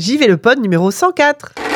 J'y 0.00 0.16
vais 0.16 0.28
le 0.28 0.36
pod 0.36 0.60
numéro 0.60 0.92
104. 0.92 1.67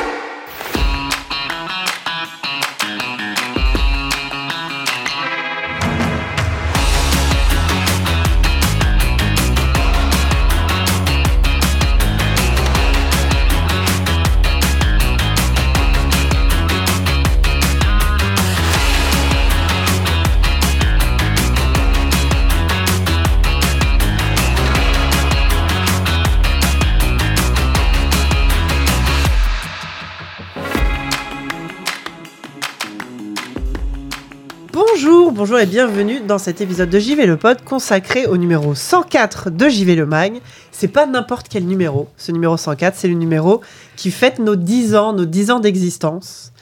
Bienvenue 35.66 36.20
dans 36.20 36.38
cet 36.38 36.60
épisode 36.60 36.90
de 36.90 36.98
JV 36.98 37.24
le 37.24 37.36
Pod 37.36 37.62
consacré 37.62 38.26
au 38.26 38.36
numéro 38.36 38.74
104 38.74 39.50
de 39.50 39.68
JV 39.68 39.94
le 39.94 40.06
Mag. 40.06 40.40
C'est 40.72 40.88
pas 40.88 41.06
n'importe 41.06 41.46
quel 41.48 41.66
numéro, 41.66 42.08
ce 42.16 42.32
numéro 42.32 42.56
104, 42.56 42.96
c'est 42.96 43.06
le 43.06 43.14
numéro 43.14 43.60
qui 43.96 44.10
fête 44.10 44.40
nos 44.40 44.56
10 44.56 44.96
ans, 44.96 45.12
nos 45.12 45.24
10 45.24 45.52
ans 45.52 45.60
d'existence. 45.60 46.52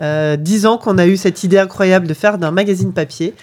Euh, 0.00 0.36
10 0.36 0.64
ans 0.64 0.78
qu'on 0.78 0.96
a 0.96 1.06
eu 1.06 1.18
cette 1.18 1.44
idée 1.44 1.58
incroyable 1.58 2.06
de 2.06 2.14
faire 2.14 2.38
d'un 2.38 2.50
magazine 2.50 2.94
papier. 2.94 3.34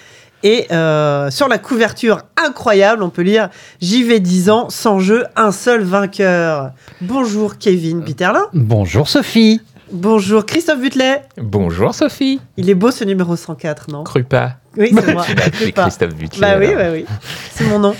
Et 0.41 0.65
euh, 0.71 1.29
sur 1.29 1.47
la 1.49 1.59
couverture 1.59 2.23
incroyable, 2.35 3.03
on 3.03 3.09
peut 3.09 3.21
lire 3.21 3.49
JV 3.81 4.19
10 4.19 4.49
ans, 4.49 4.69
sans 4.69 4.99
jeu, 4.99 5.25
un 5.35 5.51
seul 5.51 5.83
vainqueur. 5.83 6.71
Bonjour 7.01 7.57
Kevin 7.59 8.03
Peterlin. 8.03 8.45
Bonjour 8.53 9.07
Sophie. 9.07 9.61
Bonjour 9.91 10.45
Christophe 10.45 10.79
Butlet. 10.79 11.21
Bonjour 11.37 11.93
Sophie. 11.93 12.41
Il 12.57 12.69
est 12.69 12.73
beau 12.75 12.91
ce 12.91 13.03
numéro 13.03 13.35
104, 13.35 13.91
non? 13.91 14.03
Cru 14.03 14.23
pas. 14.23 14.53
Oui, 14.77 14.91
c'est 14.93 15.13
moi. 15.13 15.23
Pas. 15.75 15.83
Christophe 15.83 16.15
Butler. 16.15 16.39
Bah 16.41 16.55
oui, 16.59 16.73
bah 16.75 16.91
oui. 16.91 17.05
C'est 17.51 17.65
mon 17.65 17.79
nom. 17.79 17.95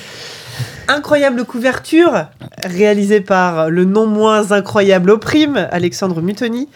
Incroyable 0.88 1.46
couverture, 1.46 2.26
réalisée 2.64 3.22
par 3.22 3.70
le 3.70 3.86
non 3.86 4.08
moins 4.08 4.52
incroyable 4.52 5.12
Oprime, 5.12 5.68
Alexandre 5.72 6.22
Mutoni. 6.22 6.70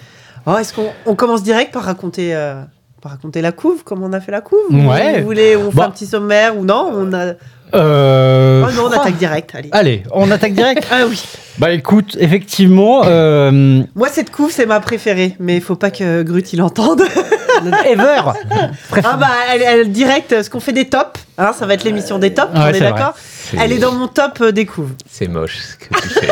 Oh, 0.46 0.56
Est-ce 0.58 0.74
qu'on 0.74 0.90
on 1.06 1.16
commence 1.16 1.44
direct 1.44 1.74
par 1.74 1.84
raconter, 1.84 2.36
euh, 2.36 2.62
par 3.02 3.12
raconter 3.12 3.42
la 3.42 3.52
couve, 3.52 3.84
comment 3.84 4.06
on 4.08 4.14
a 4.14 4.20
fait 4.22 4.32
la 4.32 4.42
couve? 4.42 4.60
Ouais. 4.72 5.20
Vous 5.20 5.26
voulez, 5.26 5.56
on 5.56 5.70
fait 5.70 5.78
Bon. 5.78 5.84
un 5.84 5.92
petit 5.92 6.06
sommaire 6.08 6.58
ou 6.58 6.66
non? 6.66 6.92
On 6.94 7.14
a... 7.14 7.34
Euh... 7.74 8.66
Oh 8.68 8.72
non, 8.76 8.86
on 8.88 8.92
attaque 8.92 9.18
direct, 9.18 9.54
allez. 9.56 9.70
Allez, 9.72 10.04
on 10.12 10.30
attaque 10.32 10.54
direct. 10.54 10.88
Ah 10.92 11.06
oui. 11.08 11.22
bah 11.60 11.72
écoute, 11.72 12.18
effectivement, 12.20 13.02
euh... 13.06 13.84
Moi, 13.96 14.08
cette 14.12 14.32
couve, 14.32 14.52
c'est 14.52 14.66
ma 14.66 14.80
préférée, 14.80 15.36
mais 15.40 15.56
il 15.56 15.62
faut 15.62 15.76
pas 15.76 15.92
que 15.92 16.24
Grut 16.24 16.52
il 16.54 16.62
entende. 16.62 17.04
Ever. 17.86 18.22
ah 19.04 19.18
bah, 19.18 19.28
elle, 19.54 19.62
elle 19.62 19.92
direct, 19.92 20.42
ce 20.42 20.50
qu'on 20.50 20.60
fait 20.60 20.74
des 20.74 20.86
tops, 20.86 21.20
hein, 21.38 21.52
ça 21.58 21.66
va 21.66 21.76
être 21.76 21.84
l'émission 21.84 22.18
des 22.18 22.34
tops, 22.34 22.54
Ouais, 22.54 22.60
on 22.60 22.68
est 22.70 22.80
d'accord 22.80 23.14
Elle 23.58 23.72
est 23.72 23.78
dans 23.78 23.92
mon 23.92 24.08
top 24.08 24.40
euh, 24.42 24.52
des 24.52 24.66
couves. 24.66 24.94
C'est 25.10 25.28
moche 25.28 25.58
ce 25.58 25.76
que 25.76 26.02
tu 26.02 26.10
fais. 26.10 26.28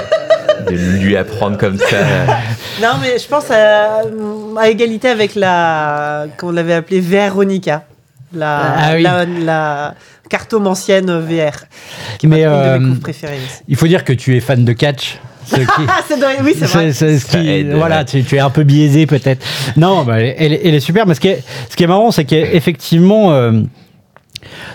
de 0.69 0.75
lui 0.75 1.15
apprendre 1.17 1.57
comme 1.57 1.77
ça. 1.77 1.85
Non, 2.81 2.89
mais 3.01 3.17
je 3.17 3.27
pense 3.27 3.49
à, 3.49 4.01
à 4.57 4.69
égalité 4.69 5.09
avec 5.09 5.33
la. 5.33 6.27
Comment 6.37 6.51
on 6.51 6.55
l'avait 6.55 6.75
appelée 6.75 6.99
Véronica. 6.99 7.83
La, 8.33 8.73
Ah 8.77 8.91
oui. 8.95 9.03
la, 9.03 9.25
la 9.25 9.95
cartomancienne 10.29 11.11
VR. 11.19 11.63
Mais 12.23 12.23
Une 12.23 12.29
de 12.31 12.35
euh, 12.47 12.79
mes 12.79 13.09
aussi. 13.09 13.25
il 13.67 13.75
faut 13.75 13.87
dire 13.87 14.03
que 14.03 14.13
tu 14.13 14.35
es 14.35 14.39
fan 14.39 14.65
de 14.65 14.73
catch. 14.73 15.17
Ce 15.45 15.55
qui- 15.55 15.63
Ah. 15.87 16.01
Oui, 16.43 16.53
c'est 16.59 16.65
vrai. 16.65 16.91
ce 16.91 17.25
qui- 17.25 17.49
aide, 17.49 17.71
voilà, 17.73 17.99
ouais. 17.99 18.05
tu, 18.05 18.23
tu 18.23 18.35
es 18.35 18.39
un 18.39 18.49
peu 18.49 18.63
biaisé 18.63 19.05
peut-être. 19.05 19.45
Non, 19.77 20.03
bah, 20.03 20.19
elle, 20.19 20.59
elle 20.61 20.75
est 20.75 20.79
super. 20.81 21.07
Mais 21.07 21.13
ce 21.15 21.21
qui 21.21 21.29
est, 21.29 21.43
ce 21.69 21.75
qui 21.77 21.83
est 21.83 21.87
marrant, 21.87 22.11
c'est 22.11 22.25
qu'effectivement, 22.25 23.31
euh, 23.31 23.61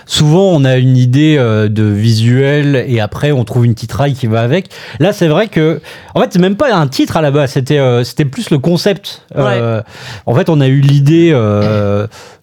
souvent 0.05 0.49
on 0.51 0.63
a 0.65 0.77
une 0.77 0.97
idée 0.97 1.35
euh, 1.37 1.67
de 1.69 1.83
visuel 1.83 2.83
et 2.87 2.99
après 2.99 3.31
on 3.31 3.43
trouve 3.43 3.65
une 3.65 3.75
titraille 3.75 4.13
qui 4.13 4.27
va 4.27 4.41
avec. 4.41 4.69
Là, 4.99 5.13
c'est 5.13 5.27
vrai 5.27 5.47
que, 5.47 5.81
en 6.15 6.21
fait, 6.21 6.29
c'est 6.33 6.39
même 6.39 6.55
pas 6.55 6.73
un 6.73 6.87
titre 6.87 7.17
à 7.17 7.21
la 7.21 7.31
base. 7.31 7.51
C'était, 7.51 7.79
euh, 7.79 8.03
c'était 8.03 8.25
plus 8.25 8.49
le 8.49 8.59
concept. 8.59 9.23
Euh, 9.35 9.81
en 10.25 10.35
fait, 10.35 10.49
on 10.49 10.59
a 10.61 10.67
eu 10.67 10.79
l'idée. 10.79 11.31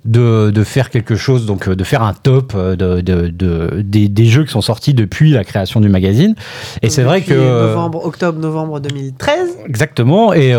de, 0.06 0.50
de 0.50 0.64
faire 0.64 0.88
quelque 0.88 1.14
chose, 1.14 1.44
donc 1.44 1.68
de 1.68 1.84
faire 1.84 2.02
un 2.02 2.14
top 2.14 2.56
de, 2.56 3.02
de, 3.02 3.28
de- 3.28 3.82
des, 3.84 4.08
des 4.08 4.24
jeux 4.24 4.44
qui 4.44 4.50
sont 4.50 4.62
sortis 4.62 4.94
depuis 4.94 5.30
la 5.32 5.44
création 5.44 5.78
du 5.78 5.90
magazine. 5.90 6.34
Et 6.80 6.88
c'est 6.88 7.02
vrai 7.02 7.20
que. 7.20 7.34
Novembre, 7.34 8.06
octobre-novembre 8.06 8.80
2013. 8.80 9.58
Exactement. 9.66 10.32
Et, 10.32 10.54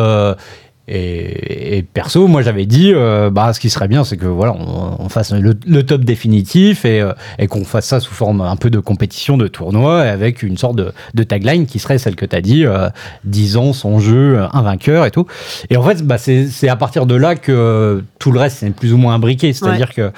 et, 0.87 1.77
et 1.77 1.83
perso, 1.83 2.27
moi 2.27 2.41
j'avais 2.41 2.65
dit, 2.65 2.91
euh, 2.93 3.29
bah, 3.29 3.53
ce 3.53 3.59
qui 3.59 3.69
serait 3.69 3.87
bien, 3.87 4.03
c'est 4.03 4.17
que 4.17 4.25
voilà, 4.25 4.53
on, 4.53 4.95
on 4.99 5.09
fasse 5.09 5.31
le, 5.31 5.53
le 5.65 5.83
top 5.83 6.03
définitif 6.03 6.85
et, 6.85 7.01
euh, 7.01 7.13
et 7.37 7.47
qu'on 7.47 7.63
fasse 7.63 7.85
ça 7.85 7.99
sous 7.99 8.13
forme 8.13 8.41
un 8.41 8.55
peu 8.55 8.69
de 8.69 8.79
compétition, 8.79 9.37
de 9.37 9.47
tournoi, 9.47 10.05
et 10.05 10.09
avec 10.09 10.41
une 10.43 10.57
sorte 10.57 10.75
de, 10.75 10.91
de 11.13 11.23
tagline 11.23 11.65
qui 11.65 11.79
serait 11.79 11.97
celle 11.97 12.15
que 12.15 12.25
tu 12.25 12.35
as 12.35 12.41
dit, 12.41 12.65
euh, 12.65 12.89
10 13.25 13.57
ans 13.57 13.73
sans 13.73 13.99
jeu, 13.99 14.39
un 14.51 14.61
vainqueur 14.63 15.05
et 15.05 15.11
tout. 15.11 15.27
Et 15.69 15.77
en 15.77 15.83
fait, 15.83 16.01
bah, 16.05 16.17
c'est 16.17 16.67
à 16.67 16.75
partir 16.75 17.05
de 17.05 17.15
là 17.15 17.35
que 17.35 18.03
tout 18.19 18.31
le 18.31 18.39
reste 18.39 18.57
c'est 18.59 18.69
plus 18.71 18.93
ou 18.93 18.97
moins 18.97 19.13
imbriqué. 19.15 19.53
C'est-à-dire 19.53 19.93
que 19.93 20.11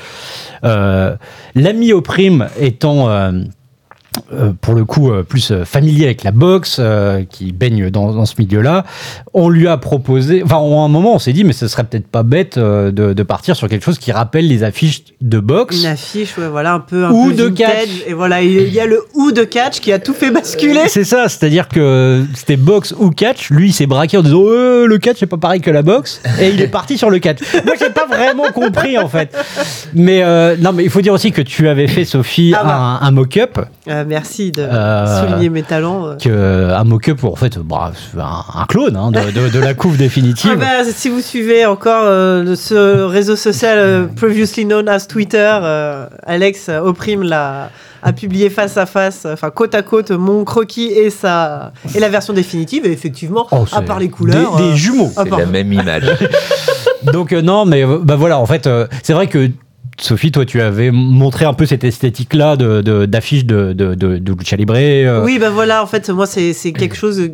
euh, 0.63 1.15
l'ami 1.55 1.93
au 1.93 2.01
prime 2.01 2.47
étant. 2.59 3.09
Euh, 4.31 4.51
pour 4.61 4.73
le 4.73 4.85
coup 4.85 5.11
euh, 5.11 5.23
plus 5.23 5.51
euh, 5.51 5.65
familier 5.65 6.05
avec 6.05 6.23
la 6.23 6.31
boxe, 6.31 6.79
qui 7.29 7.51
baigne 7.51 7.89
dans, 7.89 8.13
dans 8.13 8.25
ce 8.25 8.35
milieu-là, 8.39 8.83
on 9.33 9.49
lui 9.49 9.67
a 9.67 9.77
proposé, 9.77 10.41
enfin 10.43 10.55
à 10.57 10.59
un 10.59 10.87
moment 10.87 11.15
on 11.15 11.19
s'est 11.19 11.33
dit 11.33 11.43
mais 11.43 11.53
ce 11.53 11.67
serait 11.67 11.83
peut-être 11.83 12.07
pas 12.07 12.23
bête 12.23 12.57
de, 12.57 12.91
de 12.91 13.23
partir 13.23 13.55
sur 13.55 13.67
quelque 13.67 13.83
chose 13.83 13.97
qui 13.99 14.11
rappelle 14.11 14.47
les 14.47 14.63
affiches 14.63 15.03
de 15.21 15.39
boxe. 15.39 15.79
Une 15.81 15.87
affiche, 15.87 16.37
ouais, 16.37 16.47
voilà, 16.47 16.73
un 16.73 16.79
peu. 16.79 17.05
Un 17.05 17.11
Ou 17.11 17.27
peu 17.29 17.33
de 17.33 17.43
vintage. 17.45 17.57
catch. 17.57 17.89
Et 18.07 18.13
voilà, 18.13 18.41
il 18.41 18.73
y 18.73 18.79
a 18.79 18.85
le 18.85 19.01
ou 19.15 19.31
de 19.31 19.43
catch 19.43 19.79
qui 19.79 19.91
a 19.91 19.99
tout 19.99 20.13
fait 20.13 20.31
basculer. 20.31 20.81
C'est 20.87 21.03
ça, 21.03 21.27
c'est-à-dire 21.29 21.67
que 21.67 22.23
c'était 22.35 22.57
boxe 22.57 22.93
ou 22.97 23.09
catch. 23.11 23.49
Lui, 23.49 23.69
il 23.69 23.73
s'est 23.73 23.87
braqué 23.87 24.17
en 24.17 24.21
disant 24.23 24.43
Euh, 24.45 24.85
le 24.87 24.97
catch 24.97 25.17
c'est 25.19 25.25
pas 25.27 25.37
pareil 25.37 25.61
que 25.61 25.71
la 25.71 25.81
boxe, 25.81 26.21
et 26.39 26.49
il 26.49 26.61
est 26.61 26.67
parti 26.67 26.97
sur 26.97 27.09
le 27.09 27.19
catch. 27.19 27.39
Moi, 27.65 27.75
j'ai 27.79 27.89
pas 27.89 28.05
vraiment 28.05 28.51
compris 28.53 28.97
en 28.97 29.07
fait. 29.07 29.35
Mais 29.93 30.23
non, 30.57 30.73
mais 30.73 30.83
il 30.83 30.89
faut 30.89 31.01
dire 31.01 31.13
aussi 31.13 31.31
que 31.31 31.41
tu 31.41 31.67
avais 31.67 31.87
fait 31.87 32.05
Sophie 32.05 32.53
Ah 32.57 32.63
bah. 32.63 32.75
un, 33.01 33.07
un 33.07 33.11
mock-up. 33.11 33.59
Euh, 34.03 34.05
merci 34.07 34.51
de 34.51 34.61
Euh, 34.61 35.21
souligner 35.21 35.49
mes 35.49 35.63
talents. 35.63 36.07
euh. 36.07 36.15
que 36.15 36.71
un 36.73 36.83
mock-up 36.83 37.23
en 37.23 37.35
fait 37.35 37.57
bah, 37.59 37.91
un, 38.17 38.61
un 38.61 38.65
clone 38.65 38.95
hein, 38.95 39.11
de, 39.11 39.31
de- 39.31 39.49
de 39.49 39.59
la 39.59 39.73
couve 39.73 39.97
définitive. 39.97 40.51
Ah 40.53 40.57
bah, 40.83 40.89
si 40.91 41.09
vous 41.09 41.21
suivez 41.21 41.65
encore 41.65 42.03
euh, 42.03 42.55
ce 42.55 43.03
réseau 43.03 43.35
social 43.35 43.77
euh, 43.79 44.05
previously 44.15 44.65
known 44.65 44.87
as 44.89 45.07
Twitter, 45.07 45.57
euh, 45.63 46.05
Alex 46.25 46.67
euh, 46.69 46.79
Oprime 46.81 47.23
l'a 47.23 47.69
a 48.05 48.11
publié 48.11 48.49
face 48.49 48.75
à 48.75 48.85
face, 48.85 49.25
enfin 49.25 49.49
côte 49.49 49.73
à 49.75 49.81
côte, 49.81 50.11
mon 50.11 50.43
croquis 50.43 50.87
et 50.91 51.09
sa 51.09 51.71
et 51.95 52.01
la 52.01 52.09
version 52.09 52.33
définitive. 52.33 52.85
Et 52.85 52.91
effectivement, 52.91 53.47
Oh, 53.53 53.63
à 53.71 53.81
part 53.81 53.97
les 53.99 54.09
couleurs, 54.09 54.57
des, 54.57 54.63
des 54.63 54.69
euh, 54.71 54.75
jumeaux. 54.75 55.09
C'est 55.15 55.29
la 55.29 55.45
même 55.45 55.71
image. 55.71 56.03
Donc 57.13 57.31
euh, 57.31 57.41
non, 57.41 57.65
mais 57.65 57.85
euh, 57.85 57.99
bah 58.03 58.15
voilà, 58.17 58.39
en 58.39 58.45
fait, 58.45 58.67
euh, 58.67 58.87
c'est 59.03 59.13
vrai 59.13 59.27
que 59.27 59.49
Sophie, 59.99 60.31
toi, 60.31 60.45
tu 60.45 60.59
avais 60.61 60.91
montré 60.91 61.45
un 61.45 61.53
peu 61.53 61.65
cette 61.65 61.83
esthétique-là 61.83 62.55
de, 62.57 62.81
de- 62.81 63.05
d'affiche 63.05 63.45
de, 63.45 63.73
de, 63.73 64.33
Lucha 64.33 64.55
Libre. 64.55 64.73
euh, 64.77 65.23
Oui, 65.23 65.37
ben 65.39 65.49
voilà, 65.49 65.81
en 65.83 65.87
fait, 65.87 66.09
moi, 66.09 66.25
c'est 66.25 66.53
quelque 66.73 66.95
chose 66.95 67.29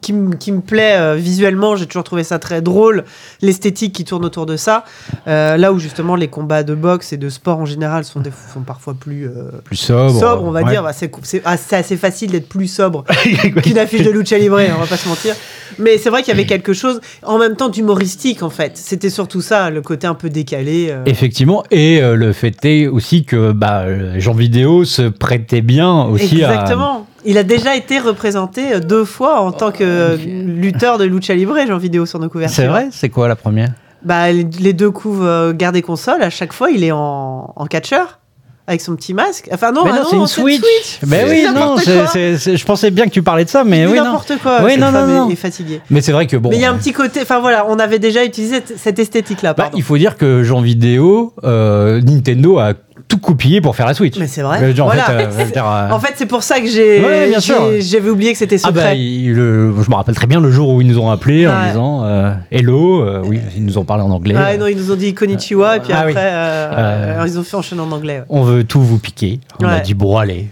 qui, 0.00 0.12
me 0.12 0.60
plaît 0.60 0.96
euh, 0.96 1.14
visuellement. 1.14 1.76
J'ai 1.76 1.86
toujours 1.86 2.04
trouvé 2.04 2.22
ça 2.22 2.38
très 2.38 2.62
drôle, 2.62 3.04
l'esthétique 3.42 3.94
qui 3.94 4.04
tourne 4.04 4.24
autour 4.24 4.46
de 4.46 4.56
ça. 4.56 4.84
Euh, 5.26 5.56
là 5.56 5.72
où, 5.72 5.78
justement, 5.78 6.14
les 6.14 6.28
combats 6.28 6.62
de 6.62 6.74
boxe 6.74 7.12
et 7.12 7.16
de 7.16 7.28
sport 7.28 7.58
en 7.58 7.64
général 7.66 8.04
sont, 8.04 8.20
des- 8.20 8.30
sont 8.52 8.60
parfois 8.60 8.94
plus 8.94 9.28
plus 9.64 9.76
sobre. 9.76 10.18
sobres, 10.20 10.44
on 10.44 10.50
va 10.50 10.62
dire. 10.64 10.82
Bah, 10.82 10.92
c'est 10.92 11.10
ah, 11.44 11.56
c'est 11.56 11.76
assez 11.76 11.96
facile 11.96 12.30
d'être 12.30 12.48
plus 12.48 12.68
sobre 12.68 13.04
qu'une 13.62 13.78
affiche 13.78 14.02
de 14.02 14.10
lucha 14.10 14.38
libre, 14.38 14.60
on 14.76 14.80
va 14.80 14.86
pas 14.86 14.96
se 14.96 15.08
mentir. 15.08 15.34
Mais 15.78 15.98
c'est 15.98 16.10
vrai 16.10 16.22
qu'il 16.22 16.32
y 16.32 16.36
avait 16.36 16.46
quelque 16.46 16.72
chose, 16.74 17.00
en 17.24 17.38
même 17.38 17.56
temps, 17.56 17.68
d'humoristique, 17.68 18.42
en 18.42 18.50
fait. 18.50 18.76
C'était 18.76 19.10
surtout 19.10 19.40
ça, 19.40 19.70
le 19.70 19.80
côté 19.82 20.06
un 20.06 20.14
peu 20.14 20.28
décalé. 20.30 20.94
Effectivement, 21.06 21.64
et 21.70 21.93
euh, 22.02 22.16
le 22.16 22.32
fait 22.32 22.64
est 22.64 22.86
aussi 22.86 23.24
que 23.24 23.52
bah, 23.52 23.82
euh, 23.82 24.14
Jean 24.18 24.34
Vidéo 24.34 24.84
se 24.84 25.02
prêtait 25.02 25.60
bien 25.60 26.04
aussi 26.04 26.44
à. 26.44 26.52
Exactement. 26.52 27.06
Il 27.24 27.38
a 27.38 27.42
déjà 27.42 27.74
été 27.74 27.98
représenté 27.98 28.74
euh, 28.74 28.80
deux 28.80 29.04
fois 29.04 29.40
en 29.40 29.52
tant 29.52 29.72
que 29.72 30.16
lutteur 30.16 30.98
de 30.98 31.04
lucha 31.04 31.34
libre, 31.34 31.56
Jean 31.66 31.78
vidéo 31.78 32.06
sur 32.06 32.18
nos 32.18 32.28
couvertures. 32.28 32.56
C'est 32.56 32.66
vrai? 32.66 32.88
C'est 32.90 33.08
quoi 33.08 33.28
la 33.28 33.36
première? 33.36 33.72
Bah, 34.02 34.30
les 34.30 34.72
deux 34.74 34.90
coups 34.90 35.20
euh, 35.22 35.54
garde 35.54 35.76
et 35.76 35.82
console, 35.82 36.22
à 36.22 36.28
chaque 36.30 36.52
fois, 36.52 36.70
il 36.70 36.84
est 36.84 36.92
en, 36.92 37.52
en 37.56 37.66
catcheur. 37.66 38.18
Avec 38.66 38.80
son 38.80 38.96
petit 38.96 39.12
masque. 39.12 39.48
Enfin, 39.52 39.72
non, 39.72 39.84
Mais 39.84 39.90
ah 39.92 39.96
non, 39.98 40.04
c'est 40.08 40.16
une 40.16 40.26
Switch. 40.26 40.98
Mais 41.06 41.24
oui, 41.28 41.46
non, 41.54 41.76
je 41.76 42.64
pensais 42.64 42.90
bien 42.90 43.04
que 43.04 43.10
tu 43.10 43.22
parlais 43.22 43.44
de 43.44 43.50
ça, 43.50 43.62
mais 43.62 43.86
oui, 43.86 43.98
non. 43.98 44.04
n'importe 44.04 44.38
quoi. 44.42 44.62
Oui, 44.64 44.78
non, 44.78 44.90
non, 44.90 45.06
non. 45.06 45.28
est 45.28 45.36
fatiguée. 45.36 45.82
Mais 45.90 46.00
c'est 46.00 46.12
vrai 46.12 46.26
que 46.26 46.38
bon. 46.38 46.48
Mais 46.48 46.56
il 46.56 46.62
y 46.62 46.64
a 46.64 46.70
un 46.70 46.76
petit 46.78 46.92
côté. 46.92 47.20
Enfin 47.22 47.40
voilà, 47.40 47.66
on 47.68 47.78
avait 47.78 47.98
déjà 47.98 48.24
utilisé 48.24 48.62
cette- 48.76 48.98
esthétique-là. 48.98 49.52
Bah, 49.52 49.70
il 49.74 49.82
faut 49.82 49.98
dire 49.98 50.16
que 50.16 50.42
Jean 50.44 50.62
Vidéo, 50.62 51.34
euh, 51.44 52.00
Nintendo 52.00 52.58
a 52.58 52.72
tout 53.08 53.18
coupillé 53.18 53.60
pour 53.60 53.74
faire 53.76 53.86
la 53.86 53.94
Switch. 53.94 54.16
Mais 54.18 54.26
c'est 54.26 54.42
vrai. 54.42 54.56
En 54.80 54.88
fait, 54.90 55.00
euh, 55.10 55.44
dire, 55.52 55.66
euh, 55.68 55.90
En 55.90 55.98
fait, 55.98 56.14
c'est 56.16 56.26
pour 56.26 56.42
ça 56.42 56.60
que 56.60 56.66
j'ai, 56.68 57.00
Ouais, 57.04 57.32
j'avais 57.80 58.08
oublié 58.08 58.32
que 58.32 58.38
c'était 58.38 58.56
Ah 58.62 58.70
bah, 58.70 58.80
secret. 58.82 58.98
il- 58.98 59.32
le- 59.34 59.74
je 59.82 59.90
me 59.90 59.94
rappelle 59.94 60.14
très 60.14 60.26
bien 60.26 60.40
le 60.40 60.50
jour 60.50 60.68
où 60.70 60.80
ils 60.80 60.86
nous 60.86 60.98
ont 60.98 61.10
appelé 61.10 61.46
en 61.46 61.50
Ouais. 61.50 61.68
disant 61.68 62.04
euh, 62.04 62.32
Hello, 62.50 63.04
oui, 63.24 63.40
ils 63.56 63.64
nous 63.64 63.78
ont 63.78 63.84
parlé 63.84 64.02
en 64.04 64.10
anglais. 64.10 64.34
Ah 64.38 64.56
non, 64.56 64.66
ils 64.68 64.76
nous 64.76 64.90
ont 64.92 64.96
dit 64.96 65.12
Konnichiwa, 65.14 65.76
et 65.76 65.80
puis 65.80 65.92
Ah 65.92 65.98
après, 66.00 66.12
oui. 66.12 66.18
Euh, 66.18 67.14
alors, 67.14 67.26
ils 67.26 67.38
ont 67.38 67.42
fait 67.44 67.56
enchaîner 67.56 67.80
en 67.82 67.90
anglais. 67.90 68.22
On 68.28 68.42
veut 68.42 68.64
tout 68.64 68.80
vous 68.82 68.98
piquer. 68.98 69.40
On 69.60 69.66
a 69.66 69.74
Ouais. 69.76 69.80
dit 69.80 69.94
bon 69.94 70.16
allez. 70.16 70.48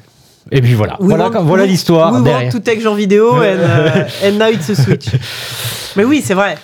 Et 0.51 0.61
puis 0.61 0.75
voilà, 0.75 0.97
We 1.01 1.09
voilà, 1.17 1.31
want- 1.31 1.65
l'histoire 1.65 2.09
We 2.13 2.19
want 2.21 2.25
derrière. 2.25 2.53
to 2.53 2.59
take 2.59 2.81
Jean 2.81 2.95
vidéo 2.95 3.31
and, 3.37 3.41
euh, 3.41 3.89
and 4.29 4.33
now 4.39 4.49
it's 4.53 4.69
a 4.69 4.75
switch. 4.75 5.07
Mais 5.97 6.05
oui, 6.05 6.21
c'est 6.23 6.35
vrai. 6.35 6.57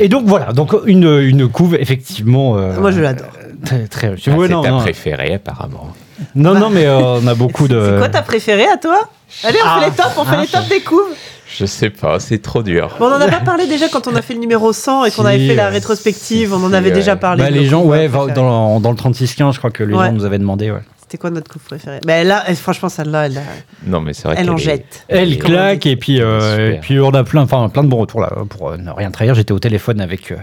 Et 0.00 0.08
donc 0.08 0.24
voilà, 0.26 0.52
donc 0.52 0.74
une, 0.86 1.04
une 1.20 1.48
couve 1.48 1.74
effectivement. 1.76 2.56
euh, 2.58 2.78
Moi, 2.78 2.90
je 2.90 3.00
l'adore. 3.00 3.26
Très 3.64 3.86
très. 3.88 4.06
Ah, 4.08 4.10
Ouais, 4.36 4.46
c'est 4.46 4.52
non, 4.52 4.62
ta 4.62 4.70
non. 4.70 4.80
préférée, 4.80 5.34
apparemment. 5.34 5.88
non, 6.34 6.54
non, 6.54 6.70
mais 6.70 6.86
euh, 6.86 6.98
on 7.22 7.26
a 7.26 7.34
beaucoup 7.34 7.68
de. 7.68 7.90
C'est 7.92 7.98
quoi 7.98 8.08
ta 8.08 8.22
préférée 8.22 8.66
à 8.66 8.76
toi? 8.76 8.98
Allez, 9.44 9.58
on 9.62 9.66
Ah. 9.66 9.80
fait 9.80 9.90
les 9.90 9.96
tops, 9.96 10.08
on 10.18 10.24
fait 10.24 10.36
Ah, 10.38 10.42
les 10.42 10.46
tops 10.48 10.68
des 10.68 10.80
couves. 10.80 11.14
Je 11.52 11.66
sais 11.66 11.90
pas, 11.90 12.20
c'est 12.20 12.38
trop 12.40 12.62
dur. 12.62 12.94
Bon, 13.00 13.06
on 13.06 13.12
en 13.14 13.20
a 13.20 13.26
pas 13.28 13.40
parlé 13.40 13.66
déjà 13.66 13.88
quand 13.88 14.06
on 14.06 14.14
a 14.14 14.22
fait 14.22 14.34
le 14.34 14.40
numéro 14.40 14.72
100 14.72 15.04
et 15.06 15.10
qu'on 15.10 15.22
Si, 15.22 15.28
avait 15.28 15.48
fait 15.48 15.54
la 15.56 15.66
euh, 15.66 15.70
rétrospective, 15.70 16.52
on 16.54 16.64
en 16.64 16.68
si, 16.70 16.74
avait 16.76 16.90
ouais. 16.90 16.94
déjà 16.94 17.16
parlé. 17.16 17.42
Bah, 17.42 17.50
les 17.50 17.64
gens, 17.66 17.82
ouais, 17.82 18.08
dans, 18.34 18.78
dans 18.78 18.90
le 18.90 18.96
3615, 18.96 19.54
je 19.54 19.58
crois 19.58 19.70
que 19.72 19.82
les 19.82 19.94
Ouais. 19.94 20.06
gens 20.06 20.12
nous 20.12 20.24
avaient 20.24 20.38
demandé. 20.38 20.70
Ouais. 20.70 20.78
C'était 21.10 21.22
quoi 21.22 21.30
notre 21.30 21.50
couve 21.50 21.62
préférée 21.62 21.98
Mais 22.06 22.22
là, 22.22 22.44
elle- 22.46 22.54
franchement, 22.54 22.88
celle-là, 22.88 23.26
elle, 23.26 23.40
Non, 23.84 24.00
mais 24.00 24.12
c'est 24.12 24.28
vrai 24.28 24.36
elle 24.38 24.48
en 24.48 24.54
est- 24.54 24.60
jette. 24.60 25.04
Elle 25.08 25.38
claque 25.38 25.84
et 25.86 25.96
puis, 25.96 26.20
euh, 26.22 26.74
et 26.74 26.78
puis 26.78 27.00
on 27.00 27.10
a 27.10 27.24
plein, 27.24 27.42
enfin, 27.42 27.68
plein 27.68 27.82
de 27.82 27.88
bons 27.88 27.96
retours 27.96 28.20
là. 28.20 28.30
Pour 28.48 28.68
euh, 28.70 28.76
ne 28.76 28.92
rien 28.92 29.10
trahir, 29.10 29.34
j'étais 29.34 29.50
au 29.50 29.58
téléphone 29.58 30.00
avec, 30.00 30.30
euh, 30.30 30.36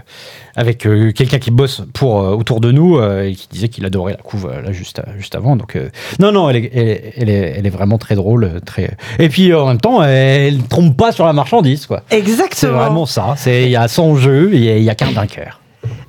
avec 0.56 0.84
euh, 0.84 1.10
quelqu'un 1.12 1.38
qui 1.38 1.50
bosse 1.50 1.80
pour, 1.94 2.20
euh, 2.20 2.34
autour 2.34 2.60
de 2.60 2.70
nous 2.70 2.98
euh, 2.98 3.22
et 3.22 3.32
qui 3.34 3.48
disait 3.48 3.68
qu'il 3.70 3.86
adorait 3.86 4.12
la 4.12 4.18
couve 4.18 4.52
là 4.62 4.70
juste, 4.72 5.00
juste 5.16 5.34
avant. 5.36 5.56
Donc, 5.56 5.74
euh, 5.74 5.88
non, 6.18 6.32
non, 6.32 6.50
elle 6.50 6.56
est, 6.56 6.70
elle, 6.74 6.88
est- 6.90 7.14
elle 7.16 7.30
est, 7.30 7.54
elle 7.56 7.66
est 7.66 7.70
vraiment 7.70 7.96
très 7.96 8.14
drôle. 8.14 8.60
Très... 8.66 8.90
Et 9.18 9.30
puis 9.30 9.54
en 9.54 9.68
même 9.68 9.80
temps, 9.80 10.02
elle 10.02 10.58
ne 10.58 10.62
trompe 10.68 10.98
pas 10.98 11.12
sur 11.12 11.24
la 11.24 11.32
marchandise. 11.32 11.86
quoi. 11.86 12.02
C'est 12.10 12.18
Exactement. 12.18 12.72
vraiment 12.78 13.06
ça. 13.06 13.32
C'est- 13.38 13.62
Il 13.64 13.70
y 13.70 13.76
a 13.76 13.88
100 13.88 14.16
jeux 14.16 14.52
et 14.52 14.76
il 14.76 14.82
n'y 14.82 14.90
a 14.90 14.94
qu'un 14.94 15.12
vainqueur. 15.12 15.60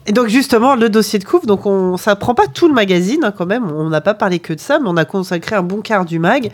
Et 0.06 0.12
donc 0.12 0.28
justement, 0.28 0.76
le 0.76 0.90
dossier 0.90 1.20
de 1.20 1.24
couve, 1.24 1.46
donc 1.46 1.66
on, 1.66 1.98
ça 1.98 2.16
prend 2.16 2.34
pas 2.34 2.48
tout 2.48 2.68
le 2.68 2.74
magazine 2.74 3.24
hein, 3.24 3.34
quand 3.36 3.46
même, 3.46 3.70
on 3.72 3.90
n'a 3.90 4.02
pas 4.02 4.14
parlé 4.14 4.40
que 4.40 4.54
de 4.54 4.60
ça, 4.60 4.80
mais 4.80 4.88
on 4.88 4.98
a 4.98 5.06
consacré 5.06 5.56
un 5.56 5.64
bon 5.64 5.82
quart 5.82 6.06
du 6.06 6.20
mag 6.20 6.52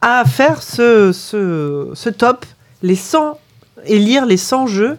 à 0.00 0.24
faire 0.24 0.62
ce, 0.62 1.12
ce, 1.12 1.90
ce 1.94 2.08
top, 2.08 2.44
les 2.82 2.96
100, 2.96 3.38
et 3.84 3.98
lire 3.98 4.26
les 4.26 4.36
100 4.36 4.66
jeux 4.66 4.98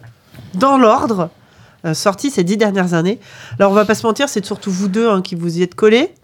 dans 0.54 0.78
l'ordre 0.78 1.30
euh, 1.84 1.94
sortis 1.94 2.30
ces 2.30 2.44
dix 2.44 2.56
dernières 2.56 2.94
années. 2.94 3.18
Alors 3.58 3.72
on 3.72 3.74
va 3.74 3.84
pas 3.84 3.94
se 3.94 4.06
mentir, 4.06 4.28
c'est 4.28 4.44
surtout 4.44 4.70
vous 4.70 4.88
deux 4.88 5.08
hein, 5.08 5.20
qui 5.20 5.34
vous 5.34 5.58
y 5.58 5.62
êtes 5.62 5.74
collés. 5.74 6.14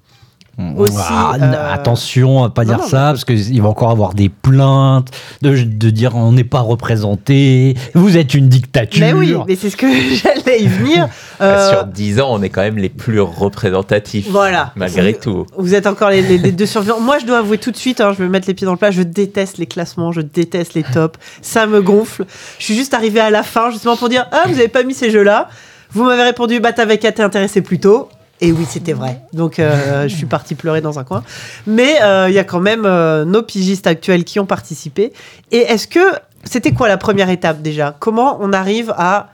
Aussi, 0.76 0.96
Ah, 1.08 1.36
euh, 1.40 1.72
Attention 1.74 2.42
à 2.44 2.50
pas 2.50 2.64
non, 2.64 2.68
dire 2.74 2.78
non, 2.78 2.88
ça, 2.88 2.98
parce 3.12 3.24
qu'il 3.24 3.62
va 3.62 3.68
encore 3.68 3.90
avoir 3.90 4.14
des 4.14 4.28
plaintes, 4.28 5.08
de, 5.42 5.50
de 5.62 5.90
dire 5.90 6.16
on 6.16 6.32
n'est 6.32 6.42
pas 6.42 6.60
représenté, 6.60 7.76
vous 7.94 8.16
êtes 8.16 8.34
une 8.34 8.48
dictature. 8.48 9.00
Mais 9.00 9.12
oui, 9.12 9.34
mais 9.46 9.54
c'est 9.54 9.70
ce 9.70 9.76
que 9.76 9.86
j'allais 10.14 10.60
y 10.62 10.66
venir. 10.66 11.08
Bah, 11.38 11.44
Euh, 11.46 11.70
Sur 11.70 11.84
10 11.84 12.20
ans, 12.20 12.30
on 12.32 12.42
est 12.42 12.48
quand 12.48 12.62
même 12.62 12.78
les 12.78 12.88
plus 12.88 13.20
représentatifs. 13.20 14.26
Voilà. 14.28 14.72
Malgré 14.74 15.12
Vous- 15.12 15.18
tout. 15.20 15.46
Vous 15.56 15.74
êtes 15.76 15.86
encore 15.86 16.10
les, 16.10 16.20
les- 16.22 16.36
les 16.38 16.50
deux 16.58 16.66
survivants. 16.66 16.98
Moi, 17.00 17.18
je 17.20 17.26
dois 17.26 17.38
avouer 17.38 17.58
tout 17.58 17.70
de 17.70 17.76
suite, 17.76 18.00
hein, 18.00 18.10
je 18.12 18.18
vais 18.18 18.24
me 18.24 18.30
mettre 18.30 18.48
les 18.48 18.54
pieds 18.54 18.64
dans 18.64 18.72
le 18.72 18.78
plat, 18.78 18.90
je 18.90 19.02
déteste 19.02 19.58
les 19.58 19.66
classements, 19.66 20.10
je 20.10 20.20
déteste 20.20 20.74
les 20.74 20.82
tops. 20.82 21.16
Ça 21.40 21.66
me 21.68 21.80
gonfle. 21.80 22.24
Je 22.58 22.64
suis 22.64 22.74
juste 22.74 22.92
arrivée 22.92 23.20
à 23.20 23.30
la 23.30 23.44
fin, 23.44 23.70
justement 23.70 23.96
pour 23.96 24.08
dire 24.08 24.26
Ah, 24.32 24.42
vous 24.48 24.58
avez 24.58 24.66
pas 24.66 24.82
mis 24.82 24.94
ces 24.94 25.12
jeux-là. 25.12 25.48
Vous 25.92 26.02
m'avez 26.02 26.24
répondu 26.24 26.58
Bah, 26.58 26.72
t'avais 26.72 26.98
qu'à 26.98 27.12
t'intéresser 27.12 27.62
plus 27.62 27.78
tôt. 27.78 28.08
Et 28.40 28.52
oui, 28.52 28.64
c'était 28.68 28.92
vrai. 28.92 29.20
Donc, 29.32 29.58
euh, 29.58 30.08
je 30.08 30.14
suis 30.14 30.26
partie 30.26 30.54
pleurer 30.54 30.80
dans 30.80 30.98
un 30.98 31.04
coin. 31.04 31.24
Mais 31.66 32.00
euh, 32.02 32.28
il 32.28 32.34
y 32.34 32.38
a 32.38 32.44
quand 32.44 32.60
même 32.60 32.84
euh, 32.86 33.24
nos 33.24 33.42
pigistes 33.42 33.86
actuels 33.86 34.24
qui 34.24 34.38
ont 34.38 34.46
participé. 34.46 35.12
Et 35.50 35.58
est-ce 35.58 35.88
que 35.88 36.14
c'était 36.44 36.72
quoi 36.72 36.88
la 36.88 36.96
première 36.96 37.30
étape 37.30 37.62
déjà? 37.62 37.96
Comment 37.98 38.38
on 38.40 38.52
arrive 38.52 38.94
à 38.96 39.30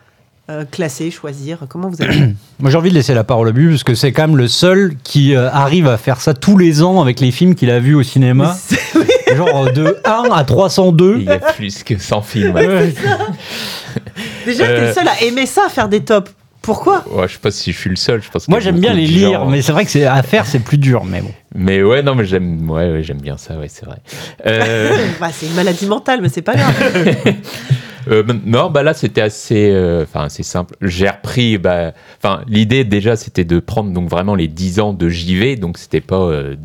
euh, 0.50 0.64
classer, 0.70 1.10
choisir? 1.10 1.58
Comment 1.68 1.88
vous 1.88 2.02
avez 2.02 2.34
Moi 2.58 2.70
j'ai 2.70 2.76
envie 2.76 2.90
de 2.90 2.94
laisser 2.94 3.14
la 3.14 3.24
parole 3.24 3.48
au 3.48 3.52
but, 3.52 3.70
parce 3.70 3.84
que 3.84 3.94
c'est 3.94 4.12
quand 4.12 4.26
même 4.26 4.36
le 4.36 4.48
seul 4.48 4.94
qui 5.02 5.34
euh, 5.34 5.50
arrive 5.50 5.86
à 5.86 5.96
faire 5.96 6.20
ça 6.20 6.34
tous 6.34 6.58
les 6.58 6.82
ans 6.82 7.00
avec 7.00 7.20
les 7.20 7.30
films 7.30 7.54
qu'il 7.54 7.70
a 7.70 7.80
vus 7.80 7.94
au 7.94 8.02
cinéma. 8.02 8.56
Genre 9.36 9.72
de 9.72 9.98
1 10.04 10.30
à 10.32 10.44
302. 10.44 11.16
Il 11.18 11.24
y 11.24 11.30
a 11.30 11.38
plus 11.38 11.82
que 11.82 11.98
100 11.98 12.22
films. 12.22 12.54
Ouais. 12.54 12.66
Ouais. 12.66 12.94
Déjà, 14.46 14.66
t'es 14.66 14.80
le 14.88 14.92
seul 14.92 15.08
à 15.08 15.22
aimer 15.22 15.46
ça, 15.46 15.68
faire 15.68 15.88
des 15.88 16.04
tops. 16.04 16.30
Pourquoi 16.64 17.04
Ouais, 17.10 17.28
je 17.28 17.34
sais 17.34 17.38
pas 17.38 17.50
si 17.50 17.72
je 17.72 17.78
suis 17.78 17.90
le 17.90 17.96
seul. 17.96 18.22
Je 18.22 18.30
pense 18.30 18.48
Moi 18.48 18.58
j'aime 18.60 18.80
bien 18.80 18.92
les 18.94 19.06
lire, 19.06 19.40
gens- 19.40 19.46
mais 19.50 19.62
c'est 19.62 19.72
vrai 19.72 19.84
que 19.84 19.90
c'est 19.90 20.04
à 20.06 20.22
faire 20.22 20.46
c'est 20.46 20.58
plus 20.60 20.78
dur, 20.78 21.04
mais 21.04 21.20
bon. 21.20 21.30
Mais 21.54 21.82
ouais, 21.82 22.02
non, 22.02 22.14
mais 22.14 22.24
j'aime, 22.24 22.68
ouais, 22.70 22.90
ouais, 22.90 23.02
j'aime 23.02 23.20
bien 23.20 23.36
ça, 23.36 23.56
ouais, 23.58 23.68
c'est 23.68 23.86
vrai. 23.86 23.98
Euh, 24.46 24.90
Bah, 25.20 25.28
c'est 25.32 25.46
une 25.46 25.54
maladie 25.54 25.86
mentale, 25.86 26.20
mais 26.22 26.28
c'est 26.28 26.42
pas 26.42 26.54
grave. 26.56 26.74
euh, 28.10 28.22
ben, 28.24 28.40
non, 28.44 28.70
bah 28.70 28.82
là, 28.82 28.92
c'était 28.94 29.20
assez, 29.20 29.70
euh, 29.72 30.04
assez 30.14 30.42
simple. 30.42 30.74
J'ai 30.80 31.08
repris, 31.08 31.58
bah, 31.58 31.92
enfin, 32.22 32.42
l'idée 32.48 32.82
déjà, 32.84 33.14
c'était 33.16 33.44
de 33.44 33.60
prendre 33.60 33.92
donc 33.92 34.08
vraiment 34.08 34.34
les 34.34 34.48
10 34.48 34.80
ans 34.80 34.92
de 34.94 35.08
JV, 35.08 35.56
donc 35.56 35.78
c'était 35.78 36.00
pas 36.00 36.16
euh, 36.20 36.56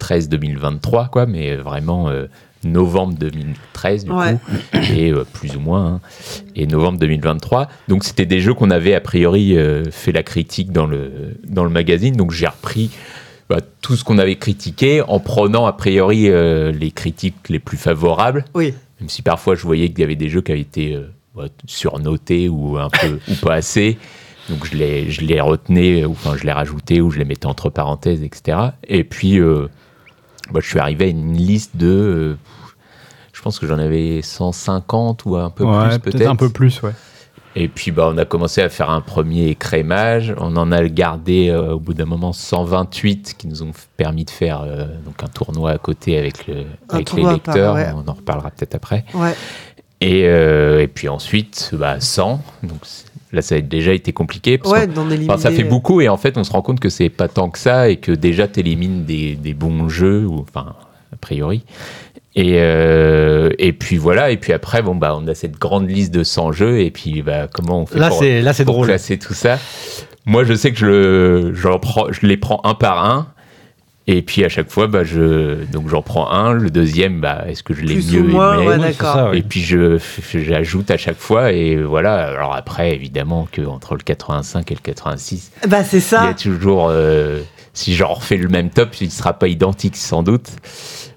2013-2023, 0.00 1.08
quoi, 1.10 1.26
mais 1.26 1.56
vraiment 1.56 2.08
euh, 2.08 2.26
novembre 2.64 3.14
2013, 3.18 4.04
du 4.04 4.10
Ouais. 4.12 4.34
coup, 4.34 4.78
et 4.94 5.10
euh, 5.12 5.24
plus 5.32 5.56
ou 5.56 5.60
moins, 5.60 5.86
hein, 5.94 6.00
et 6.56 6.66
novembre 6.66 6.98
2023. 6.98 7.68
Donc 7.88 8.04
c'était 8.04 8.26
des 8.26 8.40
jeux 8.40 8.54
qu'on 8.54 8.70
avait 8.70 8.94
a 8.94 9.00
priori 9.00 9.56
euh, 9.56 9.84
fait 9.90 10.12
la 10.12 10.22
critique 10.22 10.72
dans 10.72 10.86
le, 10.86 11.36
dans 11.46 11.64
le 11.64 11.70
magazine, 11.70 12.14
donc 12.16 12.30
j'ai 12.32 12.46
repris 12.46 12.90
bah, 13.48 13.58
tout 13.82 13.96
ce 13.96 14.04
qu'on 14.04 14.18
avait 14.18 14.36
critiqué 14.36 15.02
en 15.02 15.20
prenant 15.20 15.66
a 15.66 15.72
priori 15.72 16.28
euh, 16.30 16.72
les 16.72 16.90
critiques 16.90 17.48
les 17.48 17.58
plus 17.58 17.76
favorables, 17.76 18.44
Oui. 18.54 18.72
même 19.00 19.08
si 19.08 19.22
parfois 19.22 19.54
je 19.54 19.62
voyais 19.62 19.88
qu'il 19.90 20.00
y 20.00 20.04
avait 20.04 20.16
des 20.16 20.28
jeux 20.30 20.40
qui 20.40 20.52
avaient 20.52 20.60
été 20.62 20.98
ouais, 21.34 21.48
surnotés 21.66 22.48
ou 22.48 22.78
un 22.78 22.88
peu 22.88 23.18
ou 23.30 23.34
pas 23.42 23.54
assez. 23.54 23.98
Donc 24.50 24.66
je 24.66 24.76
les, 24.76 25.10
je 25.10 25.22
les 25.22 25.40
retenais, 25.40 26.04
ou 26.04 26.12
enfin 26.12 26.36
je 26.36 26.44
les 26.44 26.52
rajoutais 26.52 27.00
ou 27.00 27.10
je 27.10 27.18
les 27.18 27.24
mettais 27.24 27.46
entre 27.46 27.70
parenthèses, 27.70 28.22
etc. 28.22 28.58
Et 28.88 29.02
puis 29.04 29.40
bah, 29.40 30.60
je 30.60 30.68
suis 30.68 30.78
arrivé 30.78 31.06
à 31.06 31.08
une 31.08 31.34
liste 31.34 31.76
de, 31.78 32.36
pense 33.44 33.58
que 33.58 33.66
j'en 33.66 33.78
avais 33.78 34.22
150 34.22 35.24
ou 35.26 35.36
un 35.36 35.50
peu 35.50 35.64
plus 35.64 35.98
peut-être. 35.98 36.48
plus, 36.48 36.82
ouais. 36.82 36.92
Et 37.56 37.68
puis 37.68 37.92
bah, 37.92 38.10
on 38.12 38.18
a 38.18 38.24
commencé 38.24 38.60
à 38.62 38.68
faire 38.68 38.90
un 38.90 39.00
premier 39.00 39.46
écrémage. 39.48 40.34
On 40.38 40.56
en 40.56 40.72
a 40.72 40.88
gardé 40.88 41.50
euh, 41.50 41.74
au 41.74 41.78
bout 41.78 41.94
d'un 41.94 42.04
moment 42.04 42.32
128 42.32 43.36
qui 43.38 43.46
nous 43.46 43.62
ont 43.62 43.70
permis 43.96 44.24
de 44.24 44.30
faire 44.30 44.62
euh, 44.62 44.86
donc 45.04 45.22
un 45.22 45.28
tournoi 45.28 45.70
à 45.70 45.78
côté 45.78 46.18
avec, 46.18 46.48
le, 46.48 46.64
Un 46.88 46.94
avec 46.96 47.12
les 47.12 47.22
lecteurs. 47.24 47.74
ouais. 47.74 47.90
On 47.94 48.08
en 48.10 48.14
reparlera 48.14 48.50
peut-être 48.50 48.74
après. 48.74 49.04
Ouais. 49.14 49.34
Et, 50.00 50.24
euh, 50.26 50.82
et 50.82 50.88
puis 50.88 51.08
ensuite, 51.08 51.70
bah, 51.74 52.00
100. 52.00 52.40
Donc 52.64 52.80
là, 53.32 53.40
ça 53.40 53.54
a 53.54 53.60
déjà 53.60 53.92
été 53.92 54.12
compliqué. 54.12 54.58
Parce 54.58 54.72
Ouais, 54.74 54.84
éliminer. 54.86 55.30
enfin, 55.30 55.40
ça 55.40 55.52
fait 55.52 55.64
beaucoup 55.64 56.00
et 56.00 56.08
en 56.08 56.16
fait, 56.16 56.36
on 56.36 56.42
se 56.44 56.50
rend 56.50 56.62
compte 56.62 56.80
que 56.80 56.88
c'est 56.88 57.08
pas 57.08 57.28
tant 57.28 57.50
que 57.50 57.58
ça 57.58 57.88
et 57.88 57.96
que 57.98 58.10
déjà, 58.10 58.48
tu 58.48 58.60
élimines 58.60 59.04
des, 59.04 59.36
des 59.36 59.54
bons 59.54 59.88
jeux, 59.88 60.26
ou, 60.26 60.40
enfin, 60.40 60.74
a 61.12 61.16
priori. 61.16 61.64
Et, 62.36 62.54
euh, 62.58 63.50
et 63.58 63.72
puis 63.72 63.96
voilà, 63.96 64.30
et 64.32 64.36
puis 64.36 64.52
après, 64.52 64.82
bon, 64.82 64.96
bah, 64.96 65.14
on 65.16 65.26
a 65.28 65.34
cette 65.34 65.56
grande 65.58 65.88
liste 65.88 66.12
de 66.12 66.24
100 66.24 66.50
jeux, 66.52 66.80
et 66.80 66.90
puis 66.90 67.22
bah, 67.22 67.46
comment 67.52 67.80
on 67.82 67.86
fait 67.86 67.98
Là 68.00 68.08
pour, 68.08 68.18
c'est 68.18 68.40
là 68.42 68.52
c'est 68.52 68.64
pour 68.64 68.74
drôle. 68.74 68.86
classer 68.88 69.18
tout 69.18 69.34
ça 69.34 69.58
Moi, 70.26 70.42
je 70.44 70.54
sais 70.54 70.72
que 70.72 70.78
je, 70.78 70.86
le- 70.86 71.54
j'en 71.54 71.78
prends, 71.78 72.10
je 72.10 72.26
les 72.26 72.36
prends 72.36 72.60
un 72.64 72.74
par 72.74 73.04
un, 73.08 73.28
et 74.08 74.20
puis 74.22 74.44
à 74.44 74.48
chaque 74.48 74.68
fois, 74.68 74.88
bah, 74.88 75.04
je, 75.04 75.62
donc 75.70 75.88
j'en 75.88 76.02
prends 76.02 76.28
un, 76.28 76.52
le 76.54 76.70
deuxième, 76.70 77.20
bah, 77.20 77.44
est-ce 77.46 77.62
que 77.62 77.72
je 77.72 77.82
l'ai 77.82 77.94
mieux 77.94 78.24
moins, 78.24 78.54
aimé 78.58 78.66
ouais, 78.66 78.74
Oui, 78.78 78.80
c'est 78.82 78.88
d'accord. 78.98 79.14
ça, 79.14 79.30
ouais. 79.30 79.38
et 79.38 79.42
puis 79.42 79.60
je 79.62 79.98
j'ajoute 80.34 80.90
à 80.90 80.96
chaque 80.96 81.18
fois 81.18 81.52
et 81.52 81.76
voilà. 81.76 82.26
Alors 82.30 82.54
après 82.56 82.94
évidemment 82.96 83.46
que 83.50 83.62
entre 83.62 83.94
le 83.94 84.00
85 84.02 84.72
et 84.72 84.74
le 84.74 84.80
86, 84.80 85.52
Bah, 85.68 85.84
c'est 85.84 85.98
il 85.98 86.00
y 86.00 86.02
ça. 86.02 86.22
a 86.30 86.34
toujours 86.34 86.88
euh, 86.90 87.40
si 87.74 87.94
j'en 87.94 88.12
refais 88.14 88.36
le 88.38 88.48
même 88.48 88.70
top, 88.70 89.00
il 89.00 89.12
sera 89.12 89.34
pas 89.34 89.46
identique 89.46 89.96
sans 89.96 90.24
doute. 90.24 90.48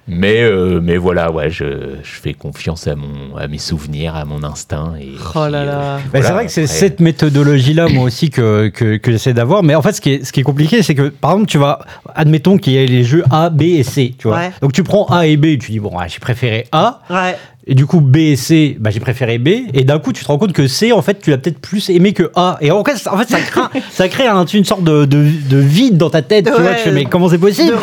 Mais 0.07 0.41
euh, 0.41 0.79
mais 0.81 0.95
voilà, 0.95 1.31
ouais, 1.31 1.49
je, 1.49 1.65
je 2.01 2.11
fais 2.21 2.33
confiance 2.33 2.87
à 2.87 2.95
mon 2.95 3.35
à 3.35 3.47
mes 3.47 3.57
souvenirs, 3.57 4.15
à 4.15 4.23
mon 4.23 4.43
instinct 4.43 4.93
et 4.99 5.11
Oh 5.35 5.47
là 5.49 5.59
euh, 5.59 5.65
là. 5.65 5.97
Bah, 5.97 6.01
voilà, 6.11 6.25
c'est 6.27 6.33
vrai 6.33 6.45
que 6.45 6.51
c'est 6.51 6.67
cette 6.67 6.99
méthodologie-là, 7.01 7.89
moi 7.89 8.05
aussi, 8.05 8.29
que, 8.29 8.69
que, 8.69 8.97
que 8.97 9.11
j'essaie 9.11 9.33
d'avoir. 9.33 9.63
Mais 9.63 9.75
en 9.75 9.81
fait, 9.81 9.91
ce 9.93 10.01
qui 10.01 10.11
est, 10.13 10.23
ce 10.23 10.31
qui 10.31 10.39
est 10.39 10.43
compliqué, 10.43 10.81
c'est 10.81 10.95
que, 10.95 11.09
par 11.09 11.31
exemple, 11.31 11.49
tu 11.49 11.57
vas, 11.57 11.79
admettons 12.15 12.57
qu'il 12.57 12.73
y 12.73 12.77
ait 12.77 12.85
les 12.85 13.03
jeux 13.03 13.23
A, 13.31 13.49
B 13.49 13.63
et 13.63 13.83
C, 13.83 14.15
tu 14.17 14.27
vois. 14.29 14.37
Ouais. 14.37 14.51
Donc, 14.61 14.71
tu 14.73 14.83
prends 14.83 15.05
A 15.07 15.25
et 15.27 15.35
B, 15.35 15.45
et 15.45 15.57
tu 15.57 15.71
dis, 15.71 15.79
bon, 15.79 15.91
ah, 15.99 16.07
j'ai 16.07 16.19
préféré 16.19 16.67
A. 16.71 17.01
Ouais. 17.09 17.35
Et 17.69 17.75
du 17.75 17.85
coup, 17.85 17.99
B 17.99 18.17
et 18.17 18.35
C, 18.37 18.77
bah, 18.79 18.89
j'ai 18.91 18.99
préféré 19.01 19.37
B. 19.39 19.49
Et 19.73 19.83
d'un 19.83 19.99
coup, 19.99 20.13
tu 20.13 20.23
te 20.23 20.27
rends 20.27 20.37
compte 20.37 20.53
que 20.53 20.67
C, 20.67 20.93
en 20.93 21.01
fait, 21.01 21.19
tu 21.21 21.29
l'as 21.31 21.37
peut-être 21.37 21.59
plus 21.59 21.89
aimé 21.89 22.13
que 22.13 22.31
A. 22.35 22.57
Et 22.61 22.71
en 22.71 22.83
fait, 22.83 22.95
ça- 22.97 23.13
en 23.13 23.17
fait 23.17 23.29
ça, 23.29 23.39
crée, 23.41 23.61
ça 23.91 24.07
crée 24.07 24.25
un- 24.27 24.45
une 24.45 24.63
sorte 24.63 24.83
de, 24.83 25.03
de, 25.05 25.25
de 25.49 25.57
vide 25.57 25.97
dans 25.97 26.09
ta 26.09 26.21
tête. 26.21 26.45
Tu 26.45 26.51
vois, 26.51 26.61
Ouais. 26.61 26.75
tu 26.77 26.83
fais, 26.83 26.91
mais 26.91 27.05
comment 27.05 27.27
c'est 27.29 27.37
possible 27.37 27.73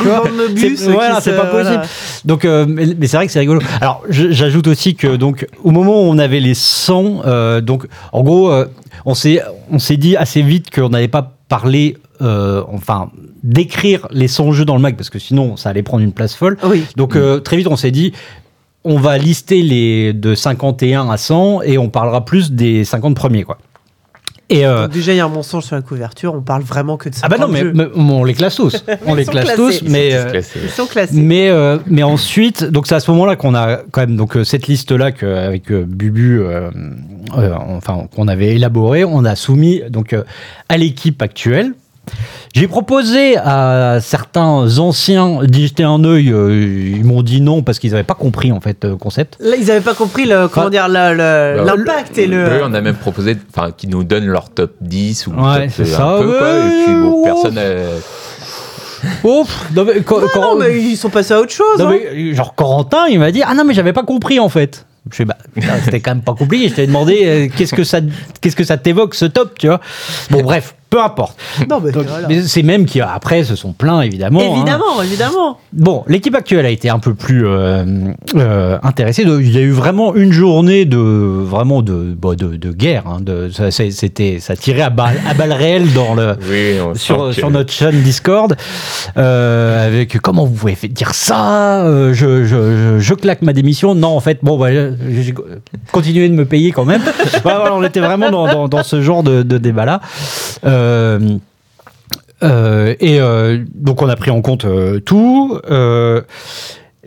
C'est- 0.56 0.86
Voilà, 0.90 1.20
c'est 1.20 1.36
pas 1.36 1.44
possible. 1.46 1.70
voilà. 1.74 1.82
Donc, 2.24 2.44
euh, 2.44 2.64
mais, 2.68 2.86
mais 2.98 3.06
c'est 3.06 3.16
vrai 3.18 3.26
que 3.26 3.32
c'est 3.32 3.40
rigolo. 3.40 3.60
Alors, 3.80 4.02
j'ajoute 4.08 4.66
aussi 4.68 4.94
que, 4.94 5.16
donc, 5.16 5.46
au 5.62 5.70
moment 5.70 5.92
où 6.02 6.04
on 6.06 6.18
avait 6.18 6.40
les 6.40 6.54
100, 6.54 7.22
euh, 7.26 7.60
donc, 7.60 7.86
en 8.12 8.22
gros, 8.22 8.50
euh, 8.50 8.66
on 9.04 9.14
s'est 9.14 9.40
on 9.70 9.78
s'est 9.78 9.96
dit 9.98 10.16
assez 10.16 10.40
vite 10.40 10.70
qu'on 10.74 10.88
n'allait 10.88 11.08
pas 11.08 11.36
parler, 11.48 11.96
euh, 12.22 12.62
enfin, 12.72 13.10
d'écrire 13.42 14.06
les 14.10 14.28
100 14.28 14.52
jeux 14.52 14.64
dans 14.64 14.76
le 14.76 14.80
mag 14.80 14.96
parce 14.96 15.10
que 15.10 15.18
sinon 15.18 15.56
ça 15.58 15.68
allait 15.68 15.82
prendre 15.82 16.02
une 16.02 16.12
place 16.12 16.34
folle. 16.34 16.56
Oui. 16.64 16.84
Donc 16.96 17.14
euh, 17.16 17.40
très 17.40 17.58
vite 17.58 17.66
on 17.66 17.76
s'est 17.76 17.90
dit 17.90 18.12
on 18.84 18.98
va 18.98 19.18
lister 19.18 19.62
les 19.62 20.12
de 20.12 20.34
51 20.34 21.08
à 21.10 21.16
100 21.16 21.62
et 21.62 21.78
on 21.78 21.88
parlera 21.88 22.24
plus 22.24 22.52
des 22.52 22.84
50 22.84 23.16
premiers 23.16 23.44
quoi. 23.44 23.58
Et 24.50 24.66
euh, 24.66 24.82
Donc 24.82 24.92
déjà, 24.92 25.14
il 25.14 25.16
y 25.16 25.20
a 25.20 25.24
un 25.24 25.28
mensonge 25.30 25.64
sur 25.64 25.74
la 25.74 25.80
couverture. 25.80 26.34
On 26.34 26.42
parle 26.42 26.62
vraiment 26.62 26.98
que 26.98 27.08
de 27.08 27.14
ça. 27.14 27.22
ah 27.24 27.28
bah 27.30 27.38
non 27.38 27.48
mais, 27.48 27.64
mais 27.64 27.86
on 27.96 28.24
les 28.24 28.34
classe 28.34 28.56
tous, 28.56 28.84
on 29.06 29.14
les 29.14 29.24
classe 29.24 29.46
classés. 29.54 29.80
tous 29.80 29.88
mais 29.90 30.10
euh, 30.12 30.42
Ils 30.62 30.68
sont 30.68 30.84
classés. 30.86 31.14
mais 31.18 31.48
euh, 31.48 31.78
mais 31.86 32.02
ensuite 32.02 32.62
donc 32.62 32.86
c'est 32.86 32.94
à 32.94 33.00
ce 33.00 33.10
moment-là 33.12 33.36
qu'on 33.36 33.54
a 33.54 33.78
quand 33.90 34.02
même 34.02 34.16
donc 34.16 34.36
euh, 34.36 34.44
cette 34.44 34.66
liste 34.66 34.92
là 34.92 35.12
que 35.12 35.24
avec 35.24 35.72
euh, 35.72 35.84
Bubu 35.88 36.40
euh, 36.42 36.70
euh, 37.38 37.54
enfin 37.58 38.06
qu'on 38.14 38.28
avait 38.28 38.54
élaboré, 38.54 39.02
on 39.06 39.24
a 39.24 39.34
soumis 39.34 39.80
donc 39.88 40.12
euh, 40.12 40.24
à 40.68 40.76
l'équipe 40.76 41.22
actuelle. 41.22 41.72
J'ai 42.54 42.68
proposé 42.68 43.36
à 43.36 43.98
certains 44.00 44.78
anciens 44.78 45.40
d'y 45.42 45.66
jeter 45.66 45.82
un 45.82 46.04
œil. 46.04 46.30
euh, 46.30 46.92
ils 46.96 47.04
m'ont 47.04 47.22
dit 47.22 47.40
non 47.40 47.62
parce 47.62 47.80
qu'ils 47.80 47.90
n'avaient 47.90 48.04
pas 48.04 48.14
compris 48.14 48.52
en 48.52 48.60
fait 48.60 48.84
le 48.84 48.94
concept. 48.96 49.36
Là, 49.40 49.56
ils 49.58 49.66
n'avaient 49.66 49.80
pas 49.80 49.94
compris 49.94 50.24
le, 50.24 50.46
comment 50.46 50.70
dire, 50.70 50.86
le- 50.88 51.14
le- 51.14 51.64
bah, 51.64 51.74
l'impact 51.76 52.16
et 52.16 52.28
le. 52.28 52.44
Eux, 52.44 52.60
on 52.64 52.72
a 52.72 52.80
même 52.80 52.94
proposé 52.94 53.36
enfin, 53.54 53.72
qu'ils 53.72 53.90
nous 53.90 54.04
donnent 54.04 54.26
leur 54.26 54.50
top 54.50 54.72
10 54.80 55.26
ou 55.26 55.30
Ouais, 55.32 55.62
top, 55.66 55.70
c'est 55.74 55.82
euh, 55.82 55.84
ça, 55.86 56.06
un 56.06 56.18
peu, 56.20 56.38
quoi. 56.38 56.48
Et 56.58 56.84
puis, 56.84 56.94
bon, 56.94 57.24
personne 57.24 57.54
n'a- 57.54 57.62
Oh, 59.24 59.44
pff, 59.44 59.68
non, 59.74 59.84
mais, 59.84 60.00
quand- 60.02 60.20
Non, 60.20 60.26
quand- 60.32 60.40
non, 60.40 60.56
mais 60.58 60.80
ils 60.80 60.96
sont 60.96 61.10
passés 61.10 61.34
à 61.34 61.40
autre 61.40 61.52
chose. 61.52 61.78
non, 61.78 61.88
hein. 61.88 61.98
mais, 62.14 62.34
genre 62.34 62.54
Corentin, 62.54 63.06
il 63.10 63.18
m'a 63.18 63.32
dit 63.32 63.42
ah 63.44 63.52
non 63.54 63.64
mais 63.64 63.74
j'avais 63.74 63.92
pas 63.92 64.04
compris 64.04 64.38
en 64.40 64.48
fait. 64.48 64.86
Je 65.10 65.16
fais 65.16 65.24
bah 65.26 65.36
putain, 65.54 65.74
c'était 65.84 66.00
quand 66.00 66.12
même 66.12 66.22
pas 66.22 66.32
compliqué. 66.34 66.68
Je 66.70 66.74
t'ai 66.74 66.86
demandé 66.86 67.22
euh, 67.26 67.48
qu'est-ce 67.54 67.74
que 67.74 67.84
ça 67.84 67.98
qu'est-ce 68.40 68.56
que 68.56 68.64
ça 68.64 68.78
t'évoque 68.78 69.14
ce 69.14 69.26
top, 69.26 69.58
tu 69.58 69.66
vois. 69.66 69.80
Bon 70.30 70.40
bref, 70.42 70.74
peu 70.94 71.02
importe. 71.02 71.36
Non, 71.68 71.80
mais 71.82 71.90
Donc, 71.90 72.04
voilà. 72.06 72.28
mais 72.28 72.42
c'est 72.42 72.62
même 72.62 72.84
qui 72.86 73.00
après 73.00 73.42
se 73.42 73.56
sont 73.56 73.72
plaints 73.72 74.00
évidemment. 74.02 74.38
hein. 74.40 74.54
Évidemment, 74.54 75.02
évidemment. 75.02 75.58
Bon, 75.72 76.04
l'équipe 76.06 76.36
actuelle 76.36 76.64
a 76.66 76.70
été 76.70 76.88
un 76.88 77.00
peu 77.00 77.14
plus 77.14 77.44
euh, 77.48 77.84
euh, 78.36 78.78
intéressée. 78.84 79.24
De- 79.24 79.40
Il 79.40 79.50
y 79.50 79.58
a 79.58 79.62
eu 79.62 79.72
vraiment 79.72 80.14
une 80.14 80.30
journée 80.32 80.84
de 80.84 80.98
vraiment 80.98 81.82
de 81.82 82.14
bah, 82.16 82.36
de, 82.36 82.54
de 82.54 82.70
guerre. 82.70 83.02
hein, 83.08 83.18
de, 83.20 83.50
ça, 83.50 83.72
c'était 83.72 84.38
ça 84.38 84.54
tirait 84.54 84.82
à 84.82 84.90
balles 84.90 85.16
à 85.28 85.34
balles 85.34 85.52
réelles 85.52 85.92
dans 85.94 86.14
le 86.14 86.36
Oui, 86.48 86.76
sur, 86.96 87.16
sent 87.16 87.22
que- 87.30 87.32
sur 87.32 87.50
notre 87.50 87.72
chaîne 87.72 88.00
Discord 88.02 88.54
euh, 89.16 89.86
avec 89.88 90.20
comment 90.20 90.44
vous 90.44 90.54
pouvez 90.54 90.76
dire 90.90 91.12
ça 91.14 91.82
euh, 91.86 92.14
je, 92.14 92.44
je, 92.44 92.56
je, 92.56 92.98
je 93.00 93.14
claque 93.14 93.42
ma 93.42 93.52
démission 93.52 93.96
non 93.96 94.10
en 94.16 94.20
fait 94.20 94.38
bon 94.42 94.58
bah, 94.58 94.68
continué 95.92 96.28
de 96.28 96.34
me 96.34 96.44
payer 96.44 96.70
quand 96.72 96.84
même 96.84 97.02
voilà, 97.42 97.74
on 97.74 97.82
était 97.82 98.00
vraiment 98.00 98.30
dans, 98.30 98.46
dans, 98.46 98.68
dans 98.68 98.82
ce 98.82 99.00
genre 99.02 99.22
de, 99.22 99.42
de 99.42 99.58
débat 99.58 99.84
là 99.84 100.00
euh, 100.64 100.83
et 102.42 103.20
euh, 103.20 103.58
donc 103.74 104.02
on 104.02 104.08
a 104.08 104.16
pris 104.16 104.30
en 104.30 104.42
compte 104.42 104.64
euh, 104.64 105.00
tout 105.00 105.58
euh, 105.70 106.20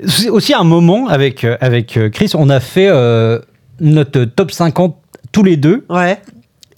c'est 0.05 0.29
aussi 0.29 0.53
un 0.53 0.63
moment 0.63 1.07
avec, 1.07 1.43
euh, 1.43 1.57
avec 1.61 1.97
euh, 1.97 2.09
Chris 2.09 2.31
on 2.35 2.49
a 2.49 2.59
fait 2.59 2.87
euh, 2.89 3.39
notre 3.79 4.23
top 4.25 4.51
50 4.51 4.95
tous 5.31 5.43
les 5.43 5.57
deux 5.57 5.85
Ouais. 5.89 6.17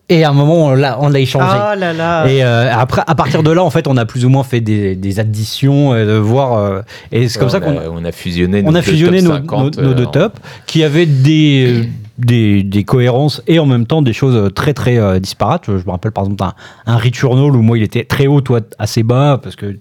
et 0.09 0.23
à 0.25 0.29
un 0.29 0.33
moment 0.33 0.65
on 0.67 0.73
l'a 0.73 0.97
on 0.99 1.07
l'a 1.09 1.19
échangé 1.19 1.45
Ah 1.49 1.75
là 1.77 1.93
là. 1.93 2.27
et 2.27 2.43
euh, 2.43 2.69
après, 2.73 3.01
à 3.05 3.15
partir 3.15 3.43
de 3.43 3.51
là, 3.51 3.63
en 3.63 3.69
fait, 3.69 3.87
on 3.87 3.95
a 3.95 4.05
plus 4.05 4.25
ou 4.25 4.29
moins 4.29 4.43
fait 4.43 4.59
des, 4.59 4.95
des 4.95 5.19
additions, 5.19 5.93
euh, 5.93 6.05
de 6.05 6.17
voir. 6.17 6.57
euh, 6.57 6.81
et 7.11 7.29
c'est 7.29 7.37
comme 7.39 7.47
Ouais, 7.47 7.51
ça 7.51 7.59
on 7.63 7.73
qu'on 7.73 7.77
a, 7.79 7.89
on 8.01 8.03
a 8.05 8.11
fusionné, 8.11 8.63
on 8.65 8.71
nos 8.71 8.77
a 8.77 8.81
deux 8.81 8.91
fusionné 8.91 9.17
top 9.21 9.27
nos, 9.27 9.35
50, 9.35 9.77
nos- 9.77 9.83
nos 9.83 9.93
deux 9.93 10.03
euh, 10.03 10.05
tops, 10.07 10.39
qui 10.65 10.83
avaient 10.83 11.05
des, 11.05 11.83
euh, 11.83 11.85
des, 12.19 12.63
des 12.63 12.83
cohérences 12.83 13.41
et 13.47 13.59
en 13.59 13.65
même 13.65 13.85
temps 13.85 14.01
des 14.01 14.13
choses 14.13 14.53
très 14.53 14.73
très 14.73 14.97
euh, 14.97 15.19
disparates. 15.19 15.65
Je 15.67 15.71
me 15.85 15.89
rappelle 15.91 16.11
par 16.11 16.25
exemple 16.25 16.43
un, 16.43 16.53
un 16.85 16.97
Returnal 16.97 17.55
où 17.55 17.61
moi 17.61 17.77
il 17.77 17.83
était 17.83 18.03
très 18.03 18.27
haut, 18.27 18.41
toi 18.41 18.59
assez 18.77 19.03
bas, 19.03 19.39
parce 19.41 19.55
que 19.55 19.77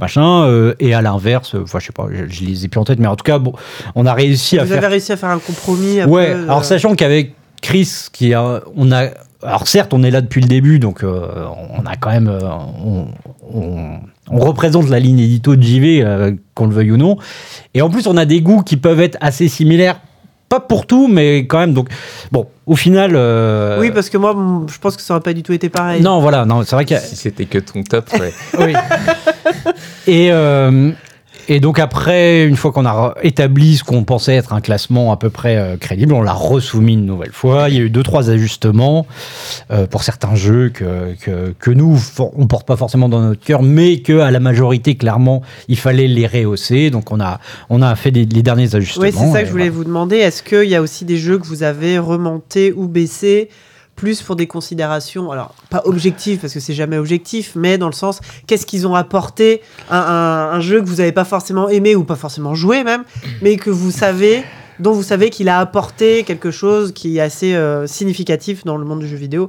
machin. 0.00 0.44
euh, 0.44 0.74
et 0.80 0.94
à 0.94 1.02
l'inverse, 1.02 1.54
euh, 1.54 1.62
enfin 1.64 1.78
je 1.78 1.86
sais 1.86 1.92
pas, 1.92 2.06
je, 2.10 2.24
je 2.28 2.44
les 2.44 2.64
ai 2.64 2.68
plus 2.68 2.80
en 2.80 2.84
tête, 2.84 2.98
mais 2.98 3.06
en 3.06 3.16
tout 3.16 3.24
cas, 3.24 3.38
bon, 3.38 3.52
on 3.94 4.06
a 4.06 4.14
réussi 4.14 4.58
à 4.58 4.64
Vous 4.64 4.70
faire 4.72 4.90
réussi 4.90 5.12
à 5.12 5.16
faire 5.16 5.30
un 5.30 5.38
compromis. 5.38 6.00
un 6.00 6.08
Ouais, 6.08 6.30
euh, 6.30 6.44
alors 6.44 6.64
sachant 6.64 6.94
qu'avec 6.94 7.34
Chris, 7.60 8.06
qui 8.12 8.34
a, 8.34 8.60
on 8.76 8.90
a, 8.90 9.08
alors 9.42 9.68
certes, 9.68 9.92
on 9.94 10.02
est 10.02 10.10
là 10.10 10.20
depuis 10.20 10.40
le 10.40 10.48
début, 10.48 10.78
donc 10.78 11.04
euh, 11.04 11.46
on 11.78 11.84
a 11.86 11.96
quand 11.96 12.10
même, 12.10 12.28
euh, 12.28 12.40
on, 12.84 13.06
on- 13.54 13.98
on 14.30 14.38
représente 14.38 14.88
la 14.88 14.98
ligne 15.00 15.18
édito 15.18 15.56
de 15.56 15.62
JV, 15.62 16.02
euh, 16.02 16.32
qu'on 16.54 16.66
le 16.66 16.72
veuille 16.74 16.92
ou 16.92 16.96
non, 16.96 17.18
et 17.74 17.82
en 17.82 17.90
plus 17.90 18.06
on 18.06 18.16
a 18.16 18.24
des 18.24 18.40
goûts 18.40 18.62
qui 18.62 18.76
peuvent 18.76 19.00
être 19.00 19.18
assez 19.20 19.48
similaires, 19.48 20.00
pas 20.52 20.60
pour 20.60 20.86
tout, 20.86 21.08
mais 21.08 21.46
quand 21.46 21.58
même. 21.60 21.72
Donc 21.72 21.88
bon, 22.30 22.46
au 22.66 22.76
final, 22.76 23.12
euh, 23.14 23.80
Oui, 23.80 23.90
parce 23.90 24.10
que 24.10 24.18
moi, 24.18 24.36
je 24.70 24.78
pense 24.78 24.96
que 24.96 25.02
ça 25.02 25.14
aurait 25.14 25.22
pas 25.22 25.32
du 25.32 25.42
tout 25.42 25.54
été 25.54 25.70
pareil. 25.70 26.02
non, 26.02 26.20
voilà, 26.20 26.44
non, 26.44 26.62
c'est 26.62 26.76
vrai 26.76 26.84
que 26.84 26.94
Si 26.98 27.16
c'était 27.16 27.46
que 27.46 27.56
ton 27.58 27.82
top, 27.82 28.10
ouais. 28.20 28.34
oui. 28.58 28.74
Et, 30.06 30.28
euh, 30.30 30.90
et 31.48 31.60
donc 31.60 31.78
après, 31.78 32.44
une 32.44 32.56
fois 32.56 32.72
qu'on 32.72 32.86
a 32.86 33.14
établi 33.22 33.76
ce 33.76 33.84
qu'on 33.84 34.04
pensait 34.04 34.34
être 34.34 34.52
un 34.52 34.60
classement 34.60 35.12
à 35.12 35.16
peu 35.16 35.30
près 35.30 35.56
euh, 35.56 35.76
crédible, 35.76 36.12
on 36.14 36.22
l'a 36.22 36.32
resoumis 36.32 36.94
une 36.94 37.06
nouvelle 37.06 37.32
fois. 37.32 37.68
Il 37.68 37.74
y 37.74 37.78
a 37.78 37.82
eu 37.82 37.90
deux, 37.90 38.02
trois 38.02 38.30
ajustements 38.30 39.06
euh, 39.70 39.86
pour 39.86 40.02
certains 40.02 40.34
jeux 40.34 40.68
que, 40.70 41.14
que, 41.20 41.54
que 41.58 41.70
nous, 41.70 41.98
on 42.36 42.46
porte 42.46 42.66
pas 42.66 42.76
forcément 42.76 43.08
dans 43.08 43.20
notre 43.20 43.44
cœur, 43.44 43.62
mais 43.62 44.00
que 44.00 44.20
à 44.20 44.30
la 44.30 44.40
majorité, 44.40 44.94
clairement, 44.96 45.42
il 45.68 45.78
fallait 45.78 46.08
les 46.08 46.26
rehausser. 46.26 46.90
Donc 46.90 47.10
on 47.12 47.20
a, 47.20 47.40
on 47.70 47.82
a 47.82 47.94
fait 47.96 48.10
des- 48.10 48.24
les 48.26 48.42
derniers 48.42 48.74
ajustements. 48.74 49.04
Oui, 49.06 49.12
c'est 49.12 49.30
ça 49.32 49.40
que 49.40 49.46
je 49.46 49.52
voulais 49.52 49.68
voilà. 49.68 49.76
vous 49.76 49.84
demander. 49.84 50.16
Est-ce 50.16 50.42
qu'il 50.42 50.68
y 50.68 50.74
a 50.76 50.82
aussi 50.82 51.04
des 51.04 51.16
jeux 51.16 51.38
que 51.38 51.46
vous 51.46 51.62
avez 51.62 51.98
remontés 51.98 52.72
ou 52.72 52.86
baissés 52.88 53.48
plus 53.96 54.22
pour 54.22 54.36
des 54.36 54.46
considérations, 54.46 55.30
alors 55.30 55.54
pas 55.70 55.82
objectives 55.84 56.38
parce 56.40 56.52
que 56.54 56.60
c'est 56.60 56.74
jamais 56.74 56.98
objectif, 56.98 57.52
mais 57.54 57.78
dans 57.78 57.86
le 57.86 57.92
sens 57.92 58.20
qu'est-ce 58.46 58.66
qu'ils 58.66 58.86
ont 58.86 58.94
apporté 58.94 59.60
un- 59.90 59.96
un 60.52 60.60
jeu 60.60 60.80
que 60.80 60.86
vous 60.86 60.96
n'avez 60.96 61.12
pas 61.12 61.24
forcément 61.24 61.68
aimé 61.68 61.94
ou 61.94 62.04
pas 62.04 62.16
forcément 62.16 62.54
joué 62.54 62.84
même, 62.84 63.04
mais 63.42 63.56
que 63.56 63.70
vous 63.70 63.90
savez, 63.90 64.42
dont 64.80 64.92
vous 64.92 65.02
savez 65.02 65.30
qu'il 65.30 65.48
a 65.48 65.58
apporté 65.60 66.24
quelque 66.24 66.50
chose 66.50 66.92
qui 66.92 67.18
est 67.18 67.20
assez 67.20 67.54
euh, 67.54 67.86
significatif 67.86 68.64
dans 68.64 68.76
le 68.76 68.84
monde 68.84 69.00
du 69.00 69.08
jeu 69.08 69.16
vidéo. 69.16 69.48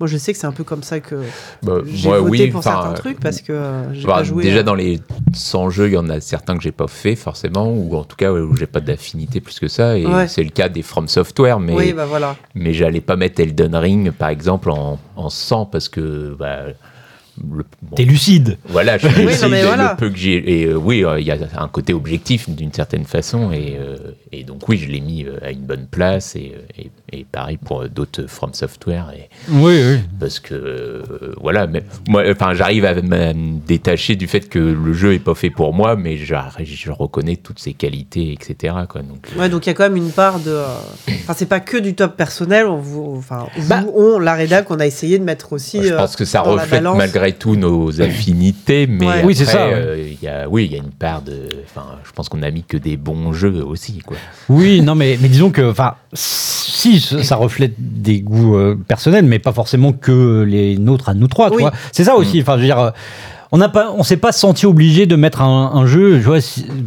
Moi, 0.00 0.08
je 0.08 0.16
sais 0.16 0.32
que 0.32 0.38
c'est 0.38 0.46
un 0.46 0.52
peu 0.52 0.64
comme 0.64 0.82
ça 0.82 0.98
que 1.00 1.16
Bah, 1.62 1.74
j'ai 1.86 2.08
moi, 2.08 2.18
voté 2.18 2.30
oui, 2.30 2.50
pour 2.50 2.62
certains 2.62 2.92
trucs 2.94 3.20
parce 3.20 3.40
que 3.40 3.52
euh, 3.52 3.94
j'ai 3.94 4.06
Bah, 4.06 4.14
pas 4.14 4.22
joué. 4.24 4.42
déjà 4.42 4.60
à- 4.60 4.62
dans 4.64 4.74
les 4.74 5.00
100 5.32 5.70
jeux, 5.70 5.86
il 5.88 5.92
y 5.94 5.96
en 5.96 6.08
a 6.08 6.20
certains 6.20 6.56
que 6.56 6.62
j'ai 6.62 6.72
pas 6.72 6.88
fait 6.88 7.14
forcément, 7.14 7.70
ou 7.70 7.94
en 7.96 8.02
tout 8.04 8.16
cas 8.16 8.32
où 8.32 8.56
j'ai 8.56 8.66
pas 8.66 8.80
d'affinité 8.80 9.40
plus 9.40 9.60
que 9.60 9.68
ça. 9.68 9.96
Et 9.96 10.04
Ouais. 10.06 10.26
c'est 10.28 10.42
le 10.42 10.50
cas 10.50 10.68
des 10.68 10.82
From 10.82 11.06
Software, 11.08 11.60
mais, 11.60 11.74
Oui, 11.74 11.92
bah 11.92 12.06
voilà. 12.06 12.36
mais 12.54 12.72
j'allais 12.72 13.00
pas 13.00 13.16
mettre 13.16 13.40
Elden 13.40 13.76
Ring 13.76 14.10
par 14.10 14.30
exemple 14.30 14.70
en, 14.70 14.98
en 15.16 15.28
100 15.30 15.66
parce 15.66 15.88
que 15.88 16.34
bah, 16.38 16.62
le- 17.54 17.64
bon, 17.82 17.96
T'es 17.96 18.04
lucide. 18.04 18.58
voilà, 18.68 18.98
je 18.98 19.06
Oui, 19.26 19.32
suis 19.32 19.42
non, 19.42 19.48
mais 19.48 19.62
le 19.62 19.96
peu 19.96 20.10
que 20.10 20.16
j'ai. 20.16 20.60
Et 20.62 20.66
euh, 20.66 20.74
oui, 20.76 21.04
euh, 21.04 21.18
il 21.20 21.26
y 21.26 21.30
a 21.30 21.36
un 21.58 21.68
côté 21.68 21.92
objectif 21.94 22.48
d'une 22.50 22.72
certaine 22.72 23.04
façon, 23.04 23.50
et, 23.52 23.76
euh, 23.78 23.96
et 24.32 24.44
donc 24.44 24.68
oui, 24.68 24.78
je 24.78 24.88
l'ai 24.90 25.00
mis 25.00 25.24
euh, 25.24 25.38
à 25.42 25.50
une 25.50 25.60
bonne 25.62 25.86
place, 25.90 26.36
et, 26.36 26.52
et, 26.78 26.90
et 27.12 27.24
pareil 27.30 27.56
pour 27.58 27.82
euh, 27.82 27.88
d'autres 27.88 28.26
From 28.26 28.52
Software. 28.54 29.12
Et, 29.16 29.28
Oui, 29.50 29.80
oui. 29.84 29.98
parce 30.20 30.40
que 30.40 30.54
euh, 30.54 31.02
voilà 31.40 31.66
mais 31.66 31.82
moi 32.08 32.22
enfin 32.30 32.54
j'arrive 32.54 32.84
à 32.84 32.94
me 32.94 33.58
détacher 33.66 34.16
du 34.16 34.26
fait 34.26 34.48
que 34.48 34.58
le 34.58 34.92
jeu 34.92 35.14
est 35.14 35.18
pas 35.18 35.34
fait 35.34 35.50
pour 35.50 35.72
moi 35.74 35.96
mais 35.96 36.16
je 36.16 36.90
reconnais 36.90 37.36
toutes 37.36 37.58
ses 37.58 37.72
qualités 37.74 38.32
etc 38.32 38.74
quoi 38.88 39.02
donc 39.02 39.26
euh, 39.36 39.40
Ouais, 39.40 39.48
donc 39.48 39.66
il 39.66 39.68
y 39.68 39.70
a 39.70 39.74
quand 39.74 39.84
même 39.84 39.96
une 39.96 40.10
part 40.10 40.38
de. 40.40 40.50
euh, 40.50 40.64
Enfin, 41.22 41.34
c'est 41.36 41.46
pas 41.46 41.60
que 41.60 41.76
du 41.76 41.94
top 41.94 42.16
personnel. 42.16 42.66
On 42.66 42.78
vous, 42.78 43.14
enfin, 43.16 43.46
vous, 43.56 43.68
Bah- 43.68 43.84
on, 43.94 44.18
la 44.18 44.34
rédac, 44.34 44.70
on 44.70 44.80
a 44.80 44.86
essayé 44.86 45.18
de 45.18 45.24
mettre 45.24 45.52
aussi. 45.52 45.82
je 45.82 45.92
euh, 45.92 45.96
pense 45.96 46.16
que 46.16 46.24
ça 46.24 46.40
reflète 46.40 46.70
balance. 46.70 46.96
Malgré 47.32 47.38
tout 47.38 47.56
nos 47.56 48.00
affinités 48.00 48.86
mais 48.86 49.06
Ouais. 49.06 49.22
Oui, 49.24 49.34
c'est 49.34 49.42
après, 49.44 49.52
ça, 49.58 49.66
ouais. 49.66 49.74
euh, 49.74 50.08
il 50.12 50.24
y 50.24 50.28
a 50.28 50.48
oui 50.48 50.66
il 50.66 50.72
y 50.72 50.74
a 50.74 50.78
une 50.78 50.90
part 50.90 51.22
de 51.22 51.48
enfin 51.64 51.86
je 52.04 52.10
pense 52.12 52.28
qu'on 52.28 52.42
a 52.42 52.50
mis 52.50 52.62
que 52.62 52.76
des 52.76 52.96
bons 52.96 53.32
jeux 53.32 53.62
aussi 53.64 53.98
quoi 54.06 54.16
Oui, 54.48 54.80
non, 54.82 54.94
mais, 54.94 55.18
mais 55.20 55.28
disons 55.28 55.50
que, 55.50 55.70
enfin, 55.70 55.94
si 56.14 57.00
ça 57.00 57.22
ça 57.22 57.36
reflète 57.36 57.74
des 57.78 58.20
goûts 58.20 58.56
euh, 58.56 58.76
personnels, 58.86 59.24
mais 59.24 59.38
pas 59.38 59.52
forcément 59.52 59.92
que 59.92 60.42
les 60.46 60.76
nôtres 60.76 61.08
à 61.08 61.14
nous 61.14 61.28
trois, 61.28 61.48
tu 61.50 61.56
Oui. 61.56 61.62
vois. 61.62 61.72
C'est 61.92 62.04
ça 62.04 62.16
aussi. 62.16 62.40
Enfin, 62.40 62.56
je 62.56 62.60
veux 62.60 62.66
dire. 62.66 62.78
euh, 62.78 62.90
On 63.54 63.58
n'a 63.58 63.68
pas, 63.68 63.92
on 63.96 64.02
s'est 64.02 64.16
pas 64.16 64.32
senti 64.32 64.64
obligé 64.64 65.04
de 65.06 65.14
mettre 65.14 65.42
un, 65.42 65.72
un 65.74 65.84
jeu, 65.86 66.18
vois, 66.18 66.38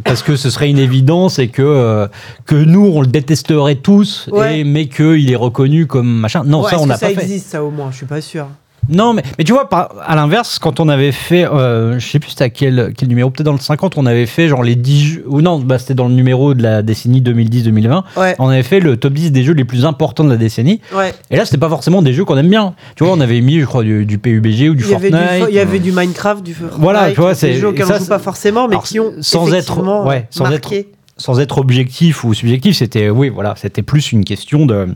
parce 0.04 0.22
que 0.24 0.34
ce 0.36 0.50
serait 0.50 0.68
une 0.68 0.78
évidence 0.80 1.38
et 1.38 1.46
que 1.48 1.62
euh, 1.62 2.08
que 2.44 2.56
nous 2.56 2.84
on 2.92 3.00
le 3.02 3.06
détesterait 3.06 3.76
tous, 3.76 4.28
Ouais. 4.32 4.60
et, 4.60 4.64
mais 4.64 4.86
qu'il 4.88 5.30
est 5.30 5.36
reconnu 5.36 5.86
comme 5.86 6.08
machin. 6.20 6.42
Non, 6.44 6.62
Ouais, 6.64 6.70
ça 6.70 6.80
on 6.80 6.86
n'a 6.86 6.96
ça 6.96 7.06
pas 7.08 7.14
fait. 7.14 7.22
existe, 7.22 7.46
ça 7.50 7.62
au 7.62 7.70
moins, 7.70 7.90
je 7.92 7.96
suis 7.98 8.06
pas 8.06 8.20
sûr. 8.20 8.46
Non, 8.88 9.12
mais, 9.14 9.22
mais 9.38 9.44
tu 9.44 9.52
vois, 9.52 9.68
par- 9.68 9.90
à 10.06 10.14
l'inverse, 10.14 10.58
quand 10.58 10.78
on 10.80 10.88
avait 10.88 11.12
fait, 11.12 11.44
euh, 11.44 11.98
je 11.98 12.06
sais 12.06 12.18
plus 12.18 12.30
c'était 12.30 12.44
à 12.44 12.50
quel, 12.50 12.92
quel 12.96 13.08
numéro, 13.08 13.30
peut-être 13.30 13.46
dans 13.46 13.52
le 13.52 13.58
50, 13.58 13.96
on 13.98 14.06
avait 14.06 14.26
fait 14.26 14.48
genre 14.48 14.62
les 14.62 14.76
10 14.76 15.04
jeux, 15.04 15.24
ou 15.26 15.40
non, 15.40 15.58
bah, 15.58 15.78
c'était 15.78 15.94
dans 15.94 16.08
le 16.08 16.14
numéro 16.14 16.54
de 16.54 16.62
la 16.62 16.82
décennie 16.82 17.20
2010-2020, 17.20 18.04
Ouais, 18.16 18.34
on 18.38 18.48
avait 18.48 18.62
fait 18.62 18.80
le 18.80 18.96
top 18.96 19.12
10 19.14 19.32
des 19.32 19.42
jeux 19.42 19.54
les 19.54 19.64
plus 19.64 19.84
importants 19.84 20.24
de 20.24 20.30
la 20.30 20.36
décennie. 20.36 20.80
ouais. 20.96 21.12
Et 21.30 21.36
là, 21.36 21.44
c'était 21.44 21.58
pas 21.58 21.68
forcément 21.68 22.00
des 22.02 22.12
jeux 22.12 22.24
qu'on 22.24 22.36
aime 22.36 22.48
bien. 22.50 22.74
Tu 22.94 23.04
vois, 23.04 23.12
on 23.12 23.20
avait 23.20 23.40
mis, 23.40 23.60
je 23.60 23.64
crois, 23.66 23.82
du, 23.82 24.06
du 24.06 24.18
PUBG 24.18 24.68
ou 24.70 24.74
du 24.74 24.84
Il 24.84 24.90
Fortnite. 24.90 25.12
il 25.48 25.54
y 25.54 25.58
avait 25.58 25.78
du 25.80 25.92
Minecraft, 25.92 26.42
du 26.44 26.54
Fortnite, 26.54 26.80
Voilà, 26.80 27.10
tu 27.10 27.20
vois, 27.20 27.34
c'est- 27.34 27.48
des 27.48 27.58
jeux 27.58 27.68
auxquels 27.68 27.86
on 27.92 27.98
joue 27.98 28.06
pas 28.06 28.18
forcément, 28.18 28.68
mais 28.68 28.74
Alors, 28.74 28.84
qui 28.84 29.00
ont 29.00 29.12
sans 29.20 29.52
être- 29.52 29.82
ouais, 30.06 30.26
sans 30.30 30.44
marqué. 30.48 30.88
sans 31.16 31.40
être 31.40 31.58
objectif 31.58 32.24
ou 32.24 32.34
subjectif, 32.34 32.76
c'était 32.76 33.10
oui, 33.10 33.30
voilà, 33.30 33.54
c'était 33.56 33.82
plus 33.82 34.12
une 34.12 34.24
question 34.24 34.66
de 34.66 34.88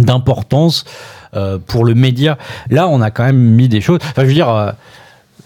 d'importance 0.00 0.84
euh, 1.36 1.58
pour 1.64 1.84
le 1.84 1.94
média. 1.94 2.38
Là, 2.70 2.88
on 2.88 3.00
a 3.00 3.10
quand 3.10 3.24
même 3.24 3.36
mis 3.38 3.68
des 3.68 3.80
choses. 3.80 3.98
Enfin, 4.02 4.22
je 4.22 4.26
veux 4.28 4.34
dire. 4.34 4.48
euh, 4.48 4.72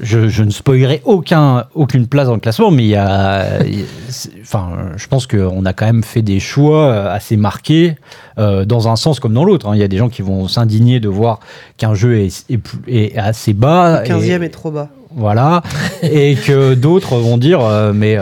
je, 0.02 0.28
je 0.28 0.42
ne 0.44 0.50
spoilerai 0.50 1.02
aucun, 1.04 1.66
aucune 1.74 2.06
place 2.06 2.26
dans 2.26 2.32
le 2.32 2.40
classement, 2.40 2.70
mais 2.70 2.84
il 2.84 2.88
y 2.88 2.96
a, 2.96 3.62
il 3.66 3.80
y 3.80 3.82
a- 3.82 3.86
c'est- 4.08 4.30
enfin, 4.40 4.70
je 4.96 5.06
pense 5.08 5.26
qu'on 5.26 5.66
a 5.66 5.74
quand 5.74 5.84
même 5.84 6.02
fait 6.02 6.22
des 6.22 6.40
choix 6.40 6.86
euh, 6.86 7.14
assez 7.14 7.36
marqués 7.36 7.96
euh, 8.38 8.64
dans 8.64 8.88
un 8.88 8.96
sens 8.96 9.20
comme 9.20 9.34
dans 9.34 9.44
l'autre. 9.44 9.66
hein. 9.68 9.72
Il 9.74 9.78
y 9.78 9.82
a 9.82 9.88
des 9.88 9.98
gens 9.98 10.08
qui 10.08 10.22
vont 10.22 10.48
s'indigner 10.48 11.00
de 11.00 11.08
voir 11.10 11.40
qu'un 11.76 11.92
jeu 11.92 12.18
est, 12.18 12.50
est 12.50 12.56
plus- 12.56 12.78
est 12.88 13.18
assez 13.18 13.52
bas. 13.52 14.00
Le 14.00 14.08
15e 14.08 14.40
et- 14.42 14.46
est 14.46 14.48
trop 14.48 14.70
bas. 14.70 14.88
Voilà, 15.14 15.60
et 16.02 16.34
que 16.36 16.72
d'autres 16.72 17.16
vont 17.16 17.36
dire 17.36 17.60
euh, 17.62 17.92
mais 17.92 18.16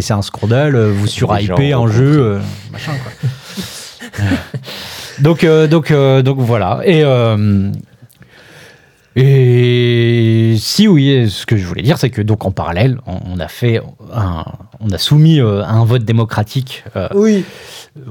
c'est 0.00 0.14
un 0.14 0.22
scandale, 0.22 0.74
vous 0.76 1.06
surhypez 1.06 1.72
un 1.72 1.86
jeu, 1.86 2.18
euh, 2.20 2.38
machin 2.72 2.92
quoi. 3.04 4.22
donc 5.22 5.44
euh, 5.44 5.66
donc 5.66 5.90
euh, 5.90 6.22
donc 6.22 6.38
voilà. 6.38 6.80
Et 6.84 7.02
euh, 7.04 7.70
et 9.16 10.54
si 10.58 10.88
oui, 10.88 11.28
ce 11.28 11.46
que 11.46 11.56
je 11.56 11.66
voulais 11.66 11.82
dire, 11.82 11.98
c'est 11.98 12.10
que 12.10 12.22
donc 12.22 12.44
en 12.44 12.50
parallèle, 12.50 12.98
on, 13.06 13.38
a 13.40 13.48
fait 13.48 13.80
un, 14.14 14.44
on 14.80 14.90
a 14.90 14.98
soumis 14.98 15.40
euh, 15.40 15.62
un 15.64 15.84
vote 15.84 16.04
démocratique. 16.04 16.84
euh, 16.96 17.08
Oui. 17.14 17.44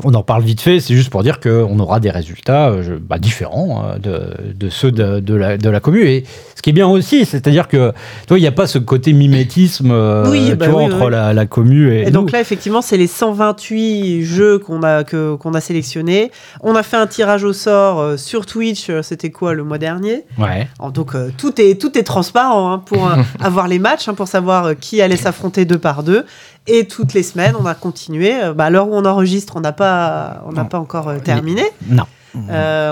on 0.04 0.14
en 0.14 0.22
parle 0.24 0.44
vite 0.44 0.62
fait, 0.62 0.80
c'est 0.80 0.94
juste 0.94 1.10
pour 1.10 1.24
dire 1.24 1.40
qu'on 1.40 1.80
aura 1.80 2.00
des 2.00 2.12
résultats 2.12 2.70
euh, 2.70 3.00
bah, 3.02 3.18
différents 3.20 3.84
euh, 3.84 3.98
de, 3.98 4.54
de 4.54 4.70
ceux 4.70 4.92
de, 4.92 5.20
de 5.20 5.34
la, 5.34 5.58
de 5.58 5.70
la 5.70 5.80
commune. 5.80 6.06
Et 6.06 6.24
ce 6.56 6.62
qui 6.62 6.70
est 6.70 6.74
bien 6.74 6.88
aussi, 6.88 7.26
c'est-à-dire 7.26 7.68
que 7.68 7.92
tu 8.22 8.28
vois, 8.30 8.38
il 8.38 8.42
n'y 8.42 8.48
a 8.48 8.52
pas 8.52 8.68
ce 8.68 8.78
côté 8.78 9.14
mimétisme 9.14 9.92
Oui, 10.30 10.50
tu 10.50 10.56
bah 10.56 10.70
vois, 10.70 10.84
oui, 10.84 10.94
entre 10.94 11.06
oui. 11.06 11.12
La, 11.12 11.34
la 11.34 11.46
commune 11.48 11.92
et, 11.92 12.08
Et 12.08 12.12
donc 12.12 12.32
là, 12.32 12.40
effectivement, 12.42 12.82
c'est 12.84 12.98
les 12.98 13.08
128 13.08 14.24
jeux 14.24 14.60
qu'on 14.60 14.84
a, 14.84 15.04
que, 15.04 15.36
qu'on 15.36 15.54
a 15.56 15.62
sélectionnés. 15.62 16.32
On 16.62 16.76
a 16.76 16.84
fait 16.84 16.98
un 16.98 17.08
tirage 17.08 17.44
au 17.44 17.54
sort 17.54 18.20
sur 18.20 18.46
Twitch, 18.46 18.92
c'était 19.02 19.32
quoi, 19.32 19.54
le 19.56 19.64
mois 19.64 19.78
dernier? 19.80 20.26
Ouais. 20.38 20.68
Donc 20.94 21.16
euh, 21.16 21.30
tout, 21.38 21.60
est, 21.62 21.80
tout 21.80 21.98
est 21.98 22.04
transparent 22.04 22.72
hein, 22.72 22.80
pour 22.80 23.08
euh, 23.08 23.16
avoir 23.40 23.68
les 23.68 23.80
matchs, 23.80 24.08
hein, 24.08 24.14
pour 24.14 24.28
savoir 24.28 24.66
euh, 24.66 24.74
qui 24.74 25.02
allait 25.02 25.16
s'affronter 25.18 25.66
deux 25.66 25.78
par 25.80 26.04
deux. 26.04 26.26
Et 26.68 26.86
toutes 26.88 27.14
les 27.14 27.24
semaines, 27.24 27.56
on 27.60 27.66
a 27.66 27.74
continué. 27.74 28.34
Bah, 28.56 28.66
à 28.66 28.70
l'heure 28.70 28.88
où 28.88 28.94
on 28.96 29.06
enregistre, 29.06 29.54
on 29.56 29.62
n'a 29.62 29.72
pas, 29.74 30.44
on 30.48 30.52
n'a 30.52 30.64
pas 30.66 30.80
encore 30.80 31.12
terminé. 31.24 31.64
Non. 31.90 32.04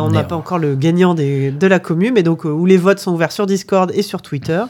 On 0.01 0.09
n'a 0.09 0.23
pas 0.23 0.35
encore 0.35 0.57
le 0.59 0.75
gagnant 0.75 1.13
des- 1.13 1.51
de 1.51 1.67
la 1.67 1.79
commune, 1.79 2.13
mais 2.15 2.23
donc 2.23 2.43
où 2.45 2.65
les 2.65 2.77
votes 2.77 2.99
sont 2.99 3.13
ouverts 3.13 3.31
sur 3.31 3.45
Discord 3.45 3.91
et 3.93 4.01
sur 4.01 4.21
Twitter. 4.21 4.61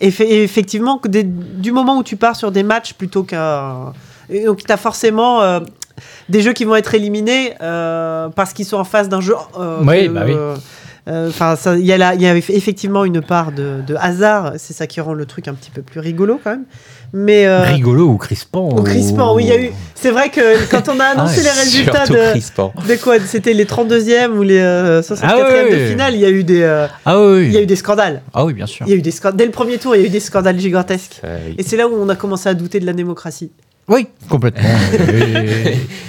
Et, 0.00 0.10
fait- 0.10 0.28
et 0.28 0.42
effectivement, 0.42 0.98
que 0.98 1.06
dès- 1.08 1.22
du 1.22 1.70
moment 1.70 1.98
où 1.98 2.02
tu 2.02 2.16
pars 2.16 2.34
sur 2.34 2.50
des 2.50 2.62
matchs 2.62 2.94
plutôt 2.94 3.22
qu'un. 3.22 3.92
Donc, 4.44 4.64
tu 4.66 4.72
as 4.72 4.76
forcément 4.76 5.40
des 6.28 6.40
jeux 6.42 6.52
qui 6.54 6.64
vont 6.64 6.74
être 6.76 6.94
éliminés 6.94 7.52
parce 7.60 8.52
qu'ils 8.54 8.64
sont 8.66 8.78
en 8.78 8.84
face 8.84 9.08
d'un 9.08 9.20
jeu. 9.20 9.34
Oui, 9.82 10.06
que, 10.06 10.12
bah 10.12 10.22
oui. 10.26 10.34
Euh, 11.08 11.26
euh, 11.26 11.28
Enfin, 11.28 11.56
il 11.76 11.84
y, 11.86 11.92
a 11.92 12.14
y 12.14 12.26
effectivement 12.26 13.04
une 13.04 13.20
part 13.22 13.52
de, 13.52 13.80
de 13.86 13.94
hasard. 13.96 14.54
C'est 14.56 14.72
ça 14.72 14.86
qui 14.86 15.00
rend 15.00 15.14
le 15.14 15.26
truc 15.26 15.48
un 15.48 15.54
petit 15.54 15.70
peu 15.70 15.82
plus 15.82 16.00
rigolo 16.00 16.40
quand 16.42 16.50
même. 16.50 16.64
Mais 17.12 17.46
euh, 17.46 17.62
Rigolo 17.62 18.08
ou 18.08 18.16
crispant 18.16 18.68
crispant, 18.82 19.34
oui, 19.34 19.44
il 19.44 19.48
y 19.48 19.52
a 19.52 19.60
eu. 19.60 19.70
C'est 19.94 20.10
vrai 20.10 20.28
que 20.28 20.68
quand 20.70 20.88
on 20.88 20.98
a 21.00 21.04
annoncé 21.16 21.40
Ah, 21.40 21.42
les 21.44 21.60
résultats 21.60 22.06
de, 22.06 23.02
quoi 23.02 23.16
C'était 23.24 23.52
les 23.52 23.64
32e 23.64 24.32
ou 24.32 24.42
les 24.42 24.58
euh, 24.58 25.00
64e 25.02 25.18
Ah 25.22 25.70
de 25.70 25.86
finale. 25.86 26.14
Il 26.14 26.20
y 26.20 26.24
a 26.24 26.30
eu 26.30 26.44
des, 26.44 26.62
euh, 26.62 26.86
Ah 27.04 27.20
oui, 27.20 27.46
il 27.46 27.52
y 27.52 27.56
a 27.56 27.62
eu 27.62 27.66
des 27.66 27.76
scandales. 27.76 28.22
ah 28.34 28.44
oui, 28.44 28.54
bien 28.54 28.66
sûr. 28.66 28.86
Il 28.86 28.90
y 28.90 28.92
a 28.94 28.96
eu 28.96 29.02
des. 29.02 29.12
Dès 29.34 29.46
le 29.46 29.50
premier 29.50 29.78
tour, 29.78 29.94
il 29.94 30.02
y 30.02 30.04
a 30.04 30.06
eu 30.06 30.10
des 30.10 30.20
scandales 30.20 30.58
gigantesques. 30.58 31.22
Et 31.56 31.62
c'est 31.62 31.76
là 31.76 31.88
où 31.88 31.94
on 31.94 32.08
a 32.08 32.16
commencé 32.16 32.48
à 32.48 32.54
douter 32.54 32.80
de 32.80 32.86
la 32.86 32.92
démocratie. 32.92 33.50
Oui, 33.88 34.08
complètement. 34.28 34.68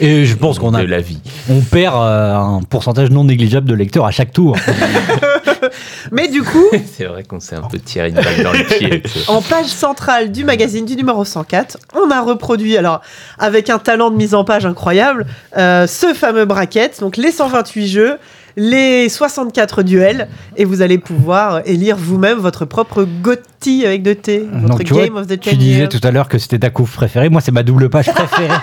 et, 0.01 0.05
et 0.05 0.25
je 0.25 0.35
pense 0.35 0.57
qu'on 0.57 0.73
a, 0.73 0.81
de 0.81 0.87
la 0.87 0.99
vie. 0.99 1.19
on 1.49 1.61
perd 1.61 1.95
euh, 1.95 2.35
un 2.35 2.61
pourcentage 2.63 3.11
non 3.11 3.25
négligeable 3.25 3.69
de 3.69 3.75
lecteurs 3.75 4.05
à 4.05 4.11
chaque 4.11 4.31
tour. 4.31 4.57
Mais 6.11 6.27
du 6.27 6.41
coup, 6.41 6.65
C'est 6.97 7.05
vrai 7.05 7.23
qu'on 7.23 7.39
s'est 7.39 7.55
un 7.55 7.61
peu 7.61 7.77
tiré 7.79 8.09
une 8.09 8.15
balle 8.15 8.43
dans 8.43 8.51
le 8.51 8.63
pied. 8.63 9.03
en 9.27 9.41
page 9.41 9.67
centrale 9.67 10.31
du 10.31 10.43
magazine 10.43 10.85
du 10.85 10.95
numéro 10.95 11.23
104, 11.23 11.77
on 11.95 12.09
a 12.09 12.21
reproduit, 12.21 12.77
alors 12.77 13.01
avec 13.37 13.69
un 13.69 13.79
talent 13.79 14.09
de 14.09 14.15
mise 14.15 14.33
en 14.33 14.43
page 14.43 14.65
incroyable, 14.65 15.27
euh, 15.57 15.85
ce 15.85 16.13
fameux 16.13 16.45
bracket, 16.45 16.99
donc 16.99 17.17
les 17.17 17.31
128 17.31 17.87
jeux, 17.87 18.17
les 18.55 19.07
64 19.07 19.83
duels, 19.83 20.27
et 20.55 20.65
vous 20.65 20.81
allez 20.81 20.97
pouvoir 20.97 21.61
élire 21.65 21.95
vous-même 21.95 22.39
votre 22.39 22.65
propre 22.65 23.03
GOTY 23.21 23.41
avec 23.85 24.03
deux 24.03 24.15
T, 24.15 24.47
votre 24.51 24.67
Donc, 24.67 24.83
tu 24.85 24.93
vois, 24.93 25.03
Game 25.05 25.15
of 25.17 25.27
the 25.27 25.39
Tu 25.39 25.49
10 25.49 25.57
disais 25.57 25.79
years. 25.79 25.89
tout 25.89 25.99
à 26.03 26.11
l'heure 26.11 26.29
que 26.29 26.37
c'était 26.37 26.59
ta 26.59 26.69
couve 26.69 26.91
préférée. 26.91 27.27
Moi, 27.29 27.41
c'est 27.41 27.51
ma 27.51 27.63
double 27.63 27.89
page 27.89 28.05
préférée 28.05 28.53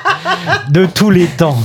de 0.71 0.87
tous 0.87 1.11
les 1.11 1.27
temps. 1.27 1.57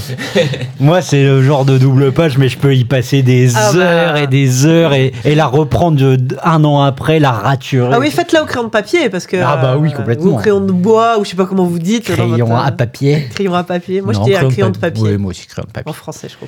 Moi, 0.80 1.02
c'est 1.02 1.24
le 1.24 1.42
genre 1.42 1.64
de 1.66 1.78
double 1.78 2.12
page, 2.12 2.38
mais 2.38 2.50
je 2.50 2.58
peux 2.58 2.76
y 2.76 2.84
passer 2.84 3.22
des 3.22 3.56
Ah 3.56 3.72
bah. 3.74 3.80
heures 3.80 4.18
et 4.18 4.28
des 4.28 4.66
heures 4.66 4.94
et, 4.94 5.14
et 5.26 5.36
la 5.36 5.46
reprendre 5.48 6.18
un 6.44 6.64
an 6.66 6.82
après, 6.82 7.20
la 7.20 7.32
raturer. 7.32 7.92
Ah 7.94 8.00
oui, 8.00 8.12
faites-la 8.12 8.44
au 8.44 8.46
crayon 8.46 8.66
de 8.66 8.70
papier 8.72 9.10
parce 9.10 9.26
que. 9.28 9.38
Ah 9.38 9.58
bah 9.62 9.78
oui, 9.80 9.90
euh, 9.94 9.96
complètement. 9.98 10.32
Ou 10.32 10.34
au 10.34 10.38
crayon 10.38 10.60
de 10.62 10.72
bois, 10.72 11.18
ou 11.20 11.24
je 11.26 11.30
sais 11.30 11.36
pas 11.38 11.46
comment 11.46 11.66
vous 11.66 11.80
dites. 11.80 12.06
Crayon 12.06 12.30
votre, 12.46 12.52
euh, 12.52 12.66
à 12.66 12.72
papier. 12.72 13.28
Crayon 13.34 13.54
à 13.54 13.64
papier. 13.64 14.02
Moi, 14.02 14.14
dis 14.14 14.36
un 14.36 14.50
crayon 14.50 14.70
de 14.72 14.78
papier. 14.78 15.04
Oui, 15.04 15.18
moi 15.18 15.30
aussi, 15.32 15.46
crayon 15.48 15.66
de 15.68 15.72
papier. 15.72 15.90
En 15.90 15.94
français, 15.94 16.28
je 16.30 16.36
crois. 16.36 16.48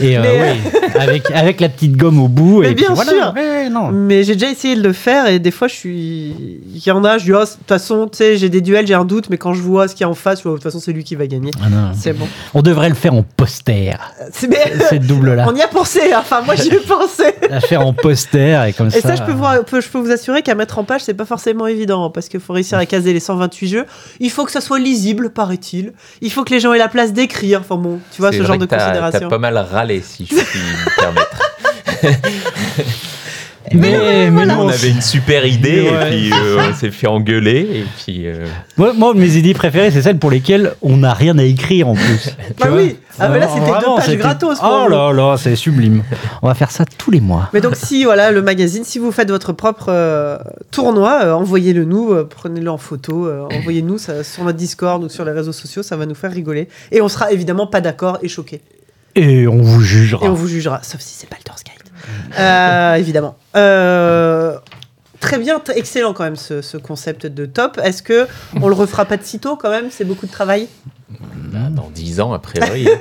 Et 0.00 0.16
euh, 0.16 0.22
Mais, 0.22 0.54
oui, 0.74 0.90
avec, 1.00 1.30
avec 1.32 1.60
la 1.60 1.68
petite 1.68 1.96
gomme 1.96 2.20
au 2.20 2.28
bout. 2.28 2.60
Mais 2.60 2.70
et 2.70 2.74
bien 2.74 2.92
voilà. 2.94 3.10
sûr. 3.12 3.32
Ouais, 3.34 3.68
non. 3.68 3.90
Mais 3.90 4.24
j'ai 4.24 4.34
déjà 4.34 4.50
essayé 4.50 4.76
de 4.76 4.82
le 4.82 4.92
faire 4.92 5.26
et 5.26 5.38
des 5.38 5.50
fois, 5.50 5.68
je 5.68 5.74
suis. 5.74 6.01
Il 6.02 6.82
y 6.84 6.90
en 6.90 7.04
a, 7.04 7.18
je 7.18 7.24
dis, 7.24 7.32
oh, 7.32 7.40
de 7.40 7.44
toute 7.44 7.68
façon, 7.68 8.08
tu 8.08 8.18
sais, 8.18 8.36
j'ai 8.36 8.48
des 8.48 8.60
duels, 8.60 8.86
j'ai 8.86 8.94
un 8.94 9.04
doute, 9.04 9.30
mais 9.30 9.38
quand 9.38 9.54
je 9.54 9.62
vois 9.62 9.88
ce 9.88 9.94
qu'il 9.94 10.02
y 10.02 10.04
a 10.04 10.08
en 10.08 10.14
face, 10.14 10.38
je 10.38 10.44
vois, 10.44 10.52
de 10.52 10.56
toute 10.56 10.64
façon, 10.64 10.80
c'est 10.80 10.92
lui 10.92 11.04
qui 11.04 11.14
va 11.14 11.26
gagner. 11.26 11.50
Ah. 11.62 11.92
C'est 11.94 12.12
bon. 12.12 12.26
On 12.54 12.62
devrait 12.62 12.88
le 12.88 12.94
faire 12.94 13.14
en 13.14 13.22
poster, 13.22 13.94
cette 14.32 15.06
double-là. 15.06 15.46
On 15.48 15.54
y 15.54 15.62
a 15.62 15.68
pensé, 15.68 16.12
hein. 16.12 16.18
enfin, 16.20 16.42
moi, 16.42 16.54
j'y 16.54 16.68
ai 16.68 16.80
pensé. 16.80 17.24
La 17.50 17.60
faire 17.60 17.86
en 17.86 17.92
poster 17.92 18.68
et 18.68 18.72
comme 18.72 18.88
Et 18.88 18.90
ça. 18.90 19.00
ça, 19.00 19.16
je 19.16 19.22
peux, 19.22 19.32
voir, 19.32 19.56
je 19.70 19.88
peux 19.88 19.98
vous 19.98 20.10
assurer 20.10 20.42
qu'à 20.42 20.54
mettre 20.54 20.78
en 20.78 20.84
page, 20.84 21.02
c'est 21.02 21.14
pas 21.14 21.24
forcément 21.24 21.66
évident 21.66 22.10
parce 22.10 22.28
qu'il 22.28 22.40
faut 22.40 22.52
réussir 22.52 22.78
à 22.78 22.86
caser 22.86 23.12
les 23.12 23.20
128 23.20 23.68
jeux. 23.68 23.86
Il 24.20 24.30
faut 24.30 24.44
que 24.44 24.52
ça 24.52 24.60
soit 24.60 24.78
lisible, 24.78 25.30
paraît-il. 25.30 25.92
Il 26.20 26.32
faut 26.32 26.44
que 26.44 26.50
les 26.50 26.60
gens 26.60 26.72
aient 26.72 26.78
la 26.78 26.88
place 26.88 27.12
d'écrire. 27.12 27.60
Enfin 27.60 27.76
bon, 27.76 27.98
tu 28.12 28.20
vois, 28.20 28.32
ce 28.32 28.42
genre 28.42 28.58
de 28.58 28.66
considération. 28.66 29.20
T'as 29.20 29.28
pas 29.28 29.38
mal 29.38 29.56
râlé, 29.58 30.02
si 30.02 30.26
je 30.26 30.34
puis 30.34 30.60
me 30.60 31.00
permettre. 31.00 31.52
Mais, 33.72 34.30
mais 34.30 34.46
Nous, 34.46 34.52
on 34.54 34.68
avait 34.68 34.90
une 34.90 35.00
super 35.00 35.46
idée 35.46 35.82
Ouais. 35.82 35.88
et 35.88 36.10
puis 36.10 36.32
euh, 36.32 36.58
on 36.70 36.74
s'est 36.74 36.90
fait 36.90 37.06
engueuler 37.06 37.60
et 37.60 37.84
puis 37.96 38.26
euh, 38.26 38.46
Moi, 38.76 38.92
moi, 38.92 39.14
mes 39.14 39.36
idées 39.36 39.54
préférées, 39.54 39.90
c'est 39.90 40.02
celles 40.02 40.18
pour 40.18 40.30
lesquelles 40.30 40.74
on 40.82 40.98
n'a 40.98 41.14
rien 41.14 41.38
à 41.38 41.44
écrire 41.44 41.88
en 41.88 41.94
plus. 41.94 42.30
Bah 42.58 42.68
vois 42.68 42.78
oui. 42.78 42.96
Ah, 43.18 43.28
mais 43.28 43.38
là, 43.38 43.48
c'était 43.48 43.66
deux 43.66 43.96
pages 43.96 44.16
gratos 44.18 44.58
pour 44.58 44.82
Oh 44.84 44.88
là 44.88 45.12
là, 45.12 45.36
c'est 45.36 45.54
sublime. 45.54 46.02
On 46.42 46.48
va 46.48 46.54
faire 46.54 46.70
ça 46.70 46.84
tous 46.98 47.10
les 47.10 47.20
mois. 47.20 47.50
Mais 47.52 47.60
donc, 47.60 47.76
si 47.76 48.04
voilà 48.04 48.30
le 48.30 48.42
magazine, 48.42 48.84
si 48.84 48.98
vous 48.98 49.12
faites 49.12 49.30
votre 49.30 49.52
propre 49.52 49.86
euh, 49.88 50.38
tournoi, 50.70 51.20
euh, 51.24 51.32
envoyez-le 51.32 51.84
nous, 51.84 52.12
euh, 52.12 52.26
prenez-le 52.28 52.70
en 52.70 52.78
photo, 52.78 53.26
euh, 53.26 53.46
envoyez-nous 53.52 53.98
sur 53.98 54.44
notre 54.44 54.58
Discord 54.58 55.04
ou 55.04 55.08
sur 55.08 55.24
les 55.24 55.32
réseaux 55.32 55.52
sociaux, 55.52 55.82
ça 55.82 55.96
va 55.96 56.06
nous 56.06 56.14
faire 56.14 56.32
rigoler. 56.32 56.68
Et 56.90 57.00
on 57.00 57.08
sera 57.08 57.32
évidemment 57.32 57.66
pas 57.66 57.80
d'accord 57.80 58.18
et 58.22 58.28
choqués. 58.28 58.60
Et 59.14 59.46
on 59.46 59.60
vous 59.60 59.82
jugera. 59.82 60.24
Et 60.26 60.28
on 60.28 60.34
vous 60.34 60.48
jugera, 60.48 60.82
sauf 60.82 61.00
si 61.00 61.14
c'est 61.14 61.30
Baldur's 61.30 61.62
Gate. 61.64 61.81
Euh, 62.38 62.94
évidemment. 62.94 63.36
Euh, 63.56 64.56
très 65.20 65.38
bien, 65.38 65.60
excellent 65.74 66.12
quand 66.12 66.24
même 66.24 66.36
ce, 66.36 66.62
ce 66.62 66.76
concept 66.76 67.26
de 67.26 67.46
top. 67.46 67.78
Est-ce 67.82 68.02
que 68.02 68.26
on 68.60 68.68
le 68.68 68.74
refera 68.74 69.04
pas 69.04 69.16
de 69.16 69.22
sitôt 69.24 69.56
quand 69.56 69.70
même? 69.70 69.86
C'est 69.90 70.04
beaucoup 70.04 70.26
de 70.26 70.32
travail? 70.32 70.68
bah, 71.52 71.68
dans 71.70 71.90
10 71.94 72.20
ans, 72.20 72.32
a 72.32 72.38
priori. 72.38 72.88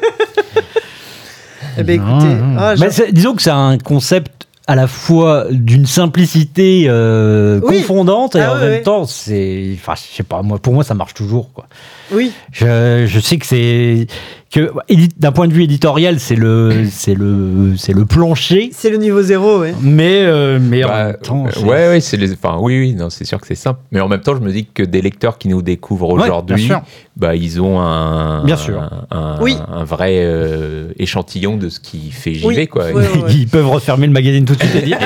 Eh 1.77 1.83
ben 1.83 1.95
écoutez, 2.01 2.33
non. 2.35 2.57
ah, 2.59 2.73
c'est- 2.89 3.11
disons 3.13 3.33
que 3.33 3.41
c'est 3.41 3.49
un 3.49 3.77
concept 3.77 4.47
à 4.67 4.75
la 4.75 4.87
fois 4.87 5.45
d'une 5.49 5.85
simplicité 5.85 6.85
euh, 6.87 7.59
Oui. 7.63 7.77
confondante 7.79 8.35
et 8.35 8.41
Ah 8.41 8.53
en 8.55 8.59
même 8.59 8.83
temps, 8.83 9.05
c'est, 9.05 9.71
enfin, 9.75 9.93
je 9.95 10.15
sais 10.17 10.23
pas, 10.23 10.41
moi, 10.41 10.59
pour 10.59 10.73
moi, 10.73 10.83
ça 10.83 10.93
marche 10.95 11.13
toujours, 11.13 11.53
quoi. 11.53 11.67
oui. 12.11 12.33
Je, 12.51 13.05
je 13.07 13.19
sais 13.19 13.37
que 13.37 13.45
c'est 13.45 14.07
que 14.51 14.71
d'un 15.17 15.31
point 15.31 15.47
de 15.47 15.53
vue 15.53 15.63
éditorial, 15.63 16.19
c'est 16.19 16.35
le, 16.35 16.85
c'est 16.91 17.13
le, 17.15 17.73
c'est 17.77 17.93
le 17.93 18.05
plancher, 18.05 18.69
C'est 18.73 18.89
le 18.89 18.97
niveau 18.97 19.21
zéro, 19.21 19.59
ouais. 19.59 19.73
mais, 19.81 20.23
euh, 20.25 20.59
mais 20.61 20.83
en 20.83 20.87
Bah, 20.89 21.05
même 21.05 21.17
temps, 21.23 21.45
euh, 21.45 21.49
c'est- 21.53 21.59
ouais, 21.63 21.87
ouais, 21.87 21.99
c'est 22.01 22.17
les. 22.17 22.33
Enfin, 22.33 22.57
oui, 22.59 22.77
oui, 22.79 22.93
non, 22.93 23.09
c'est 23.09 23.23
sûr 23.25 23.39
que 23.39 23.47
c'est 23.47 23.55
simple. 23.55 23.79
Mais 23.91 24.01
en 24.01 24.09
même 24.09 24.19
temps, 24.21 24.35
je 24.35 24.41
me 24.41 24.51
dis 24.51 24.65
que 24.65 24.83
des 24.83 25.01
lecteurs 25.01 25.37
qui 25.37 25.47
nous 25.47 25.61
découvrent 25.61 26.09
aujourd'hui, 26.09 26.69
bah, 27.15 27.35
ils 27.35 27.61
ont 27.61 27.79
un, 27.79 28.43
Bien 28.43 28.57
sûr. 28.57 28.81
un, 28.81 29.05
un- 29.17 29.37
Oui. 29.41 29.55
un 29.71 29.83
vrai 29.85 30.15
euh, 30.17 30.91
échantillon 30.97 31.55
de 31.57 31.69
ce 31.69 31.79
qui 31.79 32.11
fait 32.11 32.33
JV, 32.33 32.45
Oui. 32.47 32.67
quoi. 32.67 32.85
Ouais, 32.87 32.93
ouais, 32.93 33.01
ouais. 33.23 33.31
ils 33.33 33.47
peuvent 33.47 33.69
refermer 33.69 34.05
le 34.07 34.13
magazine 34.13 34.43
tout 34.45 34.55
de 34.55 34.59
suite 34.59 34.75
et 34.75 34.81
dire 34.81 34.97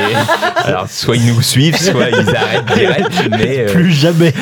alors, 0.63 0.89
soit 0.89 1.15
ils 1.17 1.25
nous 1.27 1.41
suivent, 1.43 1.77
soit 1.77 2.10
ils 2.10 2.36
arrêtent 2.36 2.73
direct, 2.75 3.12
mais, 3.31 3.60
euh, 3.60 3.71
plus 3.71 3.91
jamais. 3.91 4.34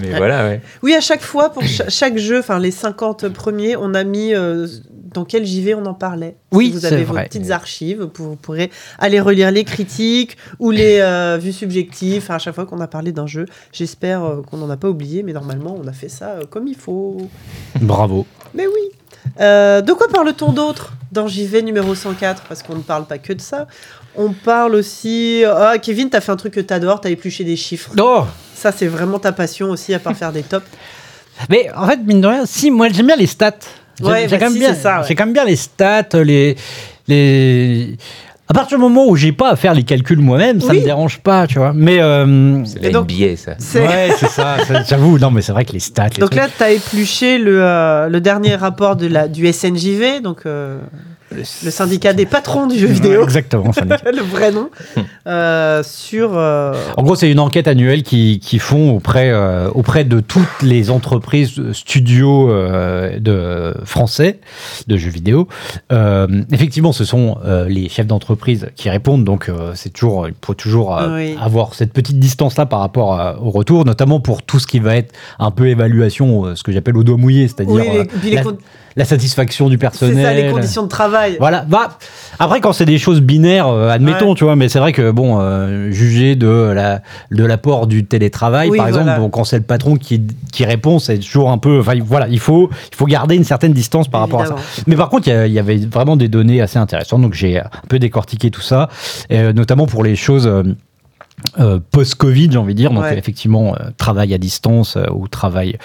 Mais 0.00 0.16
voilà, 0.16 0.44
ouais. 0.48 0.60
Oui, 0.82 0.94
à 0.94 1.00
chaque 1.00 1.22
fois, 1.22 1.50
pour 1.50 1.62
cha- 1.64 1.88
chaque 1.88 2.16
jeu, 2.18 2.38
enfin 2.40 2.58
les 2.58 2.70
50 2.70 3.28
premiers, 3.28 3.76
on 3.76 3.94
a 3.94 4.04
mis 4.04 4.34
euh, 4.34 4.66
dans 5.14 5.24
quel 5.24 5.44
JV 5.44 5.74
on 5.74 5.84
en 5.86 5.94
parlait. 5.94 6.36
Oui, 6.52 6.66
si 6.66 6.72
vous 6.72 6.86
avez 6.86 7.04
vos 7.04 7.14
vrai. 7.14 7.24
petites 7.24 7.50
archives, 7.50 8.00
vous 8.14 8.30
vous 8.30 8.36
pourrez 8.36 8.70
aller 8.98 9.20
relire 9.20 9.50
les 9.50 9.64
critiques 9.64 10.36
ou 10.58 10.70
les 10.70 10.98
euh, 11.00 11.38
vues 11.40 11.52
subjectives. 11.52 12.22
Enfin, 12.22 12.36
à 12.36 12.38
chaque 12.38 12.54
fois 12.54 12.66
qu'on 12.66 12.80
a 12.80 12.86
parlé 12.86 13.12
d'un 13.12 13.26
jeu, 13.26 13.46
j'espère 13.72 14.24
euh, 14.24 14.42
qu'on 14.42 14.56
n'en 14.58 14.70
a 14.70 14.76
pas 14.76 14.88
oublié, 14.88 15.22
mais 15.22 15.32
normalement, 15.32 15.76
on 15.82 15.86
a 15.88 15.92
fait 15.92 16.08
ça 16.08 16.30
euh, 16.30 16.44
comme 16.48 16.66
il 16.68 16.76
faut. 16.76 17.28
Bravo. 17.80 18.26
Mais 18.54 18.66
oui. 18.66 18.90
Euh, 19.40 19.80
de 19.80 19.92
quoi 19.92 20.08
parle-t-on 20.08 20.52
d'autre 20.52 20.94
dans 21.12 21.26
JV 21.26 21.62
numéro 21.62 21.94
104, 21.94 22.44
parce 22.48 22.62
qu'on 22.62 22.76
ne 22.76 22.82
parle 22.82 23.04
pas 23.06 23.18
que 23.18 23.32
de 23.32 23.40
ça. 23.40 23.66
On 24.16 24.32
parle 24.32 24.74
aussi. 24.74 25.42
Ah, 25.46 25.74
Kevin, 25.80 26.08
t'as 26.10 26.20
fait 26.20 26.32
un 26.32 26.36
truc 26.36 26.54
que 26.54 26.60
t'adores, 26.60 27.00
t'as 27.00 27.10
épluché 27.10 27.44
des 27.44 27.56
chiffres. 27.56 27.90
Oh 27.98 28.24
Ça, 28.60 28.72
c'est 28.72 28.86
vraiment 28.88 29.18
ta 29.18 29.32
passion 29.32 29.70
aussi, 29.70 29.94
à 29.94 29.98
part 29.98 30.14
faire 30.16 30.32
des 30.32 30.42
tops. 30.42 30.66
Mais 31.48 31.68
en 31.74 31.86
fait, 31.86 31.98
mine 32.04 32.20
de 32.20 32.26
rien, 32.26 32.44
si, 32.44 32.70
moi 32.70 32.88
j'aime 32.90 33.06
bien 33.06 33.16
les 33.16 33.26
stats. 33.26 33.52
J'aime- 33.98 34.08
Ouais, 34.08 34.22
j'ai 34.22 34.28
bah 34.28 34.36
quand 34.38 34.44
même 34.46 34.52
si, 34.52 34.58
bien, 34.58 34.74
c'est 34.74 34.80
ça, 34.82 35.00
ouais. 35.00 35.04
j'ai 35.08 35.14
quand 35.14 35.24
même 35.24 35.32
bien 35.34 35.44
les 35.44 35.56
stats, 35.56 36.08
les, 36.22 36.56
les. 37.08 37.96
À 38.48 38.52
partir 38.52 38.78
du 38.78 38.82
moment 38.82 39.06
où 39.06 39.14
j'ai 39.14 39.30
pas 39.32 39.50
à 39.50 39.56
faire 39.56 39.74
les 39.74 39.84
calculs 39.84 40.18
moi-même, 40.18 40.60
ça 40.60 40.72
Oui. 40.72 40.80
me 40.80 40.84
dérange 40.84 41.20
pas, 41.20 41.46
tu 41.46 41.58
vois. 41.58 41.72
Mais 41.74 42.00
euh, 42.00 42.64
C'est 42.64 42.82
la 42.82 42.90
donc- 42.90 43.10
NBA, 43.10 43.36
ça. 43.36 43.52
C'est- 43.58 43.80
ouais, 43.86 44.08
c'est 44.18 44.28
ça. 44.28 44.56
J'avoue, 44.88 45.18
non, 45.18 45.30
mais 45.30 45.40
c'est 45.40 45.52
vrai 45.52 45.64
que 45.64 45.72
les 45.72 45.78
stats. 45.80 46.08
Les 46.08 46.20
Donc 46.20 46.30
trucs- 46.30 46.42
là, 46.42 46.48
t'as 46.58 46.70
épluché 46.72 47.38
le, 47.38 47.62
euh, 47.62 48.08
le 48.08 48.20
dernier 48.20 48.56
rapport 48.56 48.96
de 48.96 49.06
la, 49.06 49.28
du 49.28 49.46
SNJV, 49.52 50.20
donc 50.20 50.40
euh, 50.46 50.78
le 51.32 51.70
syndicat 51.70 52.12
des 52.12 52.26
patrons 52.26 52.66
du 52.66 52.76
jeu 52.78 52.88
vidéo, 52.88 53.22
exactement. 53.22 53.70
le 53.80 54.22
vrai 54.30 54.50
nom, 54.50 54.68
euh, 55.26 55.82
sur. 55.84 56.30
euh, 56.36 56.74
En 56.96 57.02
gros, 57.04 57.14
c'est 57.14 57.30
une 57.30 57.38
enquête 57.38 57.68
annuelle 57.68 58.02
qui, 58.02 58.40
qui 58.40 58.58
font 58.58 58.90
auprès, 58.96 59.30
euh, 59.30 59.68
auprès 59.74 60.04
de 60.04 60.18
toutes 60.20 60.62
les 60.62 60.90
entreprises 60.90 61.52
studios 61.72 62.48
de 63.18 63.74
français 63.84 64.40
de 64.88 64.96
jeux 64.96 65.10
vidéo. 65.10 65.46
Effectivement, 66.52 66.92
ce 66.92 67.04
sont 67.04 67.36
les 67.68 67.88
chefs 67.88 68.06
d'entreprise 68.06 68.68
qui 68.74 68.90
répondent, 68.90 69.24
donc 69.24 69.50
c'est 69.74 69.90
toujours, 69.92 70.26
il 70.28 70.34
faut 70.44 70.54
toujours 70.54 70.98
Oui. 71.14 71.36
avoir 71.40 71.74
cette 71.74 71.92
petite 71.92 72.18
distance-là 72.18 72.66
par 72.66 72.80
rapport 72.80 73.14
à- 73.20 73.38
au 73.40 73.50
retour, 73.50 73.84
notamment 73.84 74.20
pour 74.20 74.42
tout 74.42 74.58
ce 74.58 74.66
qui 74.66 74.80
va 74.80 74.96
être 74.96 75.14
un 75.38 75.50
peu 75.50 75.68
évaluation, 75.68 76.54
ce 76.56 76.62
que 76.62 76.72
j'appelle 76.72 76.96
au 76.96 77.04
doigt 77.04 77.16
mouillé, 77.16 77.46
c'est-à-dire 77.48 77.84
oui, 78.24 78.36
la, 78.96 79.04
satisfaction 79.04 79.68
du 79.68 79.74
c'est 79.74 79.78
personnel. 79.78 80.24
ça, 80.24 80.32
les 80.32 80.50
conditions 80.50 80.82
de 80.82 80.88
travail. 80.88 81.36
Voilà. 81.38 81.64
Bah, 81.68 81.98
après, 82.38 82.60
quand 82.60 82.72
c'est 82.72 82.84
des 82.84 82.98
choses 82.98 83.20
binaires, 83.20 83.68
euh, 83.68 83.88
admettons, 83.90 84.34
tu 84.34 84.44
vois, 84.44 84.56
mais 84.56 84.68
c'est 84.68 84.78
vrai 84.78 84.92
que, 84.92 85.10
bon, 85.10 85.38
euh, 85.40 85.90
juger 85.90 86.36
de 86.36 86.48
la 86.48 87.02
de 87.30 87.44
l'apport 87.44 87.86
du 87.86 88.04
télétravail, 88.04 88.68
Oui, 88.70 88.78
par 88.78 88.88
exemple, 88.88 89.10
bon, 89.18 89.28
quand 89.30 89.44
c'est 89.44 89.58
le 89.58 89.62
patron 89.62 89.96
qui, 89.96 90.22
qui 90.52 90.64
répond, 90.64 90.98
c'est 90.98 91.18
toujours 91.18 91.50
un 91.50 91.58
peu. 91.58 91.80
Enfin, 91.80 91.94
voilà, 92.04 92.28
il 92.28 92.40
faut, 92.40 92.70
il 92.92 92.96
faut 92.96 93.06
garder 93.06 93.36
une 93.36 93.44
certaine 93.44 93.72
distance 93.72 94.08
par 94.08 94.20
rapport 94.22 94.42
à 94.42 94.46
ça. 94.46 94.56
Mais 94.86 94.96
par 94.96 95.08
contre, 95.08 95.28
il 95.28 95.30
y 95.30 95.36
a- 95.36 95.46
il 95.46 95.52
y, 95.52 95.58
avait 95.58 95.76
vraiment 95.78 96.16
des 96.16 96.28
données 96.28 96.60
assez 96.60 96.78
intéressantes, 96.78 97.22
donc 97.22 97.34
j'ai 97.34 97.58
un 97.58 97.68
peu 97.88 97.98
décortiqué 97.98 98.50
tout 98.50 98.60
ça, 98.60 98.88
euh, 99.32 99.52
notamment 99.52 99.86
pour 99.86 100.04
les 100.04 100.16
choses. 100.16 100.50
Euh, 101.58 101.78
post-Covid, 101.90 102.48
j'ai 102.52 102.58
envie 102.58 102.74
de 102.74 102.78
dire, 102.78 102.90
donc 102.90 103.02
Ouais. 103.02 103.18
effectivement 103.18 103.74
euh, 103.80 103.90
travail 103.96 104.34
à 104.34 104.38
distance 104.38 104.96
euh, 104.96 105.04
ou 105.12 105.26
travail 105.28 105.78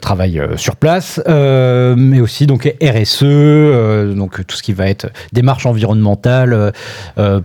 travail 0.00 0.40
sur 0.56 0.76
place, 0.76 1.20
mais 1.26 2.20
aussi 2.20 2.46
donc 2.46 2.72
RSE, 2.82 4.14
donc 4.14 4.46
tout 4.46 4.56
ce 4.56 4.62
qui 4.62 4.72
va 4.72 4.88
être 4.88 5.08
démarche 5.32 5.66
environnementale 5.66 6.72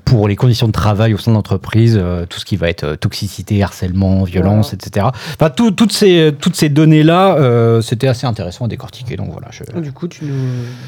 pour 0.06 0.28
les 0.28 0.36
conditions 0.36 0.68
de 0.68 0.72
travail 0.72 1.14
au 1.14 1.18
sein 1.18 1.32
de 1.32 1.36
l'entreprise, 1.36 2.00
tout 2.30 2.40
ce 2.40 2.46
qui 2.46 2.56
va 2.56 2.70
être 2.70 2.96
toxicité, 2.96 3.62
harcèlement, 3.64 4.24
violence, 4.24 4.74
etc. 4.74 5.08
Enfin 5.34 5.50
tout- 5.50 5.72
toutes 5.72 5.92
ces 5.92 6.34
toutes 6.40 6.56
ces 6.56 6.70
données 6.70 7.04
là, 7.04 7.80
c'était 7.82 8.08
assez 8.08 8.26
intéressant 8.28 8.66
à 8.66 8.68
décortiquer. 8.68 9.16
Donc 9.16 9.32
voilà. 9.32 9.48
Je... 9.52 9.64
Du 9.80 9.92
coup, 9.92 10.08
tu 10.08 10.26
nous 10.26 10.34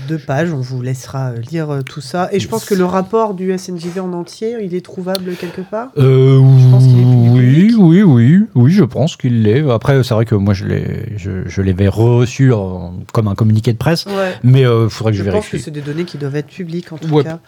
deux 0.07 0.19
pages, 0.19 0.51
on 0.53 0.61
vous 0.61 0.81
laissera 0.81 1.31
lire 1.51 1.79
tout 1.85 2.01
ça. 2.01 2.29
Et 2.31 2.39
je 2.39 2.47
pense 2.47 2.65
que 2.65 2.75
le 2.75 2.85
rapport 2.85 3.33
du 3.33 3.55
SNJV 3.57 3.99
en 3.99 4.13
entier, 4.13 4.57
il 4.61 4.73
est 4.75 4.85
trouvable 4.85 5.35
quelque 5.35 5.61
part. 5.61 5.70
Euh, 5.97 6.39
pense 6.71 6.83
qu'il 6.85 6.99
est 6.99 7.03
plus 7.03 7.75
oui, 7.75 7.75
oui, 7.77 8.03
oui, 8.03 8.39
oui, 8.55 8.71
je 8.71 8.83
pense 8.83 9.15
qu'il 9.15 9.43
l'est. 9.43 9.63
Après, 9.69 10.03
c'est 10.03 10.13
vrai 10.13 10.25
que 10.25 10.35
moi, 10.35 10.53
je 10.53 10.65
l'ai, 10.65 11.13
je, 11.17 11.31
je 11.47 11.61
l'avais 11.61 11.87
reçu 11.87 12.51
en- 12.53 12.93
comme 13.13 13.27
un 13.27 13.35
communiqué 13.35 13.71
de 13.73 13.77
presse, 13.77 14.05
Ouais. 14.05 14.33
mais 14.43 14.61
il 14.61 14.87
faudrait 14.89 15.11
que 15.13 15.17
je, 15.17 15.23
Je 15.23 15.29
pense 15.31 15.45
que 15.45 15.51
vérifie. 15.51 15.63
c'est 15.63 15.71
des 15.71 15.81
données 15.81 16.03
qui 16.05 16.17
doivent 16.17 16.35
être 16.35 16.47
publiques 16.47 16.91
en 16.91 16.97
tout 16.97 17.07
Ouais. 17.13 17.23
cas. 17.23 17.39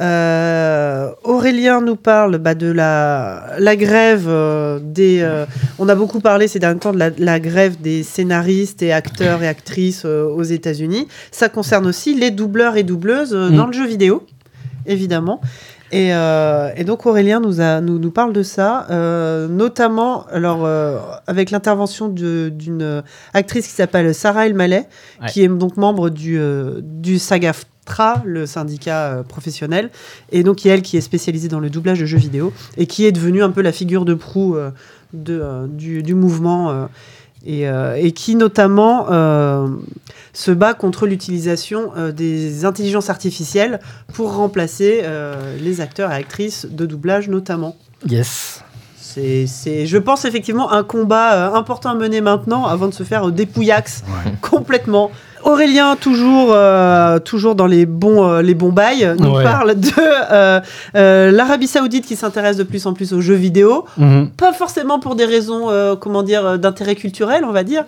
Euh, 0.00 1.10
Aurélien 1.24 1.80
nous 1.80 1.96
parle 1.96 2.36
bah, 2.38 2.54
de 2.54 2.70
la, 2.70 3.54
la 3.58 3.76
grève 3.76 4.26
euh, 4.28 4.78
des. 4.82 5.20
euh, 5.22 5.46
on 5.78 5.88
a 5.88 5.94
beaucoup 5.94 6.20
parlé 6.20 6.48
ces 6.48 6.58
derniers 6.58 6.80
temps 6.80 6.92
de 6.92 6.98
la, 6.98 7.10
la 7.16 7.40
grève 7.40 7.80
des 7.80 8.02
scénaristes 8.02 8.82
et 8.82 8.92
acteurs 8.92 9.42
et 9.42 9.48
actrices 9.48 10.02
euh, 10.04 10.26
aux 10.28 10.42
États-Unis. 10.42 11.08
Ça 11.30 11.48
concerne 11.48 11.86
aussi 11.86 12.14
les 12.14 12.30
doubleurs 12.30 12.76
et 12.76 12.82
doubleuses 12.82 13.32
euh, 13.34 13.48
Mm. 13.50 13.56
dans 13.56 13.66
le 13.66 13.72
jeu 13.72 13.86
vidéo, 13.86 14.26
évidemment. 14.84 15.40
Et, 15.92 16.12
euh, 16.14 16.70
et 16.76 16.84
donc 16.84 17.06
Aurélien 17.06 17.40
nous, 17.40 17.60
a, 17.60 17.80
nous, 17.80 17.98
nous 17.98 18.10
parle 18.10 18.32
de 18.32 18.42
ça, 18.42 18.86
euh, 18.90 19.46
notamment 19.48 20.26
alors, 20.32 20.64
euh, 20.64 20.98
avec 21.26 21.50
l'intervention 21.50 22.08
d'une 22.08 23.02
actrice 23.34 23.66
qui 23.68 23.72
s'appelle 23.72 24.14
Sarah 24.14 24.46
El 24.46 24.54
Mallet, 24.54 24.88
Ouais. 25.22 25.28
qui 25.28 25.42
est 25.42 25.48
donc 25.48 25.76
membre 25.76 26.10
du, 26.10 26.38
euh, 26.38 26.80
du 26.82 27.18
SAGAFTRA, 27.18 28.22
le 28.24 28.46
syndicat 28.46 29.04
euh, 29.12 29.22
professionnel, 29.22 29.90
et 30.32 30.42
donc 30.42 30.56
qui, 30.56 30.68
elle 30.68 30.82
qui 30.82 30.96
est 30.96 31.00
spécialisée 31.00 31.48
dans 31.48 31.60
le 31.60 31.70
doublage 31.70 32.00
de 32.00 32.06
jeux 32.06 32.18
vidéo, 32.18 32.52
et 32.76 32.86
qui 32.86 33.04
est 33.06 33.12
devenue 33.12 33.42
un 33.42 33.50
peu 33.50 33.62
la 33.62 33.72
figure 33.72 34.04
de 34.04 34.14
proue 34.14 34.56
euh, 34.56 34.70
de, 35.12 35.66
du, 35.68 36.02
du 36.02 36.14
mouvement, 36.14 36.70
euh, 36.70 36.86
et, 37.46 37.68
euh, 37.68 37.94
et 37.96 38.12
qui 38.12 38.34
notamment 38.34 39.06
euh, 39.10 39.68
se 40.32 40.50
bat 40.50 40.74
contre 40.74 41.06
l'utilisation 41.06 41.92
euh, 41.96 42.12
des 42.12 42.64
intelligences 42.64 43.08
artificielles 43.08 43.80
pour 44.12 44.34
remplacer 44.34 45.00
euh, 45.04 45.56
les 45.58 45.80
acteurs 45.80 46.10
et 46.12 46.16
actrices 46.16 46.66
de 46.70 46.84
doublage 46.84 47.28
notamment. 47.28 47.76
Yes. 48.06 48.62
C'est, 49.00 49.46
c'est, 49.46 49.86
je 49.86 49.96
pense 49.96 50.26
effectivement 50.26 50.70
un 50.72 50.82
combat 50.84 51.32
euh, 51.32 51.54
important 51.54 51.90
à 51.90 51.94
mener 51.94 52.20
maintenant 52.20 52.66
avant 52.66 52.86
de 52.88 52.92
se 52.92 53.02
faire 53.02 53.28
euh, 53.28 53.30
dépouillax 53.30 54.04
complètement. 54.42 55.10
Aurélien, 55.46 55.94
toujours, 55.94 56.48
euh, 56.52 57.18
toujours 57.20 57.54
dans 57.54 57.66
les 57.68 57.86
bons, 57.86 58.24
euh, 58.28 58.42
les 58.42 58.54
bons 58.54 58.72
bails, 58.72 59.14
nous 59.18 59.30
Ouais. 59.30 59.44
parle 59.44 59.74
de 59.78 59.90
euh, 60.96 61.30
l'Arabie 61.30 61.68
Saoudite 61.68 62.04
qui 62.04 62.16
s'intéresse 62.16 62.56
de 62.56 62.64
plus 62.64 62.84
en 62.86 62.92
plus 62.94 63.12
aux 63.12 63.20
jeux 63.20 63.34
vidéo. 63.34 63.84
Mhm. 63.96 64.30
Pas 64.36 64.52
forcément 64.52 64.98
pour 64.98 65.14
des 65.14 65.24
raisons, 65.24 65.68
comment 66.00 66.22
dire, 66.24 66.58
d'intérêt 66.58 66.96
culturel, 66.96 67.44
on 67.44 67.52
va 67.52 67.62
dire, 67.62 67.84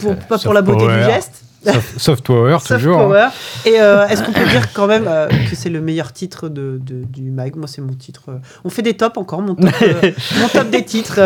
pour, 0.00 0.16
pas 0.16 0.38
pour 0.38 0.54
la 0.54 0.62
beauté 0.62 0.86
du 0.86 1.02
geste. 1.04 1.42
Soft, 1.66 1.98
soft 1.98 2.24
power, 2.26 2.58
Soft 2.60 2.74
toujours. 2.74 2.98
hein. 3.00 3.04
Power. 3.06 3.26
Et 3.64 3.80
euh, 3.80 4.06
est-ce 4.08 4.22
qu'on 4.22 4.32
peut 4.32 4.44
dire 4.50 4.70
quand 4.74 4.86
même 4.86 5.06
euh, 5.08 5.28
que 5.28 5.56
c'est 5.56 5.70
le 5.70 5.80
meilleur 5.80 6.12
titre 6.12 6.50
de, 6.50 6.78
de- 6.78 7.04
du 7.08 7.30
mag? 7.30 7.56
Moi, 7.56 7.66
c'est 7.66 7.80
mon 7.80 7.94
titre. 7.94 8.24
euh, 8.28 8.32
On 8.66 8.68
fait 8.70 8.82
des 8.82 8.92
tops 8.92 9.16
encore. 9.16 9.40
Mon 9.40 9.54
top, 9.54 9.70
mon 10.40 10.48
top 10.48 10.68
des 10.68 10.84
titres, 10.84 11.18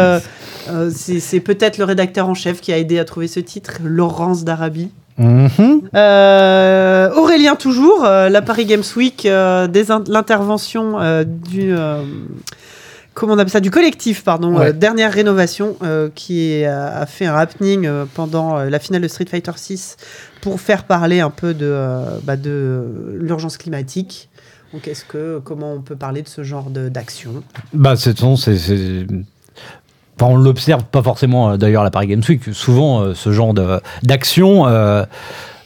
c'est 0.92 1.40
peut-être 1.40 1.78
le 1.78 1.84
rédacteur 1.84 2.28
en 2.28 2.34
chef 2.34 2.60
qui 2.60 2.72
a 2.72 2.78
aidé 2.78 3.00
à 3.00 3.04
trouver 3.04 3.26
ce 3.26 3.40
titre, 3.40 3.78
Laurence 3.84 4.44
d'Arabie. 4.44 4.90
Euh, 5.20 7.10
Aurélien 7.14 7.56
toujours, 7.56 8.04
euh, 8.04 8.28
la 8.28 8.42
Paris 8.42 8.66
Games 8.66 8.82
Week, 8.96 9.26
euh, 9.26 9.66
l'intervention 10.08 10.96
du 11.24 11.74
comment 13.14 13.32
on 13.34 13.38
appelle 13.38 13.50
ça 13.50 13.58
du 13.60 13.72
collectif 13.72 14.22
pardon 14.22 14.56
Ouais. 14.56 14.72
dernière 14.72 15.12
rénovation 15.12 15.76
qui 16.14 16.64
a, 16.64 16.98
a 17.00 17.06
fait 17.06 17.26
un 17.26 17.34
happening 17.34 17.88
pendant 18.14 18.58
la 18.58 18.78
finale 18.78 19.02
de 19.02 19.08
Street 19.08 19.26
Fighter 19.28 19.50
6 19.56 19.96
pour 20.40 20.60
faire 20.60 20.84
parler 20.84 21.18
un 21.20 21.30
peu 21.30 21.52
de 21.54 21.74
bah, 22.22 22.36
de 22.36 23.16
l'urgence 23.18 23.56
climatique. 23.56 24.28
Donc 24.72 24.86
est-ce 24.86 25.04
que 25.04 25.40
comment 25.42 25.72
on 25.72 25.80
peut 25.80 25.96
parler 25.96 26.22
de 26.22 26.28
ce 26.28 26.42
genre 26.44 26.70
de- 26.70 26.88
d'action? 26.90 27.42
Bah, 27.72 27.96
c'est- 27.96 29.06
Enfin, 30.20 30.32
on 30.32 30.36
l'observe 30.36 30.84
pas 30.84 31.02
forcément 31.02 31.50
euh, 31.50 31.56
d'ailleurs 31.56 31.82
à 31.82 31.84
la 31.84 31.90
Paris 31.90 32.08
Games 32.08 32.22
Week. 32.28 32.42
Souvent, 32.52 33.00
euh, 33.02 33.14
ce 33.14 33.30
genre 33.32 33.54
de- 33.54 33.80
d'action 34.02 34.66
euh, 34.66 35.04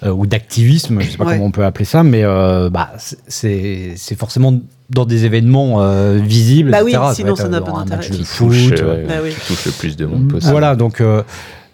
euh, 0.05 0.11
ou 0.11 0.27
d'activisme, 0.27 1.01
je 1.01 1.11
sais 1.11 1.17
pas 1.17 1.25
Ouais. 1.25 1.35
comment 1.35 1.47
on 1.47 1.51
peut 1.51 1.65
appeler 1.65 1.85
ça, 1.85 2.03
mais 2.03 2.23
euh, 2.25 2.69
bah, 2.71 2.91
c'est- 3.29 3.95
forcément 4.19 4.55
dans 4.91 5.07
des 5.07 5.25
événements 5.25 5.81
euh, 5.81 6.19
visibles. 6.23 6.71
Bah 6.71 6.81
oui, 6.85 6.91
etc. 6.93 7.05
sinon 7.15 7.29
va 7.29 7.33
être, 7.33 7.39
ça 7.43 7.49
n'a 7.49 7.61
pas 7.63 7.73
d'intérêt. 7.73 7.97
match 7.97 8.11
de 8.11 8.17
Qui 8.17 8.25
foot. 8.25 8.49
touche, 8.49 8.71
euh, 8.73 8.83
euh, 8.83 9.07
Bah 9.09 9.15
oui. 9.23 9.31
touche 9.47 9.65
le 9.67 9.73
plus 9.73 9.97
de 9.97 10.05
monde 10.07 10.29
possible. 10.29 10.51
Voilà, 10.53 10.77
donc. 10.77 11.01
euh, 11.01 11.23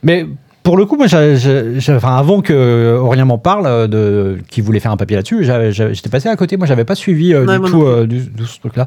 mais 0.04 0.24
pour 0.62 0.76
le 0.76 0.84
coup, 0.84 0.96
moi, 0.96 1.06
enfin, 1.06 2.16
avant 2.16 2.42
que 2.42 2.98
Aurélien 3.00 3.24
m'en 3.24 3.38
parle, 3.38 3.88
de, 3.88 4.38
qui 4.50 4.60
voulait 4.60 4.80
faire 4.80 4.92
un 4.92 4.96
papier 4.98 5.16
là-dessus, 5.16 5.44
j'étais 5.70 6.10
passé 6.10 6.28
à 6.28 6.36
côté. 6.36 6.56
Moi, 6.58 6.66
j'avais 6.66 6.84
pas 6.84 6.94
suivi 6.94 7.32
euh, 7.34 7.46
Ouais, 7.46 7.58
du 7.58 7.70
tout 7.70 7.82
euh, 7.84 8.06
du, 8.06 8.20
de 8.20 8.44
ce 8.44 8.60
truc-là. 8.60 8.86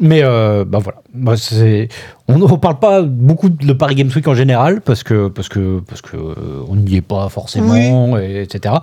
Mais 0.00 0.20
euh, 0.22 0.64
bah 0.64 0.78
voilà, 0.80 1.36
c'est- 1.36 1.88
on 2.28 2.38
ne 2.38 2.56
parle 2.56 2.78
pas 2.78 3.02
beaucoup 3.02 3.48
de 3.48 3.72
Paris 3.72 3.94
Games 3.96 4.10
Week 4.14 4.26
en 4.28 4.34
général 4.34 4.80
parce 4.80 5.02
que 5.02 5.28
parce 5.28 5.48
que 5.48 5.80
parce 5.80 6.00
que 6.02 6.16
euh, 6.16 6.34
on 6.68 6.76
n'y 6.76 6.96
est 6.96 7.00
pas 7.00 7.28
forcément, 7.28 7.74
et- 8.18 8.42
etc. 8.42 8.74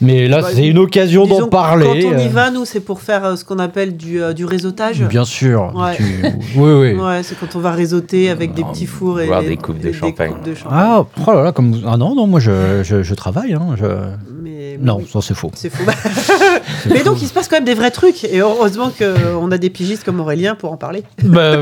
Mais 0.00 0.28
là, 0.28 0.40
Bah, 0.40 0.48
c'est 0.52 0.66
une 0.66 0.78
occasion 0.78 1.26
d'en 1.26 1.48
parler. 1.48 1.84
Quand 1.86 2.16
on 2.16 2.18
y 2.18 2.26
euh, 2.26 2.28
va, 2.30 2.50
nous, 2.50 2.64
c'est 2.64 2.80
pour 2.80 3.00
faire 3.00 3.36
ce 3.38 3.44
qu'on 3.44 3.58
appelle 3.58 3.96
du, 3.96 4.22
euh, 4.22 4.32
du 4.32 4.44
réseautage. 4.44 5.02
Bien 5.04 5.24
sûr. 5.24 5.72
Ouais. 5.76 5.96
tu- 5.96 6.24
Oui, 6.56 6.72
oui. 6.72 6.92
Ouais, 7.02 7.22
c'est 7.22 7.38
quand 7.38 7.54
on 7.56 7.60
va 7.60 7.72
réseauter 7.72 8.30
avec 8.30 8.54
des 8.54 8.64
petits 8.64 8.86
fours 8.86 9.20
et 9.20 9.28
des 9.46 9.56
coupes 9.56 9.78
de 9.78 9.88
et 9.88 9.92
champagne. 9.92 10.32
coupes 10.32 10.44
de 10.44 10.54
champagne. 10.54 10.78
Ah, 10.80 11.04
oh 11.26 11.32
là 11.32 11.42
là, 11.44 11.52
comme 11.52 11.74
ah 11.86 11.96
non 11.96 12.14
non, 12.14 12.26
moi 12.26 12.40
je, 12.40 12.82
je, 12.82 13.02
je 13.02 13.14
travaille. 13.14 13.52
Hein, 13.54 13.76
je- 13.78 13.84
Mais 14.78 14.86
Non, 14.86 14.98
oui, 14.98 15.08
ça 15.12 15.20
c'est 15.22 15.34
faux. 15.34 15.50
c'est 15.54 15.70
faux. 15.70 15.84
Mais 16.90 17.02
donc 17.02 17.20
il 17.22 17.28
se 17.28 17.32
passe 17.32 17.48
quand 17.48 17.56
même 17.56 17.64
des 17.64 17.74
vrais 17.74 17.90
trucs 17.90 18.24
et 18.24 18.40
heureusement 18.40 18.90
qu'on 18.96 19.50
a 19.50 19.58
des 19.58 19.70
pigistes 19.70 20.04
comme 20.04 20.20
Aurélien 20.20 20.54
pour 20.54 20.72
en 20.72 20.76
parler. 20.76 21.02
Bah, 21.22 21.56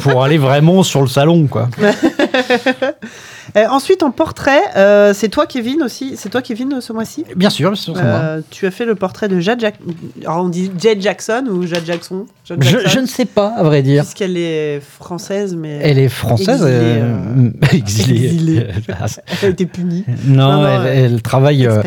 pour 0.00 0.22
aller 0.24 0.38
vraiment 0.38 0.82
sur 0.82 1.00
le 1.02 1.08
salon, 1.08 1.46
quoi. 1.46 1.68
Euh, 3.56 3.66
ensuite, 3.70 4.02
en 4.02 4.10
portrait, 4.10 4.60
euh, 4.76 5.12
c'est 5.14 5.28
toi, 5.28 5.46
Kevin, 5.46 5.82
aussi. 5.82 6.14
C'est 6.16 6.28
toi, 6.28 6.42
Kevin, 6.42 6.80
ce 6.80 6.92
mois-ci? 6.92 7.24
Bien 7.36 7.50
sûr, 7.50 7.70
bien 7.70 7.76
sûr, 7.76 7.94
c'est 7.96 8.02
moi. 8.02 8.12
Euh, 8.12 8.40
Tu 8.50 8.66
as 8.66 8.70
fait 8.72 8.84
le 8.84 8.96
portrait 8.96 9.28
de 9.28 9.38
Jade 9.38 9.60
Jack... 9.60 9.76
Alors, 10.24 10.44
on 10.44 10.48
dit 10.48 10.72
Jade 10.80 11.00
Jackson 11.00 11.44
ou 11.48 11.64
Jade 11.66 11.86
Jackson? 11.86 12.26
Jade 12.44 12.62
Je, 12.64 12.70
Jackson 12.70 12.88
je 12.92 12.98
ne 13.00 13.06
sais 13.06 13.24
pas, 13.26 13.54
à 13.56 13.62
vrai 13.62 13.82
dire. 13.82 14.02
Puisqu'elle 14.02 14.36
est 14.36 14.80
française, 14.80 15.54
mais 15.54 15.78
Elle 15.82 15.98
est 16.00 16.08
française. 16.08 16.62
Exilée, 16.62 17.00
euh, 17.00 17.50
exilée. 17.72 18.24
exilée. 18.26 18.66
Elle 19.42 19.48
a 19.48 19.50
été 19.50 19.66
punie. 19.66 20.04
non, 20.26 20.66
elle, 20.86 21.22
travaille 21.22 21.66
euh, 21.66 21.82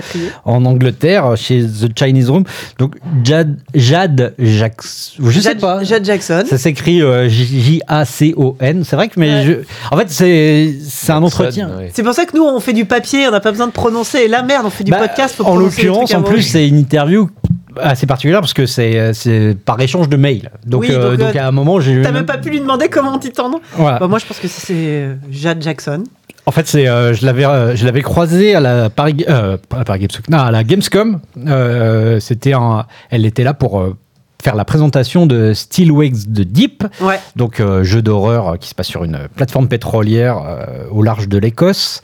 en 0.46 0.64
Angleterre 0.66 1.36
chez 1.36 1.64
The 1.66 1.98
Chinese 1.98 2.30
Room. 2.30 2.44
Donc 2.80 2.96
Jade, 3.24 3.58
Jade 3.76 4.34
Jackson. 4.40 5.22
Je 5.24 5.32
sais 5.40 5.50
Jade, 5.50 5.60
pas. 5.60 5.84
Jade 5.84 6.06
Jackson. 6.06 6.44
Ça 6.50 6.58
s'écrit 6.58 7.02
euh, 7.02 7.28
J-A-C-O-N. 7.28 8.84
C'est 8.84 8.96
vrai 8.96 9.10
que 9.10 9.20
mais 9.20 9.28
Ouais. 9.28 9.44
je- 9.46 9.94
en 9.96 9.98
fait 9.98 10.10
c'est 10.10 10.76
c'est 10.88 11.12
un 11.12 11.22
entretien. 11.24 11.57
Ouais. 11.66 11.90
C'est 11.94 12.04
pour 12.04 12.14
ça 12.14 12.26
que 12.26 12.36
nous, 12.36 12.44
on 12.44 12.60
fait 12.60 12.74
du 12.74 12.86
papier, 12.86 13.28
on 13.28 13.32
n'a 13.32 13.40
pas 13.40 13.52
besoin 13.52 13.68
de 13.68 13.72
prononcer. 13.72 14.20
Et 14.20 14.28
la 14.28 14.44
merde, 14.44 14.66
on 14.66 14.70
fait 14.70 14.84
du 14.84 14.92
Bah, 14.92 15.00
podcast. 15.00 15.36
Faut 15.36 15.46
en 15.46 15.56
l'occurrence, 15.56 16.14
en 16.14 16.22
plus, 16.24 16.42
c'est 16.44 16.68
une 16.68 16.78
interview 16.78 17.30
assez 17.80 18.08
particulière 18.08 18.40
parce 18.42 18.54
que 18.54 18.66
c'est 18.66 18.94
euh, 19.28 19.54
par 19.66 19.80
échange 19.80 20.10
de 20.10 20.18
mails. 20.18 20.50
Donc, 20.66 20.82
Oui, 20.82 20.90
euh, 20.92 21.16
donc, 21.16 21.36
euh, 21.36 21.40
à 21.40 21.48
un 21.48 21.52
moment, 21.52 21.80
j'ai 21.80 21.92
eu 21.92 22.02
T'as 22.02 22.12
même 22.12 22.26
pas 22.26 22.38
pu 22.38 22.50
lui 22.50 22.60
demander 22.60 22.90
comment 22.90 23.14
on 23.14 23.18
dit 23.18 23.32
ton 23.32 23.50
nom 23.50 23.62
Voilà. 23.76 24.00
Bah, 24.00 24.08
Moi, 24.08 24.20
je 24.20 24.26
pense 24.26 24.40
que 24.40 24.48
c'est 24.48 25.10
Jade 25.32 25.62
Jackson. 25.62 26.04
En 26.48 26.52
fait, 26.52 26.66
c'est 26.66 26.88
euh, 26.88 27.14
je 27.14 27.26
l'avais 27.26 27.46
euh, 27.46 27.76
je 27.76 27.84
l'avais 27.86 28.02
croisée 28.02 28.56
à 28.56 28.62
la 28.62 28.90
Paris 28.90 29.26
euh, 29.28 29.58
pas 29.68 29.80
à 29.80 29.84
Paris 29.84 30.00
Games 30.00 30.10
Week, 30.16 30.30
non, 30.30 30.38
à 30.38 30.50
la 30.50 30.64
Gamescom. 30.64 31.20
Euh, 31.46 32.22
C'était 32.22 32.54
elle 33.10 33.26
était 33.26 33.44
là 33.44 33.54
pour 33.54 33.82
euh, 33.82 33.98
faire 34.48 34.56
la 34.56 34.64
présentation 34.64 35.26
de 35.26 35.52
Still 35.54 35.92
Wakes 35.92 36.30
de 36.32 36.44
Deep, 36.44 36.86
Ouais. 37.02 37.20
donc 37.36 37.60
euh, 37.60 37.84
jeu 37.84 38.02
d'horreur 38.02 38.48
euh, 38.48 38.56
qui 38.56 38.70
se 38.70 38.76
passe 38.76 38.88
sur 38.88 39.04
une 39.04 39.28
plateforme 39.36 39.68
pétrolière 39.68 40.38
euh, 40.42 40.86
au 40.90 41.04
large 41.04 41.28
de 41.28 41.38
l'Écosse. 41.38 42.02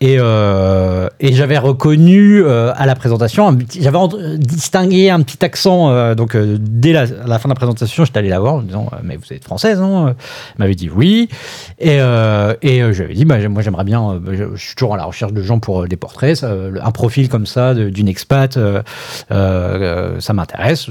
Et, 0.00 0.16
euh, 0.18 1.08
et 1.20 1.32
j'avais 1.32 1.58
reconnu 1.58 2.42
euh, 2.42 2.72
à 2.74 2.86
la 2.86 2.96
présentation, 2.96 3.56
j'avais 3.78 3.98
distingué 4.38 5.10
un 5.10 5.20
petit 5.22 5.44
accent. 5.44 5.90
euh, 5.90 6.16
donc 6.16 6.34
euh, 6.34 6.56
dès 6.58 6.92
la, 6.92 7.06
fin 7.06 7.48
de 7.48 7.50
la 7.50 7.54
présentation, 7.54 8.04
j'étais 8.04 8.18
allé 8.18 8.30
la 8.30 8.40
voir 8.40 8.54
en 8.54 8.58
me 8.62 8.66
disant 8.66 8.88
euh, 8.92 8.96
Mais 9.04 9.14
vous 9.16 9.32
êtes 9.32 9.44
française, 9.44 9.78
non 9.78 10.08
Elle 10.08 10.14
m'avait 10.58 10.74
dit 10.74 10.88
oui. 10.92 11.28
Et, 11.78 12.00
euh, 12.00 12.54
et 12.62 12.82
euh, 12.82 12.92
je 12.92 12.98
lui 12.98 13.04
avais 13.04 13.14
dit 13.14 13.24
bah, 13.26 13.46
Moi, 13.48 13.62
j'aimerais 13.62 13.84
bien. 13.84 14.02
euh, 14.12 14.18
je, 14.32 14.56
je 14.56 14.64
suis 14.68 14.74
toujours 14.74 14.94
à 14.94 14.96
la 14.96 15.04
recherche 15.04 15.34
de 15.34 15.42
gens 15.42 15.60
pour 15.60 15.82
euh, 15.82 15.86
des 15.86 15.96
portraits. 15.96 16.34
ça, 16.34 16.46
euh, 16.46 16.78
un 16.82 16.90
profil 16.90 17.28
comme 17.28 17.46
ça 17.46 17.74
d'une 17.74 18.08
expat, 18.08 18.56
euh, 18.56 18.82
euh, 19.30 20.18
ça 20.18 20.32
m'intéresse. 20.32 20.88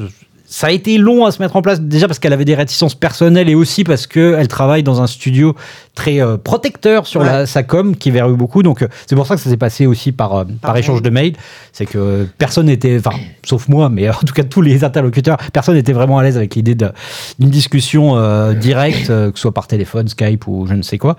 Ça 0.51 0.65
a 0.67 0.71
été 0.71 0.97
long 0.97 1.25
à 1.25 1.31
se 1.31 1.39
mettre 1.39 1.55
en 1.55 1.62
place, 1.62 1.79
déjà 1.79 2.07
parce 2.07 2.17
qu'elle 2.17 2.33
avait 2.33 2.43
des 2.43 2.55
réticences 2.55 2.95
personnelles 2.95 3.49
et 3.49 3.55
aussi 3.55 3.83
parce 3.83 4.07
qu'elle 4.07 4.47
travaille 4.47 4.81
dans 4.81 4.99
un 4.99 5.05
studio 5.05 5.55
très 5.93 6.19
euh, 6.21 6.38
protecteur 6.38 7.05
sur 7.05 7.21
Ouais. 7.21 7.27
la, 7.27 7.45
sa 7.45 7.62
com 7.62 7.95
qui 7.95 8.09
verrouille 8.09 8.35
beaucoup. 8.35 8.63
Donc, 8.63 8.81
euh, 8.81 8.88
c'est 9.05 9.15
pour 9.15 9.27
ça 9.27 9.35
que 9.35 9.41
ça 9.41 9.49
s'est 9.51 9.57
passé 9.57 9.85
aussi 9.85 10.12
par, 10.12 10.33
euh, 10.35 10.43
par, 10.59 10.75
échange 10.75 11.03
de 11.03 11.09
mails. 11.12 11.33
C'est 11.71 11.85
que 11.85 12.25
personne 12.39 12.65
n'était, 12.65 12.97
enfin, 12.97 13.15
sauf 13.45 13.67
moi, 13.67 13.89
mais 13.89 14.09
en 14.09 14.13
tout 14.25 14.33
cas 14.33 14.43
tous 14.43 14.63
les 14.63 14.83
interlocuteurs, 14.83 15.38
personne 15.53 15.75
n'était 15.75 15.93
vraiment 15.93 16.17
à 16.17 16.23
l'aise 16.23 16.35
avec 16.35 16.55
l'idée 16.55 16.73
d'une 16.73 17.49
discussion 17.49 18.15
directe, 18.53 19.07
que 19.07 19.31
ce 19.35 19.41
soit 19.41 19.53
par 19.53 19.67
téléphone, 19.67 20.07
Skype 20.07 20.47
ou 20.47 20.65
je 20.67 20.73
ne 20.73 20.81
sais 20.81 20.97
quoi. 20.97 21.15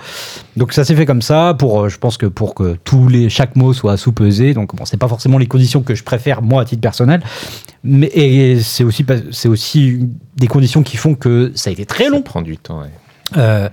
Donc, 0.56 0.72
ça 0.72 0.84
s'est 0.84 0.96
fait 0.96 1.06
comme 1.06 1.22
ça 1.22 1.54
pour, 1.56 1.88
je 1.88 1.98
pense 1.98 2.16
que 2.16 2.26
pour 2.26 2.54
que 2.54 2.76
tous 2.82 3.06
les, 3.06 3.28
chaque 3.28 3.54
mot 3.54 3.72
soit 3.72 3.96
sous-pesé. 3.96 4.54
Donc, 4.54 4.74
bon, 4.74 4.84
c'est 4.86 4.96
pas 4.96 5.08
forcément 5.08 5.38
les 5.38 5.46
conditions 5.46 5.82
que 5.82 5.94
je 5.94 6.02
préfère, 6.02 6.42
moi, 6.42 6.62
à 6.62 6.64
titre 6.64 6.80
personnel. 6.82 7.22
Mais, 7.84 8.10
et 8.14 8.60
c'est 8.60 8.84
aussi, 8.84 9.04
pas- 9.04 9.19
c'est 9.30 9.48
aussi 9.48 10.00
des 10.36 10.46
conditions 10.46 10.82
qui 10.82 10.96
font 10.96 11.14
que 11.14 11.52
ça 11.54 11.70
a 11.70 11.72
été 11.72 11.86
très 11.86 12.04
Ça 12.04 12.10
long. 12.10 12.22
prend 12.22 12.42
du 12.42 12.56
temps. 12.56 12.80
ouais. 12.80 12.88
Euh, 13.36 13.68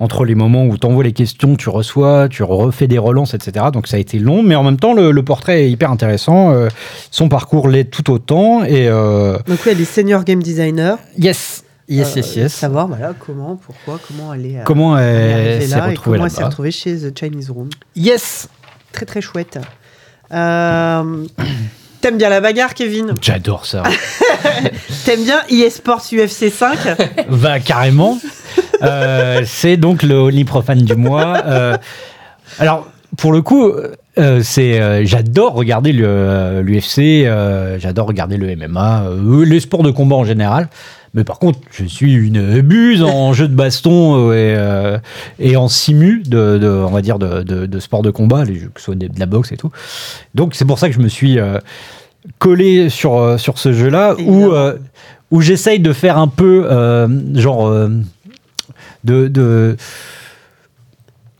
entre 0.00 0.24
les 0.24 0.34
moments 0.34 0.66
où 0.66 0.76
tu 0.76 0.84
envoies 0.86 1.04
les 1.04 1.12
questions, 1.12 1.54
tu 1.54 1.68
reçois, 1.68 2.28
tu 2.28 2.42
refais 2.42 2.88
des 2.88 2.98
relances, 2.98 3.34
etc. 3.34 3.66
Donc 3.72 3.86
ça 3.86 3.96
a 3.98 4.00
été 4.00 4.18
long, 4.18 4.42
mais 4.42 4.56
en 4.56 4.64
même 4.64 4.76
temps, 4.78 4.94
le, 4.94 5.12
le 5.12 5.22
portrait 5.22 5.62
est 5.64 5.70
hyper 5.70 5.92
intéressant. 5.92 6.50
euh, 6.52 6.68
son 7.12 7.28
parcours 7.28 7.68
l'est 7.68 7.84
tout 7.84 8.10
autant. 8.10 8.64
Et 8.64 8.88
euh, 8.88 9.38
Donc, 9.46 9.60
oui, 9.64 9.70
elle 9.72 9.80
est 9.80 9.84
senior 9.84 10.24
game 10.24 10.42
designer. 10.42 10.98
yes, 11.16 11.62
yes, 11.88 12.08
Euh, 12.08 12.16
yes, 12.16 12.34
yes. 12.36 12.52
Savoir, 12.52 12.88
voilà, 12.88 13.12
comment, 13.16 13.54
pourquoi, 13.54 14.00
comment 14.08 14.34
elle 14.34 14.46
est, 14.46 14.64
Comment 14.64 14.98
elle 14.98 15.04
est 15.06 15.64
elle 15.64 15.70
là 15.70 15.92
et 15.92 15.94
comment 15.94 16.24
elle 16.24 16.30
s'est 16.32 16.42
retrouvée 16.42 16.72
chez 16.72 16.96
The 16.96 17.16
Chinese 17.16 17.50
Room. 17.50 17.68
Yes 17.94 18.48
Très, 18.90 19.06
très 19.06 19.20
chouette. 19.20 19.58
Euh, 20.32 21.24
T'aimes 22.02 22.18
bien 22.18 22.30
la 22.30 22.40
bagarre, 22.40 22.74
Kevin 22.74 23.14
J'adore 23.22 23.64
ça. 23.64 23.84
T'aimes 25.04 25.22
bien 25.22 25.40
eSports 25.48 26.02
UFC 26.12 26.50
5 26.50 26.76
Va 27.28 27.60
carrément. 27.60 28.18
Euh, 28.82 29.42
c'est 29.46 29.76
donc 29.76 30.02
le 30.02 30.16
Only 30.16 30.44
Profane 30.44 30.82
du 30.82 30.96
mois. 30.96 31.42
Euh, 31.46 31.76
alors, 32.58 32.88
pour 33.16 33.32
le 33.32 33.40
coup, 33.40 33.70
euh, 34.18 34.40
c'est, 34.42 34.80
euh, 34.80 35.04
j'adore 35.04 35.54
regarder 35.54 35.92
l'UFC, 35.92 36.98
euh, 37.24 37.78
j'adore 37.78 38.08
regarder 38.08 38.36
le 38.36 38.56
MMA, 38.56 39.04
euh, 39.04 39.44
les 39.44 39.60
sports 39.60 39.84
de 39.84 39.92
combat 39.92 40.16
en 40.16 40.24
général. 40.24 40.68
Mais 41.14 41.24
par 41.24 41.38
contre, 41.38 41.58
je 41.70 41.84
suis 41.84 42.14
une 42.14 42.62
buse 42.62 43.02
en 43.02 43.32
jeu 43.34 43.46
de 43.46 43.54
baston 43.54 44.30
euh, 44.30 44.32
et, 44.32 44.54
euh, 44.56 44.98
et 45.38 45.56
en 45.56 45.68
simu 45.68 46.22
de, 46.24 46.56
de- 46.58 46.68
on 46.68 46.90
va 46.90 47.02
dire, 47.02 47.18
de, 47.18 47.42
de, 47.42 47.66
de 47.66 47.78
sport 47.80 48.02
de 48.02 48.10
combat, 48.10 48.44
les 48.44 48.54
jeux, 48.58 48.70
que 48.74 48.80
ce 48.80 48.86
soit 48.86 48.94
de, 48.94 49.08
la 49.18 49.26
boxe 49.26 49.52
et 49.52 49.56
tout. 49.58 49.70
Donc, 50.34 50.54
c'est 50.54 50.64
pour 50.64 50.78
ça 50.78 50.88
que 50.88 50.94
je 50.94 51.00
me 51.00 51.08
suis 51.08 51.38
euh, 51.38 51.58
collé 52.38 52.88
sur, 52.88 53.38
sur 53.38 53.58
ce 53.58 53.72
jeu-là 53.72 54.14
où, 54.26 54.52
euh, 54.52 54.78
où 55.30 55.40
j'essaye 55.42 55.80
de 55.80 55.92
faire 55.92 56.16
un 56.16 56.28
peu, 56.28 56.66
genre, 57.34 57.70
de. 59.04 59.76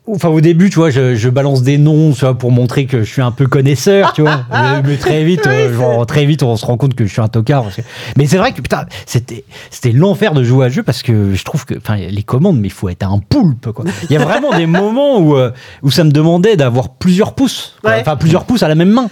Enfin, 0.08 0.30
au 0.30 0.40
début, 0.40 0.68
tu 0.68 0.80
vois, 0.80 0.90
je, 0.90 1.14
je 1.14 1.28
balance 1.28 1.62
des 1.62 1.78
noms, 1.78 2.10
tu 2.12 2.20
vois, 2.20 2.36
pour 2.36 2.50
montrer 2.50 2.86
que 2.86 3.04
je 3.04 3.10
suis 3.10 3.22
un 3.22 3.30
peu 3.30 3.46
connaisseur, 3.46 4.12
tu 4.12 4.22
vois. 4.22 4.44
Mais, 4.50 4.82
mais 4.84 4.96
très 4.96 5.22
vite, 5.22 5.46
euh, 5.46 5.72
genre, 5.72 6.04
très 6.06 6.26
vite, 6.26 6.42
on 6.42 6.56
se 6.56 6.66
rend 6.66 6.76
compte 6.76 6.94
que 6.94 7.06
je 7.06 7.12
suis 7.12 7.20
un 7.22 7.28
tocard. 7.28 7.62
parce 7.62 7.76
que- 7.76 7.82
Mais 8.16 8.26
c'est 8.26 8.36
vrai 8.36 8.50
que, 8.52 8.60
putain, 8.60 8.86
c'était, 9.06 9.44
c'était 9.70 9.92
l'enfer 9.92 10.34
de 10.34 10.42
jouer 10.42 10.66
à 10.66 10.70
ce 10.70 10.74
jeu 10.74 10.82
parce 10.82 11.04
que 11.04 11.34
je 11.34 11.44
trouve 11.44 11.64
que, 11.66 11.74
enfin, 11.76 11.94
les 11.96 12.22
commandes, 12.24 12.58
mais 12.58 12.66
il 12.66 12.72
faut 12.72 12.88
être 12.88 13.04
un 13.04 13.20
poulpe, 13.20 13.70
quoi. 13.70 13.84
Il 14.10 14.12
y 14.12 14.16
a 14.16 14.24
vraiment 14.24 14.50
des 14.56 14.66
moments 14.66 15.20
où, 15.20 15.36
euh, 15.36 15.52
où 15.82 15.90
ça 15.92 16.02
me 16.02 16.10
demandait 16.10 16.56
d'avoir 16.56 16.88
plusieurs 16.88 17.34
pouces. 17.36 17.76
Ouais. 17.84 17.98
Enfin, 18.00 18.16
plusieurs 18.16 18.44
pouces 18.44 18.64
à 18.64 18.68
la 18.68 18.74
même 18.74 18.90
main. 18.90 19.06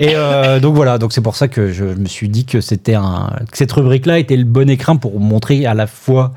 Et 0.00 0.12
euh, 0.14 0.58
donc 0.60 0.74
voilà, 0.74 0.96
donc 0.96 1.12
c'est 1.12 1.20
pour 1.20 1.36
ça 1.36 1.48
que 1.48 1.70
je 1.70 1.84
me 1.84 2.06
suis 2.06 2.30
dit 2.30 2.46
que 2.46 2.62
c'était 2.62 2.94
un, 2.94 3.30
que 3.50 3.58
cette 3.58 3.72
rubrique-là 3.72 4.18
était 4.18 4.38
le 4.38 4.44
bon 4.44 4.70
écrin 4.70 4.96
pour 4.96 5.20
montrer 5.20 5.66
à 5.66 5.74
la 5.74 5.86
fois, 5.86 6.32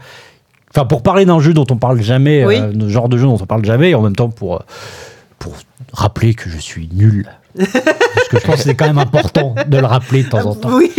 enfin 0.76 0.86
pour 0.86 1.04
parler 1.04 1.26
d'un 1.26 1.40
jeu 1.40 1.54
dont 1.54 1.66
on 1.70 1.78
parle 1.78 2.02
jamais, 2.02 2.46
Oui. 2.46 2.58
euh, 2.60 2.90
genre 2.90 3.10
de 3.10 3.18
jeu 3.18 3.26
dont 3.26 3.38
on 3.42 3.46
parle 3.46 3.64
jamais, 3.66 3.92
et 3.92 3.96
en 3.96 4.02
même 4.02 4.16
temps 4.16 4.30
pour 4.30 4.56
euh, 4.56 4.60
pour 5.40 5.54
rappeler 5.94 6.34
que 6.34 6.50
je 6.50 6.58
suis 6.58 6.90
nul. 6.94 7.28
Parce 7.56 8.28
que 8.30 8.40
je 8.40 8.46
pense 8.46 8.56
que 8.58 8.62
c'est 8.64 8.76
quand 8.76 8.88
même 8.88 8.98
important 8.98 9.56
de 9.68 9.78
le 9.78 9.86
rappeler 9.86 10.24
de 10.24 10.30
temps 10.30 10.46
en 10.46 10.56
temps. 10.56 10.74
Oui, 10.74 10.92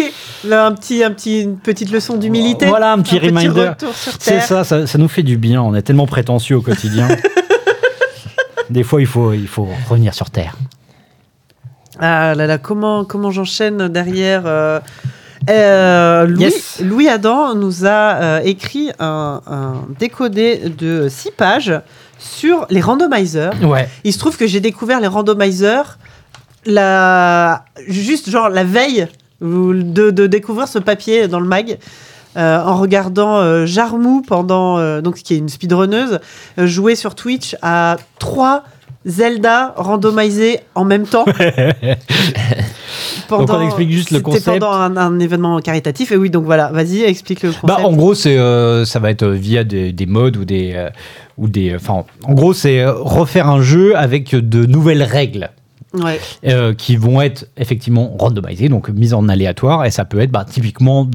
là, 0.45 0.67
un 0.67 0.73
petit, 0.73 1.05
un 1.05 1.11
petit, 1.11 1.43
une 1.43 1.59
petite 1.59 1.91
leçon 1.91 2.17
d'humilité. 2.17 2.67
Voilà 2.67 2.93
un 2.93 3.03
petit 3.03 3.19
reminder. 3.19 3.73
C'est 4.19 4.41
ça, 4.41 4.65
ça 4.65 4.99
nous 4.99 5.09
fait 5.09 5.23
du 5.23 5.37
bien. 5.37 5.62
On 5.62 5.75
est 5.75 5.83
tellement 5.83 6.07
prétentieux 6.07 6.57
au 6.57 6.62
quotidien. 6.62 7.09
Des 8.71 8.83
fois, 8.83 9.01
il 9.01 9.07
faut, 9.07 9.33
il 9.33 9.49
faut 9.49 9.69
revenir 9.89 10.15
sur 10.15 10.31
terre. 10.31 10.57
Ah 11.99 12.35
là 12.35 12.47
là, 12.47 12.59
comment, 12.59 13.05
comment 13.05 13.31
j'enchaîne 13.31 13.89
derrière 13.89 14.43
euh, 14.47 14.81
euh, 15.51 16.27
Louis, 16.27 16.40
Yes. 16.44 16.81
Louis 16.83 17.09
Adam 17.09 17.55
nous 17.55 17.85
a 17.87 17.88
euh, 18.14 18.40
écrit 18.44 18.90
un, 18.99 19.40
un 19.46 19.72
décodé 19.99 20.68
de 20.68 21.09
6 21.09 21.31
pages 21.33 21.75
sur 22.18 22.66
les 22.70 22.81
randomizers. 22.81 23.53
Ouais. 23.62 23.88
Il 24.05 24.12
se 24.12 24.18
trouve 24.18 24.37
que 24.37 24.46
j'ai 24.46 24.61
découvert 24.61 25.01
les 25.01 25.07
randomizers 25.09 25.99
la, 26.64 27.64
juste 27.87 28.29
genre 28.31 28.49
la 28.49 28.64
veille 28.64 29.07
de, 29.40 30.11
de 30.11 30.27
découvrir 30.27 30.66
ce 30.68 30.79
papier 30.79 31.29
dans 31.29 31.40
le 31.40 31.46
mag. 31.46 31.79
euh, 32.37 32.61
en 32.62 32.77
regardant 32.77 33.37
euh, 33.38 33.64
Jarmou 33.66 34.22
pendant 34.27 34.79
euh, 34.79 35.01
donc 35.01 35.16
qui 35.16 35.35
est 35.35 35.38
une 35.38 35.49
speedrunneuse 35.49 36.18
jouer 36.59 36.94
sur 36.94 37.14
Twitch 37.14 37.57
à 37.62 37.96
trois 38.18 38.64
Zelda 39.07 39.73
randomisés 39.77 40.61
en 40.75 40.85
même 40.85 41.07
temps. 41.07 41.25
Donc, 43.29 43.51
on 43.51 43.61
explique 43.62 43.90
juste 43.90 44.11
le 44.11 44.19
c'était 44.19 44.31
concept. 44.31 44.61
pendant 44.61 44.73
un, 44.73 44.97
un 44.97 45.19
événement 45.19 45.59
caritatif 45.61 46.12
et 46.12 46.16
oui 46.16 46.31
donc 46.31 46.45
voilà 46.45 46.71
vas-y 46.73 47.03
explique 47.03 47.42
le 47.42 47.49
concept. 47.51 47.66
Bah, 47.66 47.79
en 47.83 47.92
gros, 47.92 48.14
c'est, 48.14 48.38
euh, 48.38 48.85
ça 48.85 48.99
va 49.01 49.11
être 49.11 49.25
euh, 49.25 49.33
via 49.33 49.64
des, 49.64 49.92
des 49.92 50.07
modes 50.07 50.37
ou 50.37 50.45
des, 50.45 50.73
euh, 50.75 50.90
ou 51.37 51.49
des, 51.49 51.75
enfin, 51.75 52.05
en 52.25 52.35
gros, 52.35 52.53
c'est 52.53 52.81
euh, 52.81 52.92
refaire 52.92 53.49
un 53.49 53.61
jeu 53.62 53.97
avec 53.97 54.35
de 54.35 54.64
nouvelles 54.66 55.03
règles. 55.03 55.51
Ouais. 56.02 56.20
euh, 56.46 56.74
qui 56.74 56.96
vont 56.96 57.20
être 57.20 57.46
effectivement 57.56 58.14
randomisées, 58.18 58.68
donc 58.68 58.88
mises 58.88 59.14
en 59.14 59.28
aléatoire. 59.28 59.85
Et 59.85 59.90
ça 59.90 60.04
peut 60.04 60.20
être 60.20 60.30
bah, 60.30 60.44
typiquement 60.48 61.06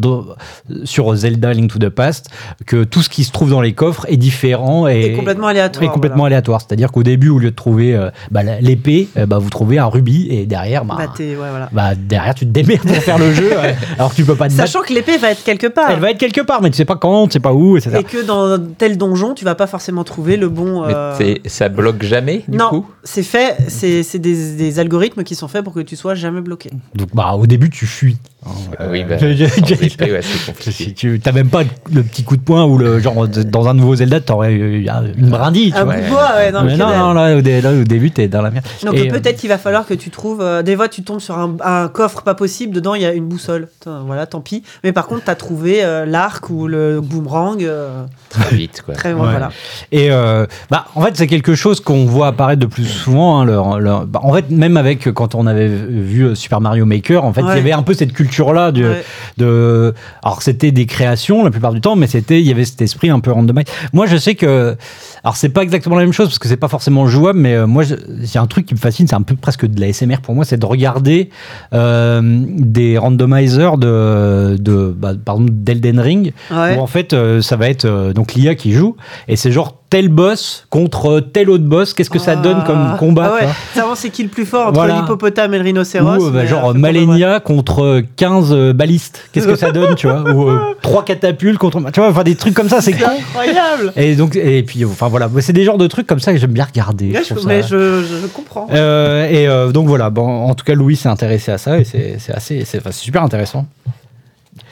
sur 0.83 1.13
Zelda 1.15 1.53
Link 1.53 1.71
to 1.71 1.79
the 1.79 1.89
Past 1.89 2.29
que 2.65 2.83
tout 2.83 3.01
ce 3.01 3.09
qui 3.09 3.23
se 3.23 3.31
trouve 3.31 3.49
dans 3.51 3.61
les 3.61 3.73
coffres 3.73 4.05
est 4.09 4.17
différent 4.17 4.87
et, 4.87 5.01
Et 5.01 5.13
complètement 5.13 5.47
aléatoire. 5.47 5.83
et 5.83 5.87
complètement 5.89 6.19
voilà. 6.23 6.37
aléatoire. 6.37 6.61
C'est-à-dire 6.61 6.91
qu'au 6.91 7.03
début, 7.03 7.29
au 7.29 7.39
lieu 7.39 7.51
de 7.51 7.55
trouver 7.55 7.95
euh, 7.95 8.09
bah, 8.31 8.41
l'épée, 8.61 9.07
euh, 9.17 9.25
bah, 9.25 9.37
vous 9.37 9.49
trouvez 9.49 9.77
un 9.79 9.85
rubis 9.87 10.27
et 10.29 10.45
derrière, 10.45 10.85
bah, 10.85 10.95
Bah, 10.97 11.13
ouais, 11.19 11.35
voilà. 11.35 11.69
bah, 11.71 11.95
derrière, 11.95 12.35
tu 12.35 12.45
te 12.45 12.51
démerdes 12.51 12.87
pour 12.87 12.95
faire 12.97 13.17
le 13.17 13.33
jeu. 13.33 13.51
alors 13.97 14.11
que 14.11 14.15
tu 14.15 14.23
peux 14.25 14.35
pas 14.35 14.47
te 14.49 14.53
battre. 14.55 14.69
Sachant 14.69 14.83
que 14.85 14.93
l'épée 14.93 15.17
va 15.17 15.31
être 15.31 15.43
quelque 15.43 15.67
part. 15.67 15.89
Elle 15.91 15.99
va 15.99 16.11
être 16.11 16.17
quelque 16.17 16.41
part, 16.41 16.61
mais 16.61 16.69
tu 16.69 16.77
sais 16.77 16.85
pas 16.85 16.95
quand, 16.95 17.27
tu 17.27 17.33
sais 17.33 17.39
pas 17.39 17.53
où, 17.53 17.77
etc. 17.77 17.97
Et 17.99 18.03
que 18.03 18.23
dans 18.25 18.57
tel 18.77 18.97
donjon, 18.97 19.33
tu 19.33 19.45
vas 19.45 19.55
pas 19.55 19.67
forcément 19.67 20.03
trouver 20.03 20.37
le 20.37 20.49
bon. 20.49 20.85
Mais 20.85 20.93
euh, 20.95 21.35
ça 21.45 21.69
bloque 21.69 22.03
jamais, 22.03 22.43
du 22.47 22.57
non, 22.57 22.69
coup? 22.69 22.85
c'est 23.03 23.23
fait, 23.23 23.57
c'est 23.67 24.03
c'est 24.03 24.19
des, 24.19 24.70
des 24.71 24.79
algorithmes 24.79 25.23
qui 25.23 25.35
sont 25.35 25.47
faits 25.47 25.63
pour 25.63 25.73
que 25.73 25.81
tu 25.81 25.95
sois 25.95 26.15
jamais 26.15 26.41
bloqué. 26.41 26.71
Donc, 26.95 27.09
bah, 27.13 27.33
au 27.33 27.45
début, 27.45 27.69
tu 27.69 27.85
fuis. 27.85 28.17
Ah 28.43 28.85
Oui, 28.89 29.03
bah, 29.03 29.17
Je- 29.19 29.33
je- 29.35 29.45
sans 29.45 29.65
je- 29.67 29.73
épée, 29.85 30.11
ouais, 30.11 30.21
c'est 30.23 30.37
Si 30.37 30.45
compliqué. 30.45 30.93
tu 30.93 31.19
t'as 31.19 31.31
même 31.31 31.49
pas 31.49 31.61
le 31.93 32.01
petit 32.01 32.23
coup 32.23 32.35
de 32.37 32.41
poing 32.41 32.65
ou 32.65 32.77
le 32.79 32.99
genre 32.99 33.27
de- 33.27 33.43
dans 33.43 33.67
un 33.67 33.75
nouveau 33.75 33.95
Zelda 33.95 34.19
t'aurais 34.19 34.53
eu 34.53 34.87
une 35.17 35.29
brindille 35.29 35.71
tu 35.71 35.77
Un 35.77 35.83
vois. 35.83 35.95
bout 35.97 36.01
de 36.03 36.09
bois, 36.09 36.29
ouais, 36.37 36.51
non, 36.51 36.63
mais 36.63 36.75
non, 36.75 37.13
là, 37.13 37.35
au, 37.37 37.41
dé- 37.41 37.61
là, 37.61 37.71
au 37.71 37.83
début 37.83 38.09
t'es 38.09 38.27
dans 38.27 38.41
la 38.41 38.49
merde 38.49 38.65
Donc 38.83 38.95
Et, 38.95 39.09
euh, 39.09 39.13
peut-être 39.13 39.37
qu'il 39.37 39.49
va 39.49 39.59
falloir 39.59 39.85
que 39.85 39.93
tu 39.93 40.09
trouves. 40.09 40.41
euh, 40.41 40.63
des 40.63 40.75
fois, 40.75 40.87
tu 40.87 41.03
tombes 41.03 41.19
sur 41.19 41.37
un, 41.37 41.55
un 41.63 41.87
coffre 41.87 42.23
pas 42.23 42.33
possible. 42.33 42.73
Dedans, 42.73 42.95
il 42.95 43.03
y 43.03 43.05
a 43.05 43.13
une 43.13 43.27
boussole. 43.27 43.67
Voilà, 43.85 44.25
tant 44.25 44.41
pis. 44.41 44.63
Mais 44.83 44.91
par 44.91 45.05
contre, 45.05 45.25
t'as 45.25 45.35
trouvé 45.35 45.83
euh, 45.83 46.05
l'arc 46.07 46.49
ou 46.49 46.67
le 46.67 46.99
boomerang. 46.99 47.63
euh, 47.63 48.03
Très 48.29 48.55
vite, 48.55 48.81
quoi. 48.83 48.95
très 48.95 49.13
bon, 49.13 49.21
Ouais. 49.23 49.29
voilà. 49.31 49.51
Et 49.91 50.11
euh, 50.11 50.47
bah, 50.71 50.85
en 50.95 51.01
fait, 51.03 51.15
c'est 51.15 51.27
quelque 51.27 51.53
chose 51.53 51.79
qu'on 51.79 52.05
voit 52.05 52.27
apparaître 52.27 52.61
de 52.61 52.65
plus 52.65 52.85
souvent. 52.85 53.39
hein, 53.41 53.45
leur- 53.45 53.79
leur- 53.79 54.05
bah, 54.07 54.19
en 54.23 54.33
fait, 54.33 54.49
même 54.49 54.77
avec 54.77 55.07
euh, 55.07 55.11
quand 55.11 55.35
on 55.35 55.45
avait 55.45 55.67
vu 55.67 56.23
euh, 56.23 56.35
Super 56.35 56.59
Mario 56.61 56.85
Maker, 56.85 57.23
en 57.23 57.33
fait, 57.33 57.41
il 57.41 57.47
Ouais. 57.47 57.55
y 57.57 57.59
avait 57.59 57.71
un 57.73 57.83
peu 57.83 57.93
cette 57.93 58.13
culture-là 58.31 58.71
de, 58.71 58.83
Ouais. 58.83 59.03
de. 59.37 59.93
Alors, 60.23 60.41
c'était 60.41 60.71
des 60.71 60.85
créations 60.85 61.43
la 61.43 61.51
plupart 61.51 61.73
du 61.73 61.81
temps, 61.81 61.95
mais 61.95 62.07
c'était, 62.07 62.39
il 62.39 62.47
y 62.47 62.51
avait 62.51 62.65
cet 62.65 62.81
esprit 62.81 63.09
un 63.09 63.19
peu 63.19 63.31
randomisé. 63.31 63.65
Moi, 63.93 64.05
je 64.07 64.15
sais 64.17 64.35
que. 64.35 64.75
Alors, 65.23 65.35
c'est 65.35 65.49
pas 65.49 65.61
exactement 65.61 65.95
la 65.97 66.03
même 66.03 66.13
chose 66.13 66.27
parce 66.27 66.39
que 66.39 66.47
c'est 66.47 66.57
pas 66.57 66.67
forcément 66.69 67.05
jouable, 67.07 67.39
mais 67.39 67.53
euh, 67.53 67.67
moi, 67.67 67.83
c'est 68.25 68.39
un 68.39 68.47
truc 68.47 68.65
qui 68.65 68.73
me 68.73 68.79
fascine, 68.79 69.07
c'est 69.07 69.15
un 69.15 69.21
peu 69.21 69.35
presque 69.35 69.65
de 69.67 69.79
la 69.79 69.91
SMR 69.93 70.21
pour 70.21 70.33
moi, 70.33 70.45
c'est 70.45 70.57
de 70.57 70.65
regarder 70.65 71.29
euh, 71.73 72.21
des 72.47 72.97
randomizers 72.97 73.77
de, 73.77 74.55
de 74.59 74.95
bah, 74.97 75.11
par 75.23 75.35
exemple, 75.35 75.51
d'Elden 75.53 75.99
Ring, 75.99 76.33
Ouais. 76.49 76.77
où 76.77 76.79
en 76.81 76.87
fait, 76.87 77.13
euh, 77.13 77.41
ça 77.41 77.55
va 77.55 77.69
être 77.69 77.85
euh, 77.85 78.13
donc 78.13 78.33
l'IA 78.33 78.55
qui 78.55 78.71
joue, 78.71 78.95
et 79.27 79.35
c'est 79.35 79.51
genre 79.51 79.80
tel 79.91 80.07
boss 80.09 80.65
contre 80.71 81.19
tel 81.19 81.49
autre 81.49 81.65
boss, 81.65 81.93
qu'est-ce 81.93 82.09
que 82.09 82.17
ça 82.17 82.35
donne 82.37 82.63
comme 82.63 82.91
Ah. 82.93 82.95
combat 82.97 83.33
Ah 83.39 83.45
ouais. 83.45 83.51
Savoir 83.75 83.97
c'est 83.97 84.09
qui 84.09 84.23
le 84.23 84.29
plus 84.29 84.45
fort 84.45 84.67
entre 84.67 84.73
Voilà. 84.75 85.01
l'hippopotame 85.01 85.53
et 85.53 85.57
le 85.57 85.63
rhinocéros. 85.65 86.15
ou 86.17 86.27
euh, 86.27 86.31
bah, 86.31 86.45
genre 86.45 86.69
euh, 86.69 86.73
Malenia 86.73 87.39
contre 87.41 88.01
15 88.15 88.47
euh, 88.53 88.73
balistes, 88.73 89.21
qu'est-ce 89.33 89.45
que 89.47 89.55
ça 89.55 89.71
donne, 89.73 89.93
tu 89.95 90.07
vois? 90.07 90.21
Ou 90.31 90.49
euh, 90.49 90.59
trois 90.81 91.03
catapultes 91.03 91.57
contre. 91.59 91.79
Tu 91.91 91.99
vois, 91.99 92.09
enfin 92.09 92.23
des 92.23 92.35
trucs 92.35 92.53
comme 92.53 92.69
ça, 92.69 92.79
c'est 92.81 92.93
con. 92.93 93.05
Incroyable. 93.05 93.91
Et 93.97 94.15
donc, 94.15 94.35
et 94.37 94.63
puis, 94.63 94.85
enfin 94.85 95.09
voilà, 95.09 95.29
c'est 95.41 95.51
des 95.53 95.65
genres 95.65 95.77
de 95.77 95.87
trucs 95.87 96.07
comme 96.07 96.21
ça 96.21 96.31
que 96.31 96.39
j'aime 96.39 96.53
bien 96.53 96.65
regarder. 96.65 97.11
Ouais, 97.11 97.21
je 97.27 97.33
mais 97.45 97.61
je, 97.61 98.01
je 98.03 98.27
comprends. 98.27 98.67
Euh, 98.71 99.27
et 99.29 99.45
euh, 99.49 99.71
donc 99.73 99.87
voilà, 99.87 100.09
bon, 100.09 100.25
en 100.45 100.55
tout 100.55 100.63
cas, 100.63 100.73
Louis 100.73 100.95
s'est 100.95 101.09
intéressé 101.09 101.51
à 101.51 101.57
ça 101.57 101.77
et 101.77 101.83
c'est 101.83 102.17
assez, 102.33 102.63
c'est 102.65 102.77
enfin, 102.79 102.91
c'est 102.93 103.03
super 103.03 103.23
intéressant. 103.23 103.65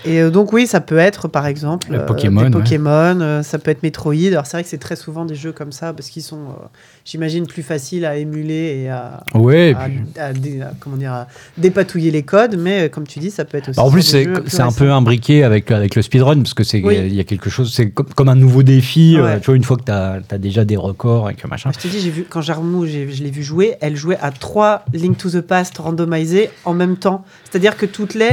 Et 0.05 0.21
euh, 0.21 0.29
donc 0.29 0.53
oui, 0.53 0.65
ça 0.65 0.79
peut 0.79 0.97
être 0.97 1.27
par 1.27 1.45
exemple 1.45 1.91
Le 1.91 1.99
euh, 1.99 2.05
Pokémon, 2.05 2.43
ouais. 2.43 2.49
Pokémon, 2.49 3.19
euh, 3.21 3.43
ça 3.43 3.59
peut 3.59 3.69
être 3.71 3.83
Metroid. 3.83 4.13
Alors 4.31 4.45
c'est 4.45 4.55
vrai 4.57 4.63
que 4.63 4.69
c'est 4.69 4.77
très 4.77 4.95
souvent 4.95 5.25
des 5.25 5.35
jeux 5.35 5.51
comme 5.51 5.71
ça 5.73 5.91
parce 5.91 6.09
qu'ils 6.09 6.23
sont, 6.23 6.37
euh, 6.37 6.65
j'imagine, 7.03 7.45
plus 7.47 7.63
faciles 7.63 8.05
à 8.05 8.15
émuler 8.15 8.83
et 8.83 8.89
à, 8.89 9.23
Ouais, 9.33 9.71
et 9.71 9.73
à, 9.75 9.79
puis- 9.89 9.99
à 10.19 10.33
dé- 10.33 10.61
à- 10.61 10.71
comment 10.79 10.95
dire, 10.95 11.11
à 11.11 11.27
dépatouiller 11.57 12.11
les 12.11 12.23
codes. 12.23 12.55
Mais 12.57 12.89
comme 12.89 13.05
tu 13.05 13.19
dis, 13.19 13.29
ça 13.29 13.43
peut 13.43 13.57
être 13.57 13.69
aussi. 13.69 13.77
Bah, 13.77 13.83
en 13.83 13.91
plus, 13.91 14.01
c'est 14.03 14.25
un 14.27 14.41
récents. 14.41 14.71
peu 14.71 14.89
imbriqué 14.91 15.43
avec, 15.43 15.69
avec 15.71 15.95
le 15.95 16.01
speedrun, 16.01 16.37
parce 16.37 16.53
que 16.53 16.63
c'est 16.63 16.81
Oui. 16.81 16.97
il 17.05 17.13
y 17.13 17.19
a 17.19 17.25
quelque 17.25 17.49
chose, 17.49 17.73
c'est 17.73 17.89
comme, 17.91 18.07
comme 18.15 18.29
un 18.29 18.35
nouveau 18.35 18.63
défi, 18.63 19.17
Ouais. 19.19 19.39
tu 19.41 19.47
vois, 19.47 19.55
une 19.55 19.63
fois 19.65 19.75
que 19.75 19.83
tu 19.83 19.91
as, 19.91 20.37
déjà 20.37 20.63
des 20.63 20.77
records 20.77 21.29
et 21.29 21.35
que 21.35 21.45
machin. 21.47 21.71
Je 21.73 21.79
te 21.79 21.87
dis, 21.89 21.99
j'ai 21.99 22.09
vu 22.09 22.25
quand 22.29 22.41
Jarmou, 22.41 22.85
je 22.85 22.99
l'ai 23.21 23.31
vu 23.31 23.43
jouer, 23.43 23.75
elle 23.81 23.97
jouait 23.97 24.17
à 24.21 24.31
trois 24.31 24.85
Link 24.93 25.17
to 25.17 25.29
the 25.29 25.41
Past 25.41 25.77
randomisés 25.77 26.49
en 26.63 26.73
même 26.73 26.95
temps. 26.95 27.25
C'est-à-dire 27.49 27.75
que 27.75 27.85
toutes 27.85 28.13
les 28.13 28.29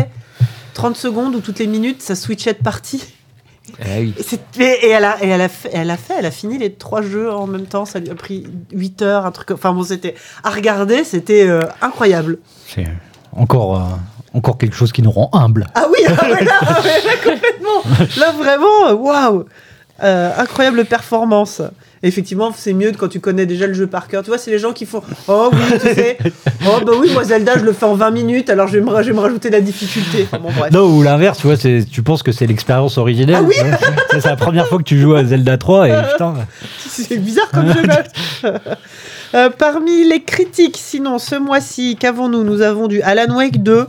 30 0.77 0.97
secondes 0.97 1.35
ou 1.35 1.41
toutes 1.41 1.59
les 1.59 1.67
minutes, 1.67 2.03
ça 2.03 2.15
switchait 2.15 2.53
de 2.53 2.63
partie. 2.63 3.03
Ah 3.81 3.99
oui. 3.99 4.15
Et, 4.61 4.91
elle, 4.91 5.05
a, 5.05 5.17
et 5.25 5.29
elle, 5.29 5.41
a 5.41 5.49
fait, 5.49 5.71
elle 5.73 5.91
a 5.91 5.97
fait, 5.97 6.15
elle 6.19 6.27
a 6.27 6.31
fini 6.31 6.59
les 6.59 6.73
trois 6.75 7.01
jeux 7.03 7.33
en 7.33 7.47
même 7.47 7.65
temps. 7.67 7.85
Ça 7.87 7.99
lui 7.99 8.11
a 8.11 8.15
pris 8.15 8.47
8 8.73 9.03
heures, 9.03 9.27
un 9.27 9.33
truc. 9.33 9.51
Enfin 9.51 9.73
bon, 9.73 9.83
c'était 9.83 10.15
à 10.45 10.51
regarder, 10.51 11.03
c'était 11.03 11.49
euh, 11.49 11.63
incroyable. 11.81 12.39
C'est 12.69 12.87
encore, 13.33 13.77
euh, 13.77 13.85
encore 14.35 14.59
quelque 14.59 14.77
chose 14.77 14.93
qui 14.93 15.01
nous 15.03 15.11
rend 15.11 15.31
humble. 15.33 15.67
Ah 15.75 15.87
oui, 15.91 15.99
ah 16.07 16.31
ouais, 16.31 16.45
là, 16.45 16.53
ah 16.61 16.83
ouais, 16.83 17.03
là, 17.05 17.13
complètement. 17.25 18.07
Là 18.19 18.33
vraiment, 18.33 18.89
euh, 18.89 18.95
waouh, 18.95 19.45
Euh, 20.03 20.31
incroyable 20.37 20.85
performance. 20.85 21.63
Effectivement, 22.03 22.53
c'est 22.57 22.73
mieux 22.75 22.93
quand 22.93 23.09
tu 23.09 23.21
connais 23.21 23.47
déjà 23.47 23.67
le 23.67 23.73
jeu 23.73 23.87
par 23.87 24.07
cœur. 24.07 24.23
Tu 24.23 24.29
vois, 24.29 24.39
c'est 24.39 24.51
les 24.51 24.59
gens 24.59 24.73
qui 24.73 24.85
font 24.87 25.03
Oh 25.29 25.49
oui, 25.53 25.59
tu 25.81 25.95
sais, 25.95 26.19
oh 26.67 26.81
bah 26.85 26.93
oui, 26.99 27.11
moi 27.13 27.25
Zelda, 27.25 27.59
je 27.59 27.65
le 27.65 27.73
fais 27.73 27.87
en 27.87 27.95
20 27.95 28.11
minutes, 28.11 28.51
alors 28.51 28.69
je 28.69 28.75
vais 28.79 28.85
me, 28.85 28.91
ra- 28.91 29.03
je 29.03 29.09
vais 29.11 29.15
me 29.17 29.21
rajouter 29.21 29.49
la 29.51 29.61
difficulté. 29.63 30.25
Enfin, 30.31 30.39
bon, 30.39 30.51
bref. 30.57 30.71
Non, 30.73 30.85
ou 30.87 31.03
l'inverse, 31.03 31.39
tu 31.39 31.47
vois, 31.47 31.57
tu 31.57 32.03
penses 32.03 32.23
que 32.23 32.33
c'est 32.33 32.47
l'expérience 32.47 32.99
originelle. 32.99 33.37
Ah 33.39 33.43
oui 33.43 33.55
c'est 34.13 34.25
la 34.27 34.37
première 34.37 34.67
fois 34.69 34.79
que 34.79 34.83
tu 34.85 34.99
joues 35.01 35.15
à 35.15 35.25
Zelda 35.25 35.57
3 35.59 35.89
et 35.89 35.93
putain. 36.13 36.35
C'est 36.87 37.19
bizarre 37.19 37.51
comme 37.51 37.73
jeu. 37.73 37.83
là. 37.83 38.03
Euh, 39.35 39.51
parmi 39.51 40.09
les 40.09 40.23
critiques, 40.23 40.77
sinon, 40.81 41.19
ce 41.19 41.35
mois-ci, 41.35 41.97
qu'avons-nous? 41.97 42.45
Nous 42.45 42.63
avons 42.63 42.87
du 42.87 43.03
Alan 43.03 43.35
Wake 43.37 43.61
2, 43.61 43.73
euh, 43.73 43.85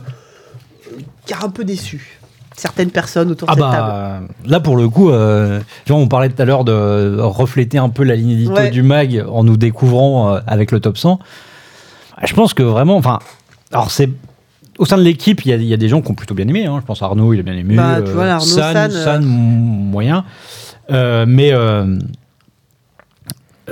qui 1.24 1.32
a 1.32 1.38
un 1.44 1.48
peu 1.48 1.62
déçu 1.64 2.17
certaines 2.58 2.90
personnes 2.90 3.30
autour 3.30 3.48
de 3.48 3.52
Ah 3.52 3.54
cette 3.56 3.64
table. 3.70 3.88
bah 3.88 4.20
là 4.46 4.60
pour 4.60 4.76
le 4.76 4.88
coup, 4.88 5.10
euh, 5.10 5.60
on 5.90 6.08
parlait 6.08 6.28
tout 6.28 6.40
à 6.42 6.44
l'heure 6.44 6.64
de 6.64 7.16
refléter 7.20 7.78
un 7.78 7.88
peu 7.88 8.04
la 8.04 8.14
ligne 8.16 8.30
édito 8.30 8.52
Ouais. 8.52 8.70
du 8.70 8.82
mag 8.82 9.24
en 9.30 9.44
nous 9.44 9.56
découvrant 9.56 10.34
euh, 10.34 10.40
avec 10.46 10.72
le 10.72 10.80
top 10.80 10.98
100. 10.98 11.18
Je 12.24 12.34
pense 12.34 12.52
que 12.54 12.62
vraiment, 12.62 12.96
enfin, 12.96 13.20
alors 13.72 13.90
c'est 13.90 14.10
au 14.78 14.84
sein 14.84 14.96
de 14.96 15.02
l'équipe, 15.02 15.44
il 15.44 15.48
y, 15.50 15.52
a- 15.52 15.56
il 15.56 15.64
y 15.64 15.74
a 15.74 15.76
des 15.76 15.88
gens 15.88 16.00
qui 16.02 16.10
ont 16.10 16.14
plutôt 16.14 16.34
bien 16.34 16.46
aimé. 16.46 16.66
hein. 16.66 16.78
Je 16.80 16.86
pense 16.86 17.02
à 17.02 17.06
Arnaud, 17.06 17.32
il 17.34 17.40
a 17.40 17.42
bien 17.42 17.56
aimé. 17.56 17.74
Bah, 17.76 17.98
tu 18.04 18.10
vois, 18.12 18.26
Arnaud, 18.26 18.44
San, 18.44 18.72
San, 18.72 18.90
euh, 18.92 19.04
San, 19.04 19.24
moyen. 19.24 20.24
Euh, 20.90 21.26
mais 21.28 21.52
euh, 21.52 21.96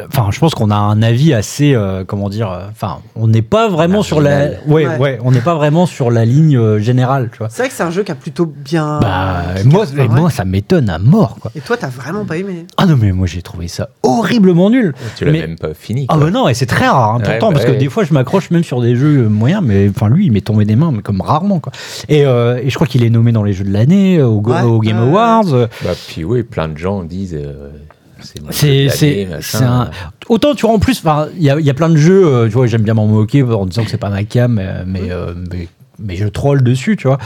Enfin, 0.09 0.29
je 0.31 0.39
pense 0.39 0.55
qu'on 0.55 0.71
a 0.71 0.77
un 0.77 1.03
avis 1.03 1.33
assez, 1.35 1.75
euh, 1.75 2.05
comment 2.07 2.29
dire, 2.29 2.51
euh, 2.51 2.67
enfin, 2.71 2.99
on 3.15 3.29
n'est 3.29 3.43
pas 3.43 3.69
vraiment 3.69 4.03
sur 4.03 4.21
la, 4.21 4.47
ouais, 4.67 4.87
Ouais. 4.87 4.97
ouais, 4.99 5.19
on 5.25 5.31
n'est 5.31 5.41
pas 5.41 5.55
vraiment 5.55 5.87
sur 5.87 6.11
la 6.11 6.25
ligne 6.25 6.57
euh, 6.57 6.79
générale, 6.79 7.31
tu 7.33 7.39
vois. 7.39 7.49
C'est 7.51 7.63
vrai 7.63 7.69
que 7.69 7.75
c'est 7.75 7.83
un 7.83 7.91
jeu 7.91 8.03
qui 8.03 8.13
a 8.13 8.15
plutôt 8.15 8.47
bien. 8.47 9.01
Bah, 9.01 9.43
moi, 9.65 9.85
moi, 10.11 10.31
ça 10.31 10.45
m'étonne 10.45 10.91
à 10.91 10.99
mort, 10.99 11.37
quoi. 11.41 11.51
Et 11.55 11.61
toi, 11.61 11.77
t'as 11.77 11.89
vraiment 11.89 12.25
pas 12.25 12.37
aimé 12.37 12.67
Ah 12.77 12.87
non, 12.87 12.97
mais 13.01 13.13
moi, 13.13 13.27
j'ai 13.27 13.43
trouvé 13.43 13.69
ça 13.69 13.89
horriblement 14.03 14.71
nul. 14.71 14.95
Tu 15.17 15.25
l'as 15.25 15.33
Mais- 15.33 15.41
même 15.41 15.57
pas 15.59 15.75
fini. 15.75 16.07
Ah 16.09 16.17
bah 16.19 16.31
non, 16.31 16.49
et 16.49 16.55
c'est 16.55 16.67
très 16.67 16.89
rare, 16.89 17.15
hein, 17.15 17.19
Ouais, 17.19 17.25
pourtant, 17.25 17.49
bah 17.49 17.55
parce 17.55 17.65
que 17.65 17.71
ouais. 17.73 17.77
des 17.79 17.89
fois, 17.89 18.05
je 18.05 18.13
m'accroche 18.13 18.51
même 18.51 18.65
sur 18.65 18.81
des 18.81 18.97
jeux 18.97 19.29
moyens, 19.29 19.63
mais 19.65 19.89
enfin, 19.89 20.09
lui, 20.09 20.27
il 20.27 20.33
m'est 20.33 20.41
tombé 20.41 20.65
des 20.65 20.77
mains, 20.77 20.93
mais 20.93 21.03
comme 21.03 21.21
rarement, 21.21 21.59
quoi. 21.61 21.73
Et, 22.09 22.25
euh, 22.27 22.61
et 22.63 22.71
je 22.71 22.75
crois 22.75 22.87
qu'il 22.87 23.03
est 23.05 23.11
nommé 23.11 23.33
dans 23.33 23.43
les 23.45 23.53
jeux 23.53 23.65
de 23.65 23.73
l'année, 23.73 24.21
au, 24.23 24.43
au 24.43 24.81
Game. 24.81 24.97
Awards. 24.99 25.69
Bah, 25.85 25.91
puis 26.09 26.25
oui, 26.25 26.43
plein 26.43 26.69
de 26.69 26.77
gens 26.79 27.03
disent. 27.03 27.39
C'est 28.21 29.29
un... 29.63 29.91
Autant, 30.29 30.55
tu 30.55 30.67
vois, 30.67 30.75
en 30.75 30.79
plus, 30.79 30.99
enfin, 30.99 31.29
il 31.37 31.43
y 31.43 31.47
y 31.47 31.71
a 31.71 31.75
plein 31.75 31.89
de 31.89 31.97
jeux, 31.97 32.27
euh, 32.27 32.47
tu 32.47 32.55
vois, 32.55 32.67
j'aime 32.67 32.83
bien 32.83 32.95
m'en 32.95 33.07
moquer 33.07 33.43
en 33.43 33.67
disant 33.67 33.85
que 33.85 33.91
c'est 33.91 33.99
pas 33.99 34.11
ma 34.11 34.25
cam, 34.25 34.59
euh, 34.59 34.85
mais, 34.87 35.11
euh, 35.11 35.35
mais, 35.51 35.69
mais 35.99 36.17
je 36.17 36.27
troll 36.27 36.63
dessus, 36.63 36.97
tu 36.97 37.07
vois, 37.09 37.19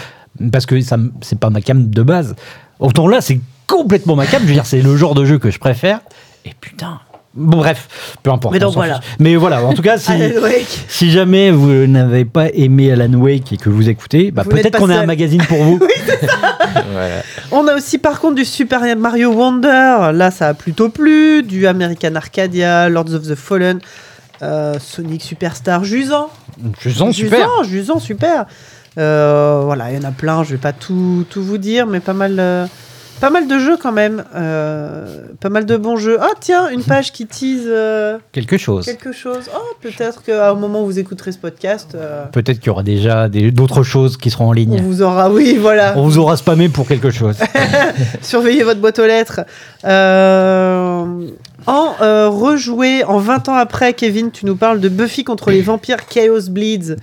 parce 0.53 0.67
que 0.67 0.81
ça, 0.81 0.99
c'est 1.21 1.39
pas 1.39 1.51
ma 1.51 1.61
cam 1.61 1.89
de 1.89 2.03
base. 2.03 2.35
Autant 2.79 3.09
là, 3.09 3.21
c'est 3.21 3.41
complètement 3.67 4.17
ma 4.17 4.27
cam, 4.27 4.43
je 4.43 4.49
veux 4.49 4.55
dire, 4.55 4.67
c'est 4.67 4.83
le 4.83 4.97
genre 4.97 5.15
de 5.15 5.25
jeu 5.25 5.39
que 5.39 5.51
je 5.51 5.59
préfère, 5.59 6.01
et 6.45 6.53
putain. 6.61 7.01
Bon, 7.33 7.59
bref, 7.59 8.17
peu 8.23 8.31
importe. 8.31 8.53
Mais 8.53 8.59
donc 8.59 8.75
voilà. 8.75 9.01
fiche. 9.01 9.17
Mais 9.21 9.37
voilà, 9.37 9.65
en 9.65 9.73
tout 9.73 9.83
cas, 9.83 9.99
si, 9.99 10.11
Alan 10.11 10.43
Wake. 10.43 10.85
si 10.89 11.11
jamais 11.11 11.51
vous 11.51 11.87
n'avez 11.87 12.25
pas 12.25 12.49
aimé 12.53 12.91
Alan 12.91 13.13
Wake 13.15 13.53
et 13.53 13.57
que 13.57 13.69
vous 13.69 13.89
écoutez, 13.89 14.31
bah, 14.31 14.45
peut-être 14.45 14.79
qu'on 14.79 14.91
a 14.91 14.99
un 14.99 15.07
magazine 15.07 15.43
pour 15.43 15.63
vous. 15.63 15.81
Voilà. 16.93 17.23
On 17.51 17.67
a 17.67 17.75
aussi 17.75 17.99
par 17.99 18.21
contre 18.21 18.37
du 18.37 18.45
Super 18.45 18.97
Mario 18.97 19.33
Wonder, 19.33 20.13
là 20.13 20.31
ça 20.31 20.49
a 20.49 20.55
plutôt 20.55 20.89
plu, 20.89 21.43
du 21.43 21.67
American 21.67 22.15
Arcadia, 22.15 22.89
Lords 22.89 23.15
of 23.15 23.23
the 23.23 23.35
Fallen, 23.35 23.81
euh, 24.43 24.77
Sonic 24.79 25.23
Superstar, 25.23 25.85
Jusant. 25.85 26.31
Je 26.81 26.91
sens 26.91 27.15
super. 27.15 27.39
Jusant, 27.39 27.63
Jusant, 27.65 27.99
super. 27.99 28.47
Euh, 28.99 29.63
voilà, 29.65 29.91
il 29.91 29.97
y 29.97 29.99
en 29.99 30.09
a 30.09 30.13
plein, 30.13 30.43
je 30.43 30.51
vais 30.51 30.59
pas 30.59 30.73
tout, 30.73 31.25
tout 31.29 31.43
vous 31.43 31.59
dire, 31.59 31.87
mais 31.87 32.01
pas 32.01 32.13
mal, 32.13 32.37
euh, 32.39 32.67
pas 33.21 33.31
mal 33.31 33.47
de 33.47 33.59
jeux 33.59 33.77
quand 33.77 33.93
même. 33.93 34.25
euh, 34.35 35.27
pas 35.41 35.49
mal 35.51 35.67
de 35.67 35.77
bons 35.77 35.97
jeux. 35.97 36.19
Ah 36.21 36.31
tiens, 36.41 36.69
une 36.69 36.83
page 36.83 37.13
qui 37.13 37.27
tease 37.27 37.65
euh, 37.67 38.19
Quelque 38.33 38.57
chose. 38.59 38.85
quelque 38.87 39.13
chose. 39.13 39.51
Oh, 39.55 39.75
peut-être 39.81 40.23
qu'au 40.25 40.57
moment 40.57 40.83
où 40.83 40.87
vous 40.87 40.99
écouterez 40.99 41.33
ce 41.33 41.39
podcast, 41.39 41.93
euh, 41.95 42.25
Peut-être 42.33 42.59
qu'il 42.59 42.67
y 42.69 42.71
aura 42.71 42.83
déjà 42.83 43.29
d'autres 43.29 43.83
choses 43.83 44.17
qui 44.17 44.31
seront 44.31 44.47
en 44.47 44.51
on 44.51 44.53
ligne. 44.53 44.81
vous 44.83 45.03
aura, 45.03 45.31
oui, 45.31 45.57
voilà. 45.61 45.95
On 45.97 46.03
vous 46.05 46.19
aura 46.19 46.37
spammé 46.37 46.69
pour 46.69 46.87
quelque 46.89 47.11
chose. 47.11 47.37
Surveillez 48.23 48.63
votre 48.65 48.81
boîte 48.81 48.99
aux 48.99 49.07
lettres. 49.07 49.41
En 51.67 51.95
euh, 52.01 52.29
rejoué, 52.29 53.05
en 53.05 53.19
20 53.19 53.49
ans 53.49 53.55
après, 53.55 53.93
Kevin, 53.95 54.31
tu 54.31 54.47
nous 54.47 54.57
parles 54.57 54.81
de 54.81 54.89
Buffy 54.89 55.25
contre 55.25 55.51
les 55.51 55.61
vampires 55.63 56.07
Chaos 56.07 56.49
Bleeds. 56.51 56.97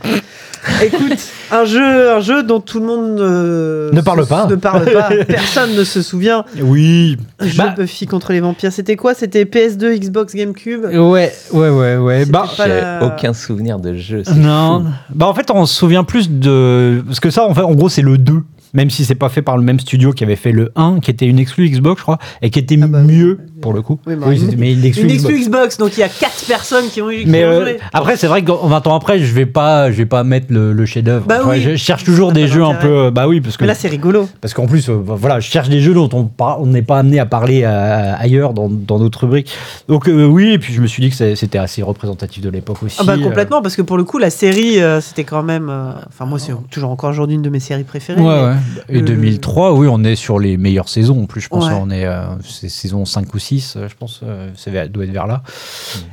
Écoute, 0.84 1.20
un 1.52 1.64
jeu, 1.66 2.12
un 2.12 2.20
jeu 2.20 2.44
dont 2.44 2.60
tout 2.60 2.80
le 2.80 2.86
monde 2.86 3.20
euh, 3.22 3.92
Ne 3.94 4.02
parle 4.02 4.24
se- 4.24 4.30
pas. 4.30 4.48
Ne 4.48 4.56
parle 4.56 4.92
pas. 4.92 5.10
Personne 5.28 5.76
ne 5.76 5.84
se 5.84 6.02
souvient. 6.02 6.44
Oui. 6.62 7.18
Jeu 7.40 7.64
Bah, 7.64 7.74
Buffy 7.78 8.06
contre 8.08 8.32
les 8.34 8.40
vampires. 8.42 8.74
C'était 8.74 8.96
quoi? 8.96 9.14
C'était 9.14 9.46
PS2, 9.46 9.98
Xbox, 10.00 10.34
GameCube? 10.36 10.86
ouais, 10.86 11.32
ouais, 11.54 11.70
ouais, 11.70 11.96
ouais. 11.98 12.26
Bah, 12.26 12.46
J'ai 12.58 12.68
la- 12.68 13.04
aucun 13.06 13.34
souvenir 13.34 13.80
de 13.80 13.94
jeu. 13.96 14.24
non. 14.36 14.82
fou. 14.84 14.90
Bah, 15.16 15.28
en 15.28 15.34
fait, 15.34 15.50
on 15.52 15.66
se 15.66 15.76
souvient 15.76 16.04
plus 16.04 16.30
de. 16.30 17.02
Parce 17.06 17.20
que 17.20 17.30
ça, 17.30 17.46
en 17.48 17.54
fait, 17.54 17.62
en 17.62 17.74
gros, 17.74 17.90
c'est 17.90 18.02
le 18.02 18.18
2. 18.18 18.42
Même 18.74 18.90
si 18.90 19.06
c'est 19.06 19.16
pas 19.16 19.30
fait 19.30 19.42
par 19.42 19.58
le 19.58 19.64
même 19.64 19.80
studio 19.80 20.12
qui 20.12 20.24
avait 20.24 20.36
fait 20.36 20.52
le 20.52 20.72
1, 20.76 21.00
qui 21.00 21.12
était 21.12 21.26
une 21.26 21.40
exclu 21.40 21.70
Xbox, 21.70 22.00
je 22.00 22.04
crois, 22.04 22.18
et 22.42 22.50
qui 22.50 22.60
était 22.60 22.78
Ah 22.82 22.88
bah 22.88 23.00
oui. 23.06 23.16
mieux 23.16 23.40
pour 23.62 23.74
le 23.74 23.82
coup. 23.82 24.00
Oui, 24.06 24.16
bah, 24.16 24.26
Oui, 24.30 24.42
mais 24.58 24.74
une 24.74 24.84
exclu 24.86 25.10
Une 25.10 25.16
Xbox. 25.38 25.78
donc 25.78 25.98
il 25.98 26.02
y 26.02 26.04
a 26.04 26.10
4 26.10 26.46
personnes 26.48 26.86
qui 26.92 27.02
ont 27.02 27.10
eu 27.10 27.24
Mais 27.26 27.44
euh, 27.44 27.74
après, 27.94 28.18
c'est 28.18 28.28
vrai 28.28 28.44
que 28.44 28.52
20 28.52 28.88
ans 28.88 28.96
après, 28.96 29.20
je 29.20 29.34
vais 29.34 29.46
pas, 29.46 29.92
je 29.92 29.98
vais 29.98 30.06
pas 30.06 30.24
mettre 30.24 30.48
le, 30.50 30.74
le 30.74 30.86
chef-d'œuvre. 30.86 31.26
Bah 31.28 31.40
oui. 31.46 31.62
Je 31.62 31.76
cherche 31.76 32.04
toujours 32.04 32.32
des 32.34 32.48
jeux 32.48 32.64
un 32.64 32.74
peu. 32.76 32.88
euh, 33.06 33.12
Bah 33.12 33.28
oui, 33.28 33.42
parce 33.42 33.58
que 33.58 33.64
Mais 33.64 33.68
là, 33.70 33.76
c'est 33.76 33.88
rigolo. 33.88 34.28
parce 34.42 34.54
qu'en 34.54 34.68
plus, 34.68 34.90
euh, 34.90 34.94
voilà, 35.02 35.40
je 35.40 35.50
cherche 35.50 35.70
des 35.70 35.80
jeux 35.82 35.94
dont 35.94 36.10
on 36.14 36.26
par- 36.26 36.62
on 36.62 36.66
n'est 36.68 36.82
pas 36.82 37.00
amené 37.00 37.20
à 37.20 37.26
parler 37.26 37.62
euh, 37.64 38.14
ailleurs 38.18 38.54
dans 38.54 38.68
d'autres 38.70 39.22
rubriques. 39.22 39.52
Donc 39.88 40.08
oui, 40.08 40.52
et 40.54 40.60
puis 40.60 40.74
je 40.74 40.82
me 40.82 40.88
suis 40.88 41.02
dit 41.02 41.10
que 41.10 41.36
c'était 41.36 41.58
assez 41.58 41.82
représentatif 41.82 42.44
de 42.44 42.50
l'époque 42.50 42.84
aussi. 42.84 42.98
Ah 43.00 43.04
bah 43.04 43.18
complètement, 43.18 43.62
parce 43.62 43.76
que 43.76 43.82
pour 43.82 43.98
le 43.98 44.04
coup, 44.04 44.18
la 44.18 44.30
série, 44.30 44.78
c'était 45.02 45.24
quand 45.24 45.44
même... 45.44 45.72
Enfin, 46.08 46.26
moi, 46.26 46.38
c'est 46.40 46.52
toujours 46.70 46.92
encore 46.92 47.10
aujourd'hui 47.12 47.36
une 47.36 47.42
de 47.42 47.50
mes 47.50 47.60
séries 47.60 47.84
préférées. 47.84 48.22
Ouais, 48.22 48.28
ouais. 48.28 48.54
Et 48.90 48.96
le- 49.00 49.02
2003, 49.02 49.74
oui, 49.74 49.88
on 49.92 50.04
est 50.04 50.16
sur 50.16 50.40
les 50.40 50.58
meilleures 50.58 50.90
saisons. 50.90 51.24
En 51.24 51.26
plus, 51.26 51.42
je 51.42 51.50
pense 51.50 51.66
Ouais. 51.68 51.74
on 51.80 51.90
est 51.90 52.06
euh, 52.06 52.22
c'est 52.44 52.70
saison 52.70 53.06
5 53.06 53.34
ou 53.34 53.40
6, 53.40 53.76
euh, 53.78 53.88
je 53.90 53.96
pense, 53.96 54.22
euh, 54.24 54.50
c'est 54.56 54.72
vers- 54.72 54.90
doit 54.90 55.04
être 55.06 55.12
vers 55.12 55.28
là. 55.28 55.42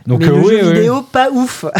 Donc 0.07 0.21
mais 0.21 0.29
euh, 0.29 0.31
le 0.31 0.37
oui, 0.39 0.59
jeu 0.61 0.69
oui. 0.69 0.75
vidéo, 0.75 1.03
pas 1.13 1.31
ouf. 1.31 1.65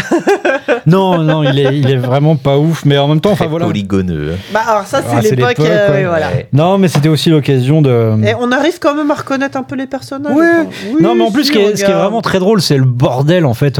Non, 0.87 1.17
non, 1.19 1.43
il 1.43 1.57
est, 1.59 1.77
il 1.77 1.89
est 1.89 1.97
vraiment 1.97 2.35
pas 2.35 2.57
ouf, 2.57 2.85
mais 2.85 2.97
en 2.97 3.07
même 3.07 3.19
temps, 3.21 3.31
enfin 3.31 3.47
voilà. 3.47 3.65
polygoneux. 3.65 4.33
hein. 4.33 4.37
bah 4.53 4.61
alors 4.67 4.85
ça, 4.85 5.01
c'est 5.01 5.15
Ah, 5.17 5.21
l'époque... 5.21 5.59
euh, 5.59 5.91
ouais. 5.91 6.05
voilà. 6.05 6.27
Non, 6.53 6.77
mais 6.77 6.87
c'était 6.87 7.09
aussi 7.09 7.29
l'occasion 7.29 7.81
de. 7.81 8.15
Et 8.25 8.33
on 8.39 8.51
arrive 8.51 8.79
quand 8.79 8.93
même 8.95 9.09
à 9.11 9.15
reconnaître 9.15 9.57
un 9.57 9.63
peu 9.63 9.75
les 9.75 9.87
personnages. 9.87 10.35
Ouais. 10.35 10.67
Oui, 10.93 11.01
non, 11.01 11.15
mais 11.15 11.23
en 11.23 11.31
plus, 11.31 11.43
si, 11.43 11.47
ce 11.47 11.51
qui 11.53 11.57
est, 11.59 11.69
ce 11.71 11.75
qui 11.77 11.81
est 11.83 11.85
regarde. 11.87 12.03
vraiment 12.03 12.21
très 12.21 12.39
drôle, 12.39 12.61
c'est 12.61 12.77
le 12.77 12.85
bordel 12.85 13.45
en 13.45 13.53
fait. 13.53 13.79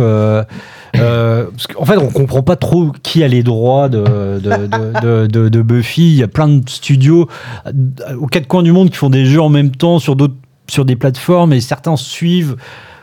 Euh, 1.00 1.46
parce 1.52 1.68
qu'en 1.68 1.86
fait, 1.86 1.98
on 1.98 2.08
comprend 2.10 2.44
pas 2.44 2.56
trop 2.56 2.92
qui 3.04 3.24
a 3.24 3.28
les 3.28 3.44
droits 3.44 3.90
de, 3.90 4.00
de, 4.40 4.40
de, 4.40 5.00
de- 5.02 5.28
de- 5.28 5.50
de 5.50 5.62
Buffy. 5.62 6.04
Il 6.14 6.16
y 6.16 6.24
a 6.24 6.28
plein 6.28 6.48
de 6.48 6.68
studios 6.70 7.28
euh, 7.68 7.72
aux 8.20 8.28
quatre 8.28 8.48
coins 8.48 8.64
du 8.64 8.72
monde 8.72 8.90
qui 8.90 8.98
font 8.98 9.10
des 9.10 9.26
jeux 9.26 9.42
en 9.42 9.50
même 9.50 9.72
temps 9.72 10.00
sur 10.00 10.16
d'autres 10.16 10.36
sur 10.68 10.84
des 10.86 10.96
plateformes 10.96 11.54
et 11.54 11.62
certains 11.62 11.96
suivent. 11.96 12.56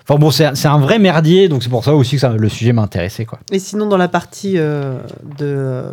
Enfin 0.08 0.18
bon, 0.18 0.30
c'est 0.32 0.54
c'est 0.56 0.68
un 0.68 0.78
vrai 0.78 0.98
merdier, 0.98 1.48
donc 1.48 1.62
c'est 1.62 1.68
pour 1.70 1.84
ça 1.84 1.94
aussi 1.94 2.16
que 2.16 2.20
ça- 2.20 2.32
le 2.36 2.48
sujet 2.48 2.72
m'a 2.72 2.82
intéressé 2.82 3.24
quoi. 3.24 3.38
Et 3.52 3.58
sinon, 3.60 3.86
dans 3.86 3.96
la 3.96 4.08
partie 4.08 4.54
euh, 4.58 4.98
de... 5.38 5.84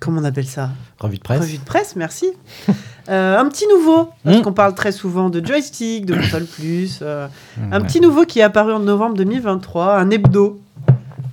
Comment 0.00 0.20
on 0.20 0.24
appelle 0.24 0.46
ça? 0.46 0.70
Revue 1.00 1.16
de 1.16 1.22
presse. 1.22 1.40
Revue 1.40 1.58
de 1.58 1.64
presse, 1.64 1.96
merci. 1.96 2.26
Euh, 3.10 3.38
un 3.38 3.48
petit 3.48 3.64
nouveau, 3.74 4.10
parce 4.22 4.36
Mm. 4.36 4.42
qu'on 4.42 4.52
parle 4.52 4.74
très 4.74 4.92
souvent 4.92 5.30
de 5.30 5.42
joystick, 5.42 6.04
de 6.04 6.12
console 6.14 6.44
plus. 6.44 6.98
euh, 7.00 7.26
un 7.72 7.80
petit 7.80 8.02
nouveau 8.02 8.26
qui 8.26 8.40
est 8.40 8.42
apparu 8.42 8.70
en 8.74 8.80
novembre 8.80 9.16
2023, 9.16 9.96
un 9.96 10.10
hebdo. 10.10 10.60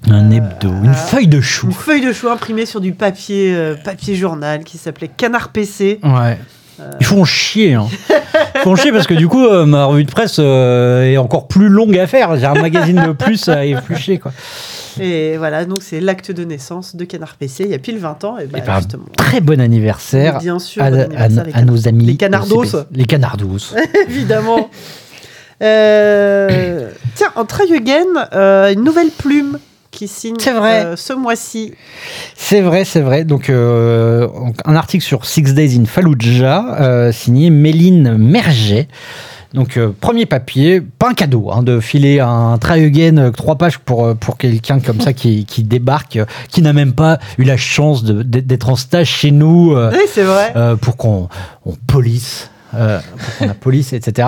Un 0.09 0.29
hebdo, 0.29 0.69
une 0.83 0.89
euh, 0.89 0.93
feuille 0.93 1.27
de 1.27 1.41
chou. 1.41 1.67
Une 1.67 1.73
feuille 1.73 2.05
de 2.05 2.13
chou 2.13 2.29
imprimée 2.29 2.65
sur 2.65 2.79
du 2.79 2.91
papier, 2.91 3.53
euh, 3.55 3.75
papier 3.75 4.15
journal 4.15 4.63
qui 4.63 4.77
s'appelait 4.77 5.07
Canard 5.07 5.49
PC. 5.49 5.99
Ouais. 6.03 6.37
Euh. 6.79 6.91
Ils 6.99 7.05
font 7.05 7.25
chier. 7.25 7.73
Hein. 7.73 7.87
Ils 8.55 8.61
font 8.61 8.75
chier 8.75 8.91
parce 8.91 9.07
que 9.07 9.13
du 9.15 9.27
coup, 9.27 9.47
ma 9.65 9.85
revue 9.85 10.03
de 10.03 10.11
presse 10.11 10.39
est 10.39 11.17
encore 11.17 11.47
plus 11.47 11.69
longue 11.69 11.97
à 11.97 12.05
faire. 12.05 12.35
J'ai 12.37 12.45
un 12.45 12.53
magazine 12.53 13.03
de 13.07 13.13
plus 13.13 13.47
à 13.49 13.65
éplucher. 13.65 14.19
Quoi. 14.19 14.31
Et 14.99 15.37
voilà, 15.37 15.65
donc 15.65 15.79
c'est 15.81 15.99
l'acte 16.01 16.31
de 16.31 16.43
naissance 16.43 16.95
de 16.95 17.03
Canard 17.05 17.35
PC 17.35 17.63
il 17.63 17.71
y 17.71 17.73
a 17.73 17.79
pile 17.79 17.97
20 17.97 18.23
ans. 18.25 18.37
Et 18.37 18.45
bah, 18.45 18.59
Et 18.59 18.61
ben, 18.61 18.77
justement. 18.77 19.05
Très 19.17 19.41
bon 19.41 19.59
anniversaire 19.59 20.39
Bien 20.39 20.59
sûr, 20.59 20.83
à, 20.83 20.91
bon 20.91 20.97
à- 20.97 21.01
anniversaire, 21.23 21.43
les 21.45 21.53
à 21.53 21.61
nos 21.63 21.87
amis. 21.87 22.05
les 22.05 22.15
canardos. 22.17 22.65
Les 22.91 23.05
canardos. 23.05 23.73
évidemment. 24.09 24.69
Tiens, 25.59 27.31
en 27.35 27.45
euh, 28.33 28.73
une 28.73 28.83
nouvelle 28.83 29.09
plume 29.09 29.57
qui 29.95 30.07
signe 30.07 30.35
vrai. 30.37 30.85
euh, 30.85 30.95
ce 30.95 31.13
mois-ci. 31.13 31.73
C'est 32.35 32.61
vrai, 32.61 32.85
c'est 32.85 33.01
vrai. 33.01 33.23
Donc, 33.23 33.49
euh, 33.49 34.27
un 34.65 34.75
article 34.75 35.03
sur 35.03 35.25
Six 35.25 35.53
Days 35.53 35.77
in 35.79 35.85
Fallujah, 35.85 36.77
euh, 36.81 37.11
signé 37.11 37.49
Méline 37.49 38.17
Merget. 38.17 38.87
Donc, 39.53 39.77
euh, 39.77 39.93
premier 40.01 40.25
papier, 40.25 40.81
pas 40.81 41.09
un 41.09 41.13
cadeau, 41.13 41.49
hein, 41.49 41.63
de 41.63 41.79
filer 41.79 42.19
un 42.19 42.57
try 42.57 42.83
again, 42.83 43.17
euh, 43.17 43.31
trois 43.31 43.55
pages 43.55 43.77
pour, 43.77 44.05
euh, 44.05 44.13
pour 44.13 44.37
quelqu'un 44.37 44.81
comme 44.81 44.99
ça 44.99 45.13
qui, 45.13 45.45
qui 45.45 45.63
débarque, 45.63 46.17
euh, 46.17 46.25
qui 46.49 46.61
n'a 46.61 46.73
même 46.73 46.91
pas 46.93 47.19
eu 47.37 47.43
la 47.45 47.55
chance 47.55 48.03
d'être 48.03 48.69
en 48.69 48.75
stage 48.75 49.07
chez 49.07 49.31
nous. 49.31 49.71
euh, 49.73 49.91
Oui, 49.93 50.03
c'est 50.13 50.23
vrai. 50.23 50.51
euh, 50.57 50.75
pour 50.75 50.97
qu'on 50.97 51.29
on 51.65 51.73
police. 51.87 52.49
Euh, 52.77 52.99
la 53.41 53.53
police, 53.53 53.93
etc. 53.93 54.27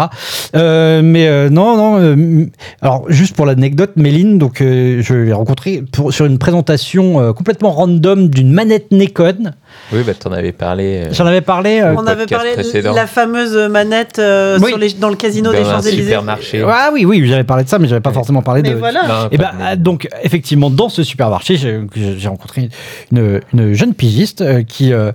Euh, 0.56 1.02
mais 1.04 1.28
euh, 1.28 1.50
non, 1.50 1.76
non. 1.78 2.00
euh, 2.00 2.46
alors, 2.82 3.06
juste 3.10 3.36
pour 3.36 3.46
l'anecdote, 3.46 3.92
Méline, 3.96 4.38
donc, 4.38 4.62
euh, 4.62 5.02
je 5.02 5.14
l'ai 5.14 5.34
rencontrée 5.34 5.84
pour, 5.92 6.14
sur 6.14 6.26
une 6.26 6.38
présentation 6.38 7.20
euh, 7.22 7.34
complètement 7.34 7.72
random 7.72 8.30
d'une 8.30 8.52
manette 8.52 8.92
Nikon. 8.92 9.54
Oui, 9.94 10.00
bah, 10.06 10.14
t'en 10.14 10.32
avais 10.32 10.52
parlé. 10.52 11.04
euh, 11.08 11.14
J'en 11.14 11.26
avais 11.26 11.42
parlé. 11.42 11.80
euh, 11.82 11.94
On 11.98 12.06
avait 12.08 12.26
parlé 12.26 12.56
de 12.56 12.96
la 12.96 13.08
fameuse 13.08 13.56
manette 13.70 14.20
euh, 14.20 14.58
Oui. 14.62 14.70
sur 14.70 14.78
les- 14.78 14.94
dans 14.94 15.10
le 15.10 15.16
casino 15.16 15.52
dans 15.52 15.58
des 15.58 15.64
Champs-Élysées. 15.64 16.04
supermarché. 16.04 16.64
ah 16.68 16.90
oui, 16.94 17.06
oui, 17.06 17.26
j'avais 17.28 17.44
parlé 17.44 17.64
de 17.64 17.70
ça, 17.70 17.80
mais 17.80 17.88
j'avais 17.88 18.02
pas 18.02 18.12
forcément 18.14 18.42
parlé 18.42 18.62
Mais 18.62 18.72
de. 18.72 18.76
voilà. 18.76 19.04
Non, 19.08 19.28
Et 19.32 19.38
pas 19.38 19.52
ben 19.58 19.76
de- 19.76 19.82
donc 19.84 20.08
effectivement 20.24 20.70
dans 20.70 20.90
ce 20.90 21.04
supermarché 21.04 21.56
j'ai 21.58 21.82
j'ai 21.96 22.28
rencontré 22.28 22.70
une, 23.12 23.42
une 23.54 23.74
jeune 23.74 23.94
pigiste 23.94 24.42
euh, 24.42 24.64
qui 24.64 24.94
euh, 24.94 25.12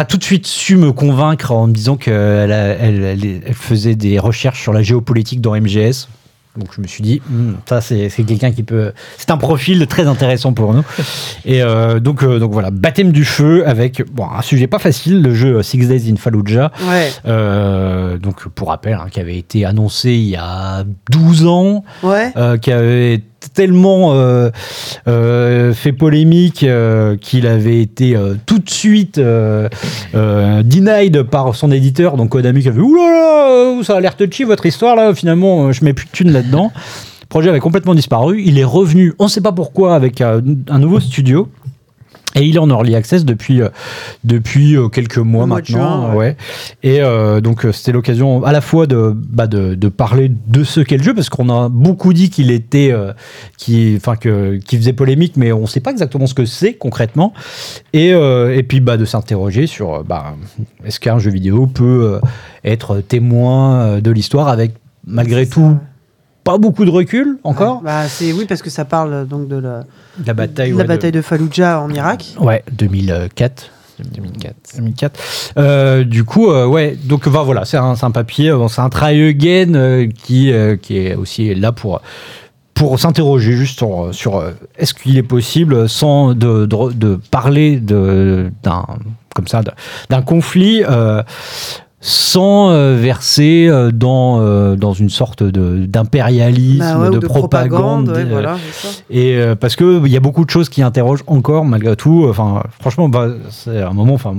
a 0.00 0.04
tout 0.04 0.16
de 0.18 0.24
suite 0.24 0.46
su 0.46 0.76
me 0.76 0.92
convaincre 0.92 1.52
en 1.52 1.66
me 1.68 1.72
disant 1.72 1.96
qu'elle 1.96 2.50
elle, 2.50 3.02
elle- 3.04 3.54
faisait 3.54 3.94
des 3.94 4.18
recherches 4.18 4.60
sur 4.60 4.72
la 4.72 4.82
géopolitique 4.82 5.40
dans 5.40 5.54
MGS. 5.54 6.08
Donc 6.56 6.68
je 6.76 6.80
me 6.80 6.86
suis 6.86 7.02
dit, 7.02 7.20
Hmm, 7.28 7.54
ça 7.68 7.80
c'est 7.80 8.08
quelqu'un 8.24 8.52
qui 8.52 8.62
peut, 8.62 8.92
c'est 9.18 9.32
un 9.32 9.36
profil 9.36 9.84
très 9.88 10.06
intéressant 10.06 10.52
pour 10.52 10.72
nous. 10.72 10.84
Et 11.44 11.60
euh, 11.62 11.98
donc 11.98 12.22
euh, 12.22 12.38
donc 12.38 12.52
voilà, 12.52 12.70
baptême 12.70 13.10
du 13.10 13.24
feu 13.24 13.66
avec 13.66 14.04
bon 14.12 14.26
un 14.30 14.40
sujet 14.40 14.68
pas 14.68 14.78
facile, 14.78 15.20
le 15.20 15.34
jeu 15.34 15.60
Six 15.64 15.78
Days 15.88 16.12
in 16.12 16.14
Fallujah. 16.16 16.70
Ouais, 16.88 17.10
Euh, 17.26 18.18
donc 18.18 18.46
pour 18.48 18.68
rappel, 18.68 18.94
hein, 18.94 19.06
qui 19.10 19.18
avait 19.18 19.36
été 19.36 19.64
annoncé 19.64 20.12
il 20.12 20.28
y 20.28 20.36
a 20.36 20.84
12 21.10 21.46
ans 21.46 21.84
ouais. 22.04 22.32
qui 22.62 22.70
avait 22.70 23.20
tellement 23.52 24.14
euh, 24.14 24.50
euh, 25.08 25.72
fait 25.72 25.92
polémique 25.92 26.62
euh, 26.62 27.16
qu'il 27.16 27.46
avait 27.46 27.80
été 27.80 28.16
tout 28.46 28.58
de 28.58 28.70
suite 28.70 29.18
denied 30.12 31.22
par 31.24 31.54
son 31.54 31.70
éditeur, 31.70 32.16
donc 32.16 32.30
Konami 32.30 32.62
qui 32.62 32.68
avait 32.68 32.80
oulala, 32.80 33.82
ça 33.82 33.96
a 33.96 34.00
l'air 34.00 34.16
touchy 34.16 34.44
votre 34.44 34.66
histoire 34.66 34.96
là, 34.96 35.14
finalement 35.14 35.72
je 35.72 35.84
mets 35.84 35.92
plus 35.92 36.06
de 36.06 36.10
thunes 36.10 36.32
là-dedans. 36.32 36.72
Le 36.74 37.26
projet 37.28 37.50
avait 37.50 37.60
complètement 37.60 37.94
disparu, 37.94 38.42
il 38.44 38.58
est 38.58 38.64
revenu, 38.64 39.14
on 39.18 39.24
ne 39.24 39.28
sait 39.28 39.40
pas 39.40 39.52
pourquoi, 39.52 39.96
avec 39.96 40.20
un 40.20 40.40
nouveau 40.78 41.00
studio. 41.00 41.48
Et 42.36 42.42
il 42.42 42.56
est 42.56 42.58
en 42.58 42.68
early 42.68 42.96
access 42.96 43.24
depuis, 43.24 43.62
euh, 43.62 43.68
depuis 44.24 44.76
euh, 44.76 44.88
quelques 44.88 45.18
mois 45.18 45.42
Le 45.42 45.48
mois 45.48 45.60
de 45.60 45.72
maintenant. 45.72 46.06
juin, 46.06 46.10
ouais. 46.10 46.16
ouais. 46.16 46.36
Et 46.82 47.00
euh, 47.00 47.40
donc, 47.40 47.64
c'était 47.72 47.92
l'occasion 47.92 48.42
à 48.44 48.50
la 48.50 48.60
fois 48.60 48.86
de, 48.86 49.14
bah, 49.14 49.46
de, 49.46 49.74
de 49.74 49.88
parler 49.88 50.32
de 50.48 50.64
ce 50.64 50.80
qu'est 50.80 50.96
le 50.96 51.02
jeu, 51.04 51.14
parce 51.14 51.28
qu'on 51.28 51.48
a 51.48 51.68
beaucoup 51.68 52.12
dit 52.12 52.30
qu'il 52.30 52.50
était, 52.50 52.90
euh, 52.90 53.12
qui, 53.56 53.94
enfin, 53.96 54.16
que, 54.16 54.58
faisait 54.68 54.92
polémique, 54.92 55.34
mais 55.36 55.52
on 55.52 55.62
ne 55.62 55.66
sait 55.66 55.80
pas 55.80 55.92
exactement 55.92 56.26
ce 56.26 56.34
que 56.34 56.44
c'est 56.44 56.74
concrètement. 56.74 57.32
Et, 57.92 58.12
euh, 58.12 58.56
et 58.56 58.64
puis, 58.64 58.80
bah, 58.80 58.96
de 58.96 59.04
s'interroger 59.04 59.68
sur, 59.68 60.02
bah, 60.02 60.34
est-ce 60.84 60.98
qu'un 60.98 61.20
jeu 61.20 61.30
vidéo 61.30 61.68
peut 61.68 62.20
être 62.64 63.00
témoin 63.00 64.00
de 64.00 64.10
l'histoire 64.10 64.48
avec, 64.48 64.72
malgré 65.06 65.44
ça, 65.44 65.52
tout. 65.52 65.78
Pas 66.44 66.58
beaucoup 66.58 66.84
de 66.84 66.90
recul 66.90 67.38
encore. 67.42 67.78
Ouais, 67.78 67.84
bah, 67.84 68.08
c'est 68.08 68.32
oui 68.32 68.44
parce 68.46 68.62
que 68.62 68.70
ça 68.70 68.84
parle 68.84 69.26
donc 69.26 69.48
de 69.48 69.56
la, 69.56 69.84
La 70.26 70.34
bataille, 70.34 70.70
de 70.70 70.74
ouais, 70.76 70.82
la 70.82 70.86
bataille 70.88 71.12
de 71.12 71.22
Fallujah 71.22 71.80
en 71.80 71.90
Irak. 71.90 72.34
Ouais, 72.38 72.62
2004. 72.72 73.70
2004. 74.12 74.54
2004. 74.76 75.20
Euh, 75.56 76.04
du 76.04 76.24
coup, 76.24 76.50
euh, 76.50 76.66
ouais, 76.66 76.96
donc 77.04 77.28
bah, 77.28 77.42
voilà, 77.44 77.64
c'est 77.64 77.76
un, 77.76 77.94
un 78.00 78.10
papier, 78.10 78.50
euh, 78.50 78.56
bon, 78.58 78.68
c'est 78.68 78.80
un 78.80 78.88
try 78.90 79.28
again 79.28 79.74
euh, 79.74 80.08
qui, 80.24 80.52
euh, 80.52 80.76
qui 80.76 80.98
est 80.98 81.14
aussi 81.14 81.54
là 81.54 81.70
pour, 81.72 82.02
pour 82.74 82.98
s'interroger 82.98 83.52
juste 83.52 83.78
sur, 83.78 84.08
sur 84.12 84.36
euh, 84.36 84.50
est-ce 84.76 84.94
qu'il 84.94 85.16
est 85.16 85.22
possible, 85.22 85.88
sans 85.88 86.34
de, 86.34 86.66
de, 86.66 86.92
de 86.92 87.20
parler 87.30 87.76
de- 87.78 88.50
d'un 88.64 88.84
comme 89.34 89.46
ça, 89.48 89.62
de- 89.62 89.70
d'un 90.10 90.22
conflit. 90.22 90.82
euh, 90.88 91.22
sans 92.06 92.68
euh, 92.70 92.96
verser 93.00 93.66
euh, 93.66 93.90
dans, 93.90 94.38
euh, 94.42 94.76
dans 94.76 94.92
une 94.92 95.08
sorte 95.08 95.42
de- 95.42 95.86
d'impérialisme, 95.86 96.78
Bah 96.80 96.98
ouais, 96.98 97.08
ou 97.08 97.18
de, 97.18 97.26
propagande. 97.26 98.10
ouais, 98.10 98.24
voilà, 98.26 98.58
c'est 98.72 98.88
ça. 98.88 98.94
et 99.08 99.36
euh, 99.36 99.54
parce 99.54 99.74
que 99.74 100.04
il 100.04 100.12
y 100.12 100.16
a 100.16 100.20
beaucoup 100.20 100.44
de 100.44 100.50
choses 100.50 100.68
qui 100.68 100.82
interrogent 100.82 101.24
encore 101.26 101.64
malgré 101.64 101.96
tout. 101.96 102.26
Enfin, 102.28 102.62
franchement, 102.78 103.08
bah, 103.08 103.28
c'est 103.48 103.80
un 103.80 103.94
moment. 103.94 104.12
Enfin, 104.12 104.34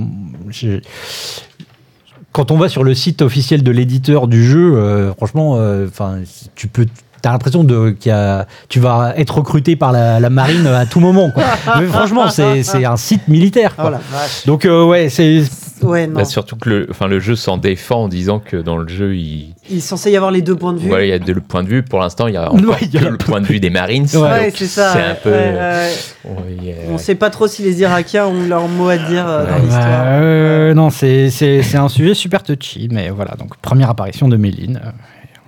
quand 2.32 2.50
on 2.50 2.56
va 2.56 2.68
sur 2.68 2.84
le 2.84 2.94
site 2.94 3.20
officiel 3.22 3.62
de 3.64 3.70
l'éditeur 3.72 4.28
du 4.28 4.44
jeu, 4.46 4.76
euh, 4.76 5.12
franchement, 5.14 5.56
euh, 5.56 5.86
enfin, 5.88 6.18
tu 6.54 6.68
peux. 6.68 6.86
T'as 7.22 7.32
l'impression 7.32 7.64
de 7.64 7.90
qu'il 7.90 8.12
a, 8.12 8.46
tu 8.68 8.78
vas 8.78 9.14
être 9.16 9.38
recruté 9.38 9.74
par 9.74 9.90
la, 9.90 10.20
la 10.20 10.30
marine 10.30 10.66
à 10.68 10.86
tout 10.86 11.00
moment. 11.00 11.30
Quoi. 11.30 11.42
Mais 11.80 11.86
franchement, 11.86 12.28
c'est 12.28 12.84
un 12.84 12.96
site 12.96 13.26
militaire. 13.26 13.72
Oh 13.78 13.82
Quoi. 13.82 13.98
Donc 14.46 14.64
euh, 14.66 14.84
ouais, 14.84 15.08
c'est 15.08 15.42
Ouais, 15.82 16.06
non. 16.06 16.14
Bah, 16.14 16.24
surtout 16.24 16.56
que 16.56 16.68
le, 16.70 16.86
enfin, 16.90 17.06
le 17.06 17.20
jeu 17.20 17.36
s'en 17.36 17.56
défend 17.58 18.04
en 18.04 18.08
disant 18.08 18.38
que 18.38 18.56
dans 18.56 18.76
le 18.78 18.88
jeu, 18.88 19.14
il, 19.16 19.54
Il 19.70 19.78
est 19.78 19.80
censé 19.80 20.10
y 20.10 20.16
avoir 20.16 20.30
les 20.30 20.42
deux 20.42 20.56
points 20.56 20.72
de 20.72 20.78
vue. 20.78 20.88
voilà, 20.88 21.04
il 21.04 21.08
y 21.08 21.12
a 21.12 21.18
deux 21.18 21.34
points 21.34 21.62
de 21.62 21.68
vue. 21.68 21.82
Pour 21.82 21.98
l'instant, 22.00 22.26
il 22.28 22.34
y 22.34 22.36
a 22.36 22.50
encore 22.52 22.60
Ouais, 22.70 22.76
il 22.82 22.94
y 22.94 22.96
a 22.96 23.00
que 23.00 23.04
la- 23.04 23.10
le 23.10 23.18
point 23.18 23.40
de 23.40 23.46
vue 23.46 23.60
des 23.60 23.70
Marines. 23.70 24.06
Ouais. 24.14 24.20
Ouais, 24.20 24.52
c'est 24.54 24.66
ça. 24.66 24.92
C'est 24.92 24.98
ouais, 24.98 25.04
un 25.04 25.14
peu. 25.14 25.30
ouais, 25.30 25.90
ouais. 26.24 26.32
ouais, 26.68 26.76
On 26.90 26.98
sait 26.98 27.14
pas 27.14 27.30
trop 27.30 27.46
si 27.46 27.62
les 27.62 27.80
Irakiens 27.80 28.26
ont 28.26 28.46
leur 28.48 28.68
mot 28.68 28.88
à 28.88 28.96
dire 28.96 29.26
euh, 29.28 29.44
dans 29.46 29.52
Ouais. 29.54 29.60
l'histoire. 29.60 29.84
Bah, 29.86 30.04
euh, 30.20 30.74
non, 30.74 30.90
c'est 30.90 31.30
c'est- 31.30 31.62
c'est 31.62 31.76
un 31.78 31.88
sujet 31.88 32.14
super 32.14 32.42
touchy, 32.42 32.88
mais 32.90 33.10
voilà. 33.10 33.34
Donc 33.38 33.56
première 33.58 33.90
apparition 33.90 34.28
de 34.28 34.36
Méline. 34.36 34.80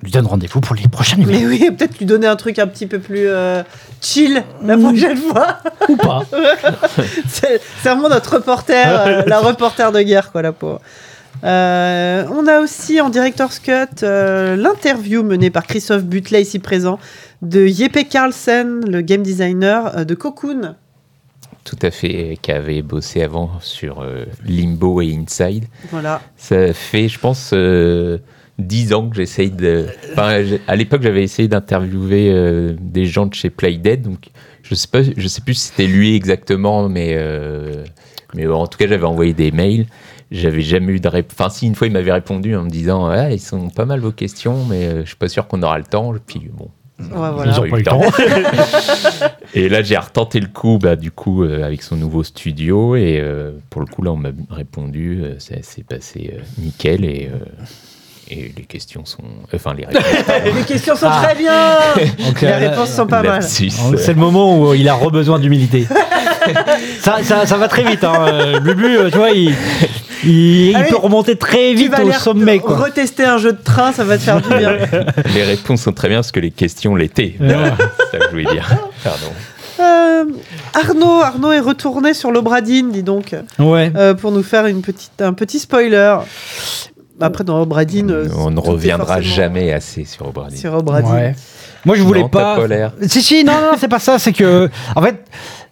On 0.00 0.04
lui 0.04 0.12
donne 0.12 0.26
rendez-vous 0.26 0.60
pour 0.60 0.76
les 0.76 0.86
prochains 0.88 1.16
numéros 1.16 1.40
Mais 1.40 1.46
oui, 1.46 1.70
peut-être 1.70 1.98
lui 1.98 2.06
donner 2.06 2.26
un 2.26 2.36
truc 2.36 2.58
un 2.58 2.66
petit 2.66 2.86
peu 2.86 2.98
plus 2.98 3.26
euh, 3.28 3.62
chill 4.00 4.42
la 4.64 4.76
prochaine 4.76 5.16
fois. 5.16 5.58
ou 5.88 5.96
pas. 5.96 6.22
C'est 7.28 7.60
c'est 7.82 7.88
vraiment 7.88 8.08
notre 8.08 8.34
reporter, 8.36 8.86
euh, 8.86 9.22
la 9.26 9.40
reporter 9.40 9.90
de 9.92 10.00
guerre, 10.02 10.30
quoi, 10.30 10.42
la 10.42 10.52
pauvre. 10.52 10.80
Euh, 11.44 12.24
on 12.32 12.46
a 12.46 12.60
aussi 12.60 13.00
en 13.00 13.10
director's 13.10 13.58
cut 13.60 14.02
euh, 14.02 14.56
l'interview 14.56 15.22
menée 15.22 15.50
par 15.50 15.66
Christophe 15.66 16.04
Butler, 16.04 16.40
ici 16.40 16.58
présent, 16.58 16.98
de 17.42 17.66
Jeppe 17.66 18.08
Carlsen, 18.08 18.80
le 18.88 19.00
game 19.00 19.22
designer 19.22 19.96
euh, 19.96 20.04
de 20.04 20.14
Cocoon. 20.14 20.74
Tout 21.64 21.78
à 21.82 21.90
fait, 21.90 22.38
qui 22.40 22.50
avait 22.50 22.82
bossé 22.82 23.22
avant 23.22 23.50
sur 23.60 24.00
euh, 24.00 24.24
Limbo 24.44 25.00
et 25.00 25.14
Inside. 25.14 25.66
Voilà. 25.90 26.22
Ça 26.36 26.72
fait, 26.72 27.08
je 27.08 27.18
pense, 27.18 27.52
10 28.58 28.92
ans 28.92 29.08
que 29.08 29.16
j'essaye 29.16 29.50
de. 29.50 29.86
Enfin, 30.12 30.42
à 30.66 30.76
l'époque, 30.76 31.02
j'avais 31.02 31.22
essayé 31.22 31.48
d'interviewer 31.48 32.30
euh, 32.32 32.74
des 32.80 33.06
gens 33.06 33.26
de 33.26 33.34
chez 33.34 33.50
Playdead, 33.50 34.02
donc 34.02 34.30
je 34.62 34.74
sais 34.74 34.88
pas, 34.88 35.00
je 35.02 35.28
sais 35.28 35.40
plus 35.40 35.54
si 35.54 35.68
c'était 35.68 35.86
lui 35.86 36.14
exactement, 36.14 36.88
mais 36.88 37.14
euh, 37.16 37.84
mais 38.34 38.46
en 38.46 38.66
tout 38.66 38.78
cas, 38.78 38.86
j'avais 38.86 39.04
envoyé 39.06 39.32
des 39.32 39.50
mails. 39.50 39.86
J'avais 40.30 40.60
jamais 40.60 40.92
eu 40.92 41.00
de 41.00 41.08
réponse. 41.08 41.36
Enfin, 41.40 41.48
si 41.48 41.66
une 41.66 41.74
fois, 41.74 41.86
il 41.86 41.92
m'avait 41.94 42.12
répondu 42.12 42.54
en 42.54 42.64
me 42.64 42.68
disant, 42.68 43.08
ouais, 43.08 43.34
ils 43.34 43.40
sont 43.40 43.70
pas 43.70 43.86
mal 43.86 44.00
vos 44.00 44.12
questions, 44.12 44.64
mais 44.66 44.84
euh, 44.86 45.00
je 45.02 45.06
suis 45.06 45.16
pas 45.16 45.28
sûr 45.28 45.46
qu'on 45.46 45.62
aura 45.62 45.78
le 45.78 45.84
temps. 45.84 46.12
Puis 46.26 46.50
bon. 46.52 46.68
Ouais, 47.00 47.06
voilà. 47.32 47.52
Ils 47.52 47.60
ont 47.60 47.68
pas 47.70 47.76
eu 47.76 47.78
le 47.78 47.84
temps. 47.84 48.02
Et 49.54 49.70
là, 49.70 49.82
j'ai 49.82 49.96
retenté 49.96 50.40
le 50.40 50.48
coup, 50.48 50.78
bah, 50.78 50.96
du 50.96 51.10
coup, 51.10 51.44
euh, 51.44 51.62
avec 51.62 51.80
son 51.82 51.96
nouveau 51.96 52.24
studio. 52.24 52.94
Et 52.96 53.18
euh, 53.22 53.52
pour 53.70 53.80
le 53.80 53.86
coup, 53.86 54.02
là, 54.02 54.10
on 54.12 54.16
m'a 54.16 54.30
répondu. 54.50 55.20
euh, 55.22 55.38
ça 55.38 55.62
s'est 55.62 55.84
passé 55.84 56.34
euh, 56.34 56.42
nickel. 56.58 57.06
Et, 57.06 57.30
euh, 57.32 57.38
et 58.30 58.52
les 58.56 58.64
questions 58.64 59.04
sont. 59.04 59.22
Enfin, 59.54 59.74
les 59.74 59.84
réponses. 59.86 60.02
Les 60.56 60.62
questions 60.64 60.96
sont 60.96 61.06
Ah. 61.10 61.20
très 61.24 61.34
bien 61.34 61.52
Les 62.42 62.46
euh, 62.48 62.70
réponses 62.70 62.90
sont 62.92 63.06
pas 63.06 63.22
mal. 63.22 63.40
Lapsus. 63.40 63.70
C'est 63.96 64.12
le 64.14 64.18
moment 64.20 64.58
où 64.60 64.74
il 64.74 64.88
a 64.88 64.94
re-besoin 64.94 65.38
d'humilité. 65.38 65.86
ça, 67.00 67.18
ça, 67.22 67.46
ça 67.46 67.56
va 67.56 67.68
très 67.68 67.84
vite. 67.84 68.04
Hein. 68.04 68.26
Euh, 68.28 68.60
Bubu, 68.60 68.96
euh, 68.98 69.10
tu 69.10 69.18
vois, 69.18 69.30
il, 69.30 69.54
il, 70.24 70.30
il 70.70 70.76
Allez, 70.76 70.90
peut 70.90 70.96
remonter 70.96 71.36
très 71.36 71.70
Tu 71.70 71.76
vite 71.76 71.90
vas 71.92 72.04
au 72.04 72.12
sommet. 72.12 72.58
Quoi. 72.58 72.76
retester 72.76 73.24
un 73.24 73.38
jeu 73.38 73.52
de 73.52 73.62
train, 73.62 73.92
ça 73.92 74.04
va 74.04 74.18
te 74.18 74.22
faire 74.22 74.40
du 74.40 74.48
bien. 74.48 74.76
Les 75.34 75.42
réponses 75.44 75.82
sont 75.82 75.92
très 75.92 76.08
bien 76.08 76.18
parce 76.18 76.32
que 76.32 76.40
les 76.40 76.50
questions 76.50 76.94
l'étaient. 76.94 77.34
Ouais. 77.40 77.48
C'est 78.10 78.10
ça 78.12 78.18
que 78.18 78.24
je 78.24 78.30
voulais 78.30 78.44
dire. 78.52 78.68
Pardon. 79.04 79.26
Euh, 79.80 80.24
Arnaud, 80.74 81.20
Arnaud 81.22 81.52
est 81.52 81.60
retourné 81.60 82.12
sur 82.12 82.32
l'Obradine, 82.32 82.90
dis 82.90 83.04
donc, 83.04 83.36
Ouais. 83.60 83.92
euh, 83.94 84.12
pour 84.14 84.32
nous 84.32 84.42
faire 84.42 84.66
une 84.66 84.82
petite, 84.82 85.22
un 85.22 85.32
petit 85.34 85.60
spoiler. 85.60 86.16
Après, 87.20 87.44
dans 87.44 87.60
Obradine, 87.60 88.10
euh, 88.10 88.28
on 88.36 88.50
ne 88.50 88.60
reviendra 88.60 89.16
forcément 89.16 89.34
jamais 89.34 89.72
assez 89.72 90.04
sur 90.04 90.28
Obradin. 90.28 90.56
sur 90.56 90.74
Obradine. 90.74 91.12
Ouais. 91.12 91.34
Moi, 91.84 91.96
je 91.96 92.02
voulais 92.02 92.22
Non, 92.22 92.28
pas. 92.28 92.58
Si, 93.06 93.22
si, 93.22 93.44
non, 93.44 93.52
non, 93.52 93.72
c'est 93.78 93.88
pas 93.88 93.98
ça. 93.98 94.18
C'est 94.18 94.32
que, 94.32 94.68
en 94.94 95.02
fait, 95.02 95.16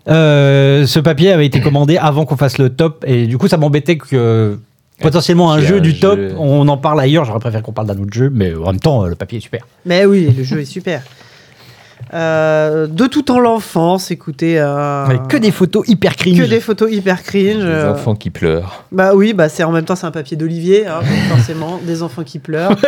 euh, 0.09 0.87
ce 0.87 0.99
papier 1.01 1.33
avait 1.33 1.47
été 1.47 1.61
commandé 1.61 1.97
avant 1.97 2.25
qu'on 2.25 2.37
fasse 2.37 2.59
le 2.59 2.71
top. 2.71 3.05
Et 3.07 3.27
du 3.27 3.39
coup, 3.39 3.49
ça 3.49 3.57
m'embêtait 3.57 3.97
que 3.97 4.59
potentiellement 5.01 5.53
un 5.53 5.61
jeu 5.61 5.77
un 5.77 5.81
du 5.81 5.99
top, 5.99 6.19
on 6.39 6.67
en 6.69 6.77
parle 6.79 7.01
ailleurs. 7.01 7.25
J'aurais 7.25 7.41
préféré 7.41 7.63
qu'on 7.63 7.73
parle 7.73 7.89
d'un 7.89 7.99
autre 7.99 8.13
jeu. 8.13 8.31
Mais 8.33 8.55
en 8.55 8.67
même 8.73 8.81
temps, 8.81 9.05
le 9.05 9.15
papier 9.15 9.39
est 9.39 9.43
super. 9.43 9.67
Mais 9.85 10.05
oui, 10.05 10.33
le 10.37 10.43
jeu 10.45 10.61
est 10.61 10.65
super. 10.65 11.03
Euh, 12.15 12.87
de 12.87 13.07
tout 13.07 13.31
en 13.33 13.41
l'enfance, 13.41 14.11
écoutez. 14.13 14.61
euh, 14.61 15.07
que 15.29 15.37
des 15.37 15.51
photos 15.51 15.87
hyper 15.89 16.15
cringe. 16.15 16.39
que 16.39 16.45
des 16.45 16.61
photos 16.61 16.93
hyper 16.93 17.23
cringe. 17.23 17.57
Des 17.57 17.65
euh, 17.65 17.93
enfants 17.93 18.15
qui 18.15 18.31
pleurent. 18.31 18.85
Bah 18.93 19.13
oui, 19.15 19.33
bah 19.33 19.49
c'est 19.49 19.65
en 19.65 19.73
même 19.73 19.85
temps 19.85 19.97
c'est 19.97 20.07
un 20.07 20.13
papier 20.13 20.37
d'Olivier, 20.37 20.87
hein, 20.87 21.01
forcément 21.29 21.81
des 21.83 22.03
enfants 22.03 22.23
qui 22.25 22.39
pleurent. 22.39 22.77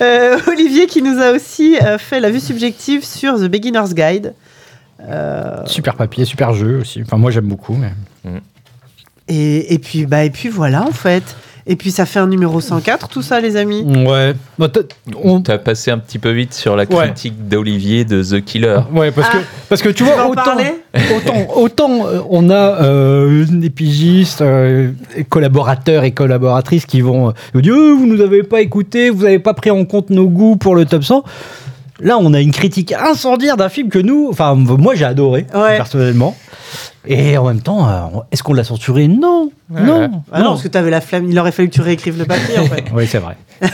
Euh, 0.00 0.38
Olivier 0.48 0.86
qui 0.86 1.00
nous 1.00 1.20
a 1.20 1.30
aussi 1.30 1.76
euh, 1.80 1.96
fait 1.98 2.18
la 2.18 2.30
vue 2.30 2.40
subjective 2.40 3.04
sur 3.04 3.36
The 3.36 3.44
Beginner's 3.44 3.94
Guide. 3.94 4.34
Euh, 5.08 5.58
Super 5.66 5.94
papier, 5.94 6.24
super 6.24 6.54
jeu 6.54 6.80
aussi. 6.80 7.02
Enfin, 7.02 7.18
moi, 7.18 7.30
j'aime 7.30 7.46
beaucoup. 7.46 7.74
Mais... 7.76 7.92
et, 9.28 9.74
et 9.74 9.78
puis 9.78 10.06
bah 10.06 10.24
et 10.24 10.30
puis 10.30 10.48
voilà 10.48 10.82
en 10.82 10.90
fait. 10.92 11.36
Et 11.66 11.76
puis 11.76 11.90
ça 11.90 12.04
fait 12.04 12.18
un 12.18 12.26
numéro 12.26 12.60
104 12.60 13.08
tout 13.08 13.22
ça 13.22 13.40
les 13.40 13.56
amis. 13.56 13.82
Ouais. 14.06 14.34
Bah, 14.58 14.68
t'as- 14.68 14.80
on- 15.22 15.40
passé 15.40 15.90
un 15.90 15.98
petit 15.98 16.18
peu 16.18 16.30
vite 16.30 16.52
sur 16.52 16.76
la 16.76 16.84
Ouais. 16.84 17.06
critique 17.06 17.48
d'Olivier 17.48 18.04
de 18.04 18.22
The 18.22 18.44
Killer. 18.44 18.80
Ouais, 18.92 19.10
parce, 19.10 19.28
Ah. 19.32 19.38
que, 19.38 19.42
parce 19.70 19.80
que 19.80 19.88
tu 19.88 20.04
vois, 20.04 20.28
autant, 20.28 20.56
autant, 21.16 21.56
autant 21.56 22.06
euh, 22.06 22.20
on 22.28 22.50
a 22.50 22.54
euh, 22.82 23.46
des 23.48 23.70
pigistes, 23.70 24.42
euh, 24.42 24.90
et 25.16 25.24
collaborateurs 25.24 26.04
et 26.04 26.10
collaboratrices 26.12 26.84
qui 26.86 27.00
vont 27.00 27.30
euh, 27.54 27.60
dire 27.60 27.74
Euh, 27.74 27.94
Vous 27.94 28.06
nous 28.06 28.20
avez 28.20 28.42
pas 28.42 28.60
écouté, 28.60 29.08
vous 29.10 29.22
n'avez 29.22 29.38
pas 29.38 29.54
pris 29.54 29.70
en 29.70 29.84
compte 29.86 30.10
nos 30.10 30.28
goûts 30.28 30.56
pour 30.56 30.74
le 30.74 30.84
top 30.84 31.02
100. 31.04 31.24
Là, 32.00 32.18
on 32.18 32.34
a 32.34 32.40
une 32.40 32.50
critique 32.50 32.92
incendiaire 32.92 33.56
d'un 33.56 33.68
film 33.68 33.88
que 33.88 33.98
nous, 34.00 34.28
enfin, 34.30 34.54
moi 34.54 34.94
j'ai 34.96 35.04
adoré, 35.04 35.46
Ouais. 35.54 35.76
personnellement. 35.76 36.36
Et 37.06 37.36
en 37.38 37.44
même 37.46 37.60
temps, 37.60 37.88
euh, 37.88 38.00
est-ce 38.32 38.42
qu'on 38.42 38.54
l'a 38.54 38.64
censuré? 38.64 39.06
Non, 39.08 39.50
non, 39.70 40.22
Ah 40.32 40.40
non, 40.40 40.50
parce 40.50 40.62
que 40.62 40.68
t'avais 40.68 40.90
la 40.90 41.00
flamme, 41.00 41.30
il 41.30 41.38
aurait 41.38 41.52
fallu 41.52 41.68
que 41.68 41.74
tu 41.74 41.82
réécrives 41.82 42.18
le 42.18 42.24
papier 42.24 42.58
en 42.58 42.64
fait. 42.74 42.84
Oui, 42.94 43.06
c'est 43.06 43.18
vrai. 43.18 43.36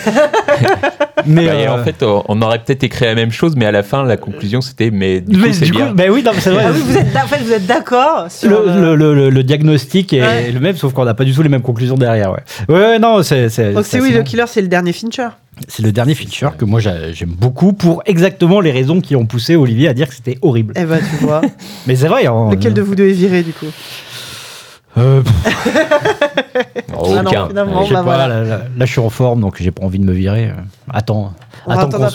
mais 1.30 1.46
Bah, 1.46 1.54
et 1.54 1.66
euh, 1.66 1.72
en 1.74 1.84
fait, 1.84 2.02
on 2.02 2.42
aurait 2.42 2.58
peut-être 2.58 2.82
écrit 2.84 3.04
la 3.06 3.14
même 3.14 3.30
chose, 3.30 3.54
mais 3.56 3.64
à 3.66 3.70
la 3.72 3.82
fin, 3.82 4.04
la 4.04 4.16
conclusion 4.16 4.60
c'était 4.60 4.90
mais 4.90 5.20
du 5.20 5.36
mais 5.38 5.48
coup, 5.48 5.54
c'est 5.54 5.70
coup, 5.70 5.78
bah 5.94 6.04
oui, 6.10 6.22
non, 6.22 6.32
mais 6.34 6.40
c'est 6.40 6.50
vrai. 6.50 6.64
Ah 6.66 6.70
oui, 6.74 6.80
vous 6.84 6.96
êtes, 6.96 7.16
en 7.16 7.26
fait, 7.26 7.42
vous 7.42 7.52
êtes 7.52 7.66
d'accord 7.66 8.26
sur 8.30 8.50
le, 8.50 8.80
le- 8.80 8.96
le- 8.96 9.14
le- 9.14 9.30
le 9.30 9.42
diagnostic 9.42 10.12
est 10.12 10.20
Ouais. 10.20 10.50
le 10.52 10.60
même, 10.60 10.76
sauf 10.76 10.92
qu'on 10.92 11.04
n'a 11.04 11.14
pas 11.14 11.24
du 11.24 11.32
tout 11.32 11.42
les 11.42 11.48
mêmes 11.48 11.62
conclusions 11.62 11.96
derrière. 11.96 12.32
Ouais, 12.32 12.42
ouais, 12.68 12.74
ouais, 12.80 12.98
non, 12.98 13.22
c'est. 13.22 13.48
c'est- 13.48 13.72
Donc 13.72 13.84
c'est 13.86 14.00
oui, 14.00 14.12
bon. 14.12 14.22
killer, 14.22 14.44
c'est 14.46 14.60
le 14.62 14.68
dernier 14.68 14.92
Fincher. 14.92 15.28
C'est 15.68 15.82
le 15.82 15.92
dernier 15.92 16.14
feature 16.14 16.56
que 16.56 16.64
moi 16.64 16.80
j'a- 16.80 17.12
j'aime 17.12 17.34
beaucoup 17.36 17.74
pour 17.74 18.02
exactement 18.06 18.60
les 18.60 18.70
raisons 18.70 19.02
qui 19.02 19.14
ont 19.14 19.26
poussé 19.26 19.56
Olivier 19.56 19.88
à 19.88 19.92
dire 19.94 20.08
que 20.08 20.14
c'était 20.14 20.38
horrible. 20.40 20.72
Eh 20.74 20.84
ben 20.84 20.98
tu 20.98 21.22
vois. 21.24 21.42
Mais 21.86 21.96
c'est 21.96 22.08
vrai. 22.08 22.24
hein, 22.26 22.48
Lequel 22.50 22.72
de 22.72 22.80
vous 22.80 22.94
deux 22.94 23.08
est 23.10 23.12
viré 23.12 23.42
du 23.42 23.52
coup? 23.52 23.66
Euh, 24.98 25.22
pff, 25.22 25.34
Oh, 26.98 27.14
Ah 27.18 27.22
non, 27.22 27.30
aucun. 27.30 27.48
finalement, 27.48 27.82
je 27.82 27.88
sais 27.88 27.94
bah 27.94 27.98
pas, 28.00 28.02
voilà. 28.04 28.28
là, 28.28 28.42
là- 28.44 28.58
là, 28.76 28.84
je 28.86 28.90
suis 28.90 29.00
en 29.00 29.10
forme 29.10 29.40
donc 29.40 29.56
j'ai 29.60 29.70
pas 29.70 29.84
envie 29.84 29.98
de 29.98 30.04
me 30.04 30.12
virer. 30.12 30.46
Euh, 30.46 30.52
Attends, 30.92 31.32
On 31.66 31.70
attends 31.70 31.88
qu'on 31.98 32.08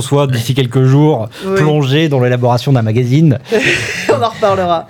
soit, 0.00 0.26
Oui, 0.26 0.32
d'ici 0.32 0.54
quelques 0.54 0.84
jours 0.84 1.28
Oui. 1.46 1.56
plongé 1.56 2.08
dans 2.08 2.20
l'élaboration 2.20 2.72
d'un 2.72 2.82
magazine. 2.82 3.38
on 4.10 4.22
en 4.22 4.28
reparlera. 4.28 4.86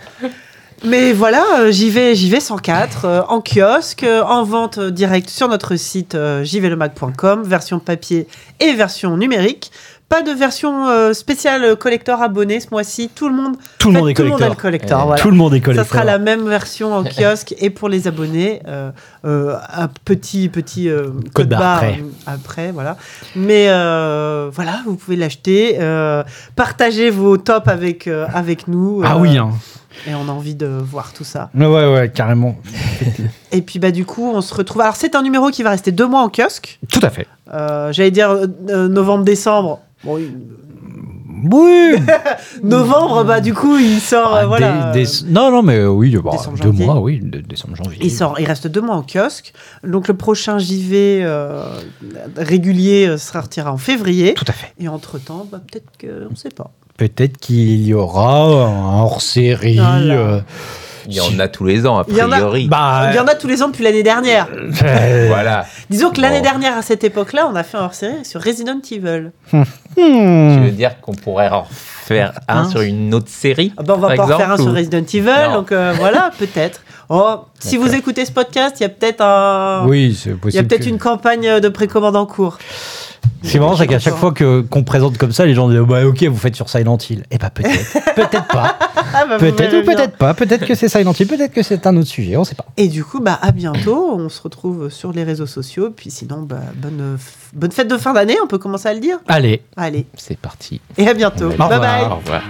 Mais 0.84 1.12
voilà, 1.12 1.44
euh, 1.60 1.70
j'y 1.70 1.90
vais, 1.90 2.16
j'y 2.16 2.28
vais 2.28 2.40
104, 2.40 3.04
euh, 3.04 3.22
en 3.28 3.40
kiosque, 3.40 4.02
euh, 4.02 4.20
en 4.24 4.42
vente 4.42 4.80
directe 4.80 5.30
sur 5.30 5.46
notre 5.46 5.76
site 5.76 6.16
jvlemag.com, 6.42 7.44
version 7.44 7.78
papier 7.78 8.26
et 8.58 8.72
version 8.72 9.16
numérique. 9.16 9.70
Pas 10.12 10.20
de 10.20 10.30
version 10.32 10.88
euh, 10.88 11.14
spéciale 11.14 11.74
collector 11.76 12.20
abonné 12.20 12.60
ce 12.60 12.66
mois-ci. 12.70 13.08
Tout 13.14 13.30
le 13.30 13.34
monde, 13.34 13.56
Tout 13.78 13.88
le 13.88 13.94
fait, 13.94 14.00
monde 14.00 14.10
est 14.10 14.12
tout 14.12 14.22
monde 14.24 14.32
collector. 14.32 14.50
le 14.50 14.60
collector. 14.60 15.06
Voilà. 15.06 15.22
Tout 15.22 15.30
le 15.30 15.36
monde 15.38 15.54
est 15.54 15.60
Ça 15.60 15.64
collector. 15.64 15.86
sera 15.86 16.04
la 16.04 16.18
même 16.18 16.46
version 16.46 16.94
en 16.94 17.02
kiosque 17.18 17.54
et 17.58 17.70
pour 17.70 17.88
les 17.88 18.08
abonnés, 18.08 18.60
euh, 18.68 18.90
euh, 19.24 19.56
un 19.74 19.88
petit 20.04 20.50
petit 20.50 20.90
euh, 20.90 21.12
code, 21.32 21.48
barre 21.48 21.60
barre 21.60 21.76
après. 21.78 22.02
après, 22.26 22.72
voilà. 22.72 22.98
Mais 23.36 23.68
voilà, 23.68 24.82
vous 24.84 24.96
pouvez 24.96 25.16
l'acheter, 25.16 25.78
partagez 26.56 27.08
vos 27.08 27.38
tops 27.38 27.68
avec 27.68 28.06
avec 28.06 28.68
nous. 28.68 29.00
Ah 29.06 29.16
oui, 29.16 29.38
hein. 29.38 29.52
Et 30.06 30.14
on 30.14 30.28
a 30.28 30.32
envie 30.32 30.54
de 30.54 30.66
voir 30.66 31.14
tout 31.14 31.24
ça. 31.24 31.48
Ouais, 31.54 31.66
ouais, 31.66 32.10
carrément. 32.14 32.58
Et 33.52 33.62
puis 33.62 33.78
bah 33.78 33.90
du 33.90 34.04
coup, 34.04 34.30
on 34.30 34.42
se 34.42 34.54
retrouve. 34.54 34.82
Alors 34.82 34.96
c'est 34.96 35.14
un 35.14 35.22
numéro 35.22 35.48
qui 35.48 35.62
va 35.62 35.70
rester 35.70 35.90
deux 35.90 36.06
mois 36.06 36.20
en 36.20 36.28
kiosque. 36.28 36.80
Tout 36.92 37.00
à 37.02 37.08
fait. 37.08 37.26
J'allais 37.92 38.10
dire 38.10 38.36
novembre-décembre. 38.68 39.80
Bon, 40.04 40.18
il- 40.18 40.32
Oui. 41.50 41.94
novembre, 42.62 43.24
bah 43.24 43.40
du 43.40 43.52
coup, 43.54 43.76
il 43.76 44.00
sort. 44.00 44.34
euh, 44.34 44.40
Ah, 44.42 44.46
voilà. 44.46 44.92
des- 44.92 45.02
des- 45.04 45.08
Non, 45.30 45.50
non, 45.50 45.62
mais 45.62 45.78
euh, 45.78 45.88
oui, 45.88 46.16
bah, 46.22 46.30
Décembre, 46.32 46.56
deux 46.58 46.64
janvier. 46.64 46.86
mois, 46.86 47.00
oui, 47.00 47.20
décembre, 47.48 47.74
janvier. 47.76 47.98
Il, 48.00 48.10
sort, 48.10 48.36
il 48.38 48.46
reste 48.46 48.66
deux 48.68 48.80
mois 48.80 48.94
en 48.96 49.02
kiosque. 49.02 49.52
Donc 49.84 50.06
le 50.08 50.14
prochain 50.14 50.58
JV 50.58 51.20
euh, 51.24 51.64
régulier 52.36 53.06
euh, 53.08 53.18
sortira 53.18 53.72
en 53.72 53.76
février. 53.78 54.34
Tout 54.34 54.44
à 54.48 54.52
fait. 54.52 54.72
Et 54.78 54.88
entre-temps, 54.88 55.46
bah, 55.50 55.60
peut-être 55.70 55.88
qu'on 56.00 56.30
ne 56.30 56.36
sait 56.36 56.50
pas. 56.50 56.70
Peut-être 56.96 57.38
qu'il 57.38 57.84
y 57.86 57.94
aura 57.94 58.66
un 58.68 59.00
hors-série. 59.02 59.76
Voilà. 59.78 60.14
euh, 60.14 60.40
Il 61.08 61.14
y 61.14 61.20
en 61.20 61.38
a 61.38 61.48
tous 61.48 61.64
les 61.64 61.86
ans, 61.86 61.98
a 61.98 62.04
Il 62.08 62.16
y 62.16 62.22
en 62.22 62.30
a- 62.32 62.36
priori. 62.36 62.68
Bah, 62.68 63.08
Il 63.10 63.16
y 63.16 63.18
en 63.18 63.26
a 63.26 63.34
tous 63.34 63.46
les 63.48 63.62
ans 63.62 63.68
depuis 63.68 63.84
l'année 63.84 64.02
dernière. 64.02 64.48
euh, 64.84 65.26
Voilà. 65.28 65.66
Disons 65.90 66.10
que 66.10 66.20
l'année 66.20 66.36
Bon. 66.38 66.42
dernière, 66.44 66.76
à 66.76 66.82
cette 66.82 67.04
époque-là, 67.04 67.48
on 67.50 67.54
a 67.56 67.62
fait 67.62 67.76
un 67.76 67.82
hors-série 67.84 68.24
sur 68.24 68.40
Resident 68.42 68.80
Evil. 68.90 69.30
hmm. 69.52 69.62
Tu 69.96 70.60
veux 70.60 70.70
dire 70.70 71.00
qu'on 71.00 71.14
pourrait 71.14 71.48
en 71.50 71.64
faire 71.70 72.32
un 72.48 72.62
Hein 72.62 72.68
sur 72.70 72.80
une 72.80 73.14
autre 73.14 73.28
série 73.28 73.72
Ah 73.76 73.82
bah, 73.82 73.94
on 73.96 74.00
va 74.00 74.08
par 74.14 74.16
pas 74.28 74.34
en 74.34 74.38
faire 74.38 74.50
un 74.50 74.54
exemple, 74.54 74.70
sur 74.70 74.78
Resident 74.78 74.98
Evil, 75.12 75.48
Non. 75.50 75.54
donc 75.60 75.72
euh, 75.72 75.92
voilà, 75.96 76.30
peut-être. 76.38 76.80
Oh, 77.08 77.40
si 77.58 77.76
vous 77.76 77.94
écoutez 77.94 78.24
ce 78.24 78.32
podcast, 78.32 78.76
il 78.80 78.84
y 78.84 78.86
a 78.86 78.88
peut-être 78.88 79.20
un. 79.20 79.84
Oui, 79.86 80.18
c'est 80.18 80.30
Il 80.30 80.32
y 80.32 80.34
a 80.34 80.38
possible. 80.38 80.68
peut-être 80.68 80.84
que- 80.84 80.88
une 80.88 80.98
campagne 80.98 81.60
de 81.60 81.68
précommande 81.68 82.16
en 82.16 82.24
cours. 82.26 82.58
Ce 83.44 83.50
qui 83.50 83.56
est 83.56 83.60
marrant, 83.60 83.76
c'est 83.76 83.88
qu'à 83.88 83.98
chaque 83.98 84.14
fois 84.14 84.30
que 84.32 84.60
qu'on 84.60 84.84
présente 84.84 85.18
comme 85.18 85.32
ça, 85.32 85.44
les 85.44 85.54
gens 85.54 85.68
disent 85.68 85.80
oh, 85.80 85.86
bah 85.86 86.06
ok, 86.06 86.22
vous 86.24 86.36
faites 86.36 86.54
sur 86.54 86.68
Silent 86.68 86.96
Hill. 87.10 87.24
Eh 87.32 87.38
bah 87.38 87.50
peut-être, 87.50 87.92
peut-être 88.14 88.46
pas, 88.46 88.78
Ah, 89.14 89.24
bah, 89.28 89.36
peut-être 89.38 89.74
ou 89.80 89.84
peut-être 89.84 90.16
pas. 90.16 90.32
Peut-être 90.32 90.64
que 90.64 90.76
c'est 90.76 90.88
Silent 90.88 91.12
Hill, 91.18 91.26
peut-être 91.26 91.52
que 91.52 91.62
c'est 91.64 91.84
un 91.88 91.96
autre 91.96 92.06
sujet, 92.08 92.36
on 92.36 92.44
sait 92.44 92.54
pas. 92.54 92.66
Et 92.76 92.86
du 92.86 93.04
coup, 93.04 93.18
bah, 93.20 93.38
à 93.42 93.50
bientôt. 93.50 94.14
On 94.16 94.28
se 94.28 94.40
retrouve 94.42 94.90
sur 94.90 95.12
les 95.12 95.24
réseaux 95.24 95.46
sociaux. 95.46 95.90
Puis 95.94 96.10
sinon, 96.12 96.42
bah, 96.42 96.60
bonne, 96.76 97.16
f- 97.16 97.50
bonne 97.52 97.72
fête 97.72 97.88
de 97.88 97.96
fin 97.98 98.12
d'année, 98.12 98.36
on 98.42 98.46
peut 98.46 98.58
commencer 98.58 98.88
à 98.88 98.94
le 98.94 99.00
dire. 99.00 99.18
Allez. 99.26 99.62
Allez, 99.76 100.06
C'est 100.16 100.38
parti. 100.38 100.80
et 100.96 101.08
à 101.08 101.14
bientôt. 101.14 101.46
Au 101.46 101.48
Bye 101.48 101.58
revoir. 101.62 101.80
bye. 101.80 102.04
Au 102.04 102.16
revoir. 102.16 102.42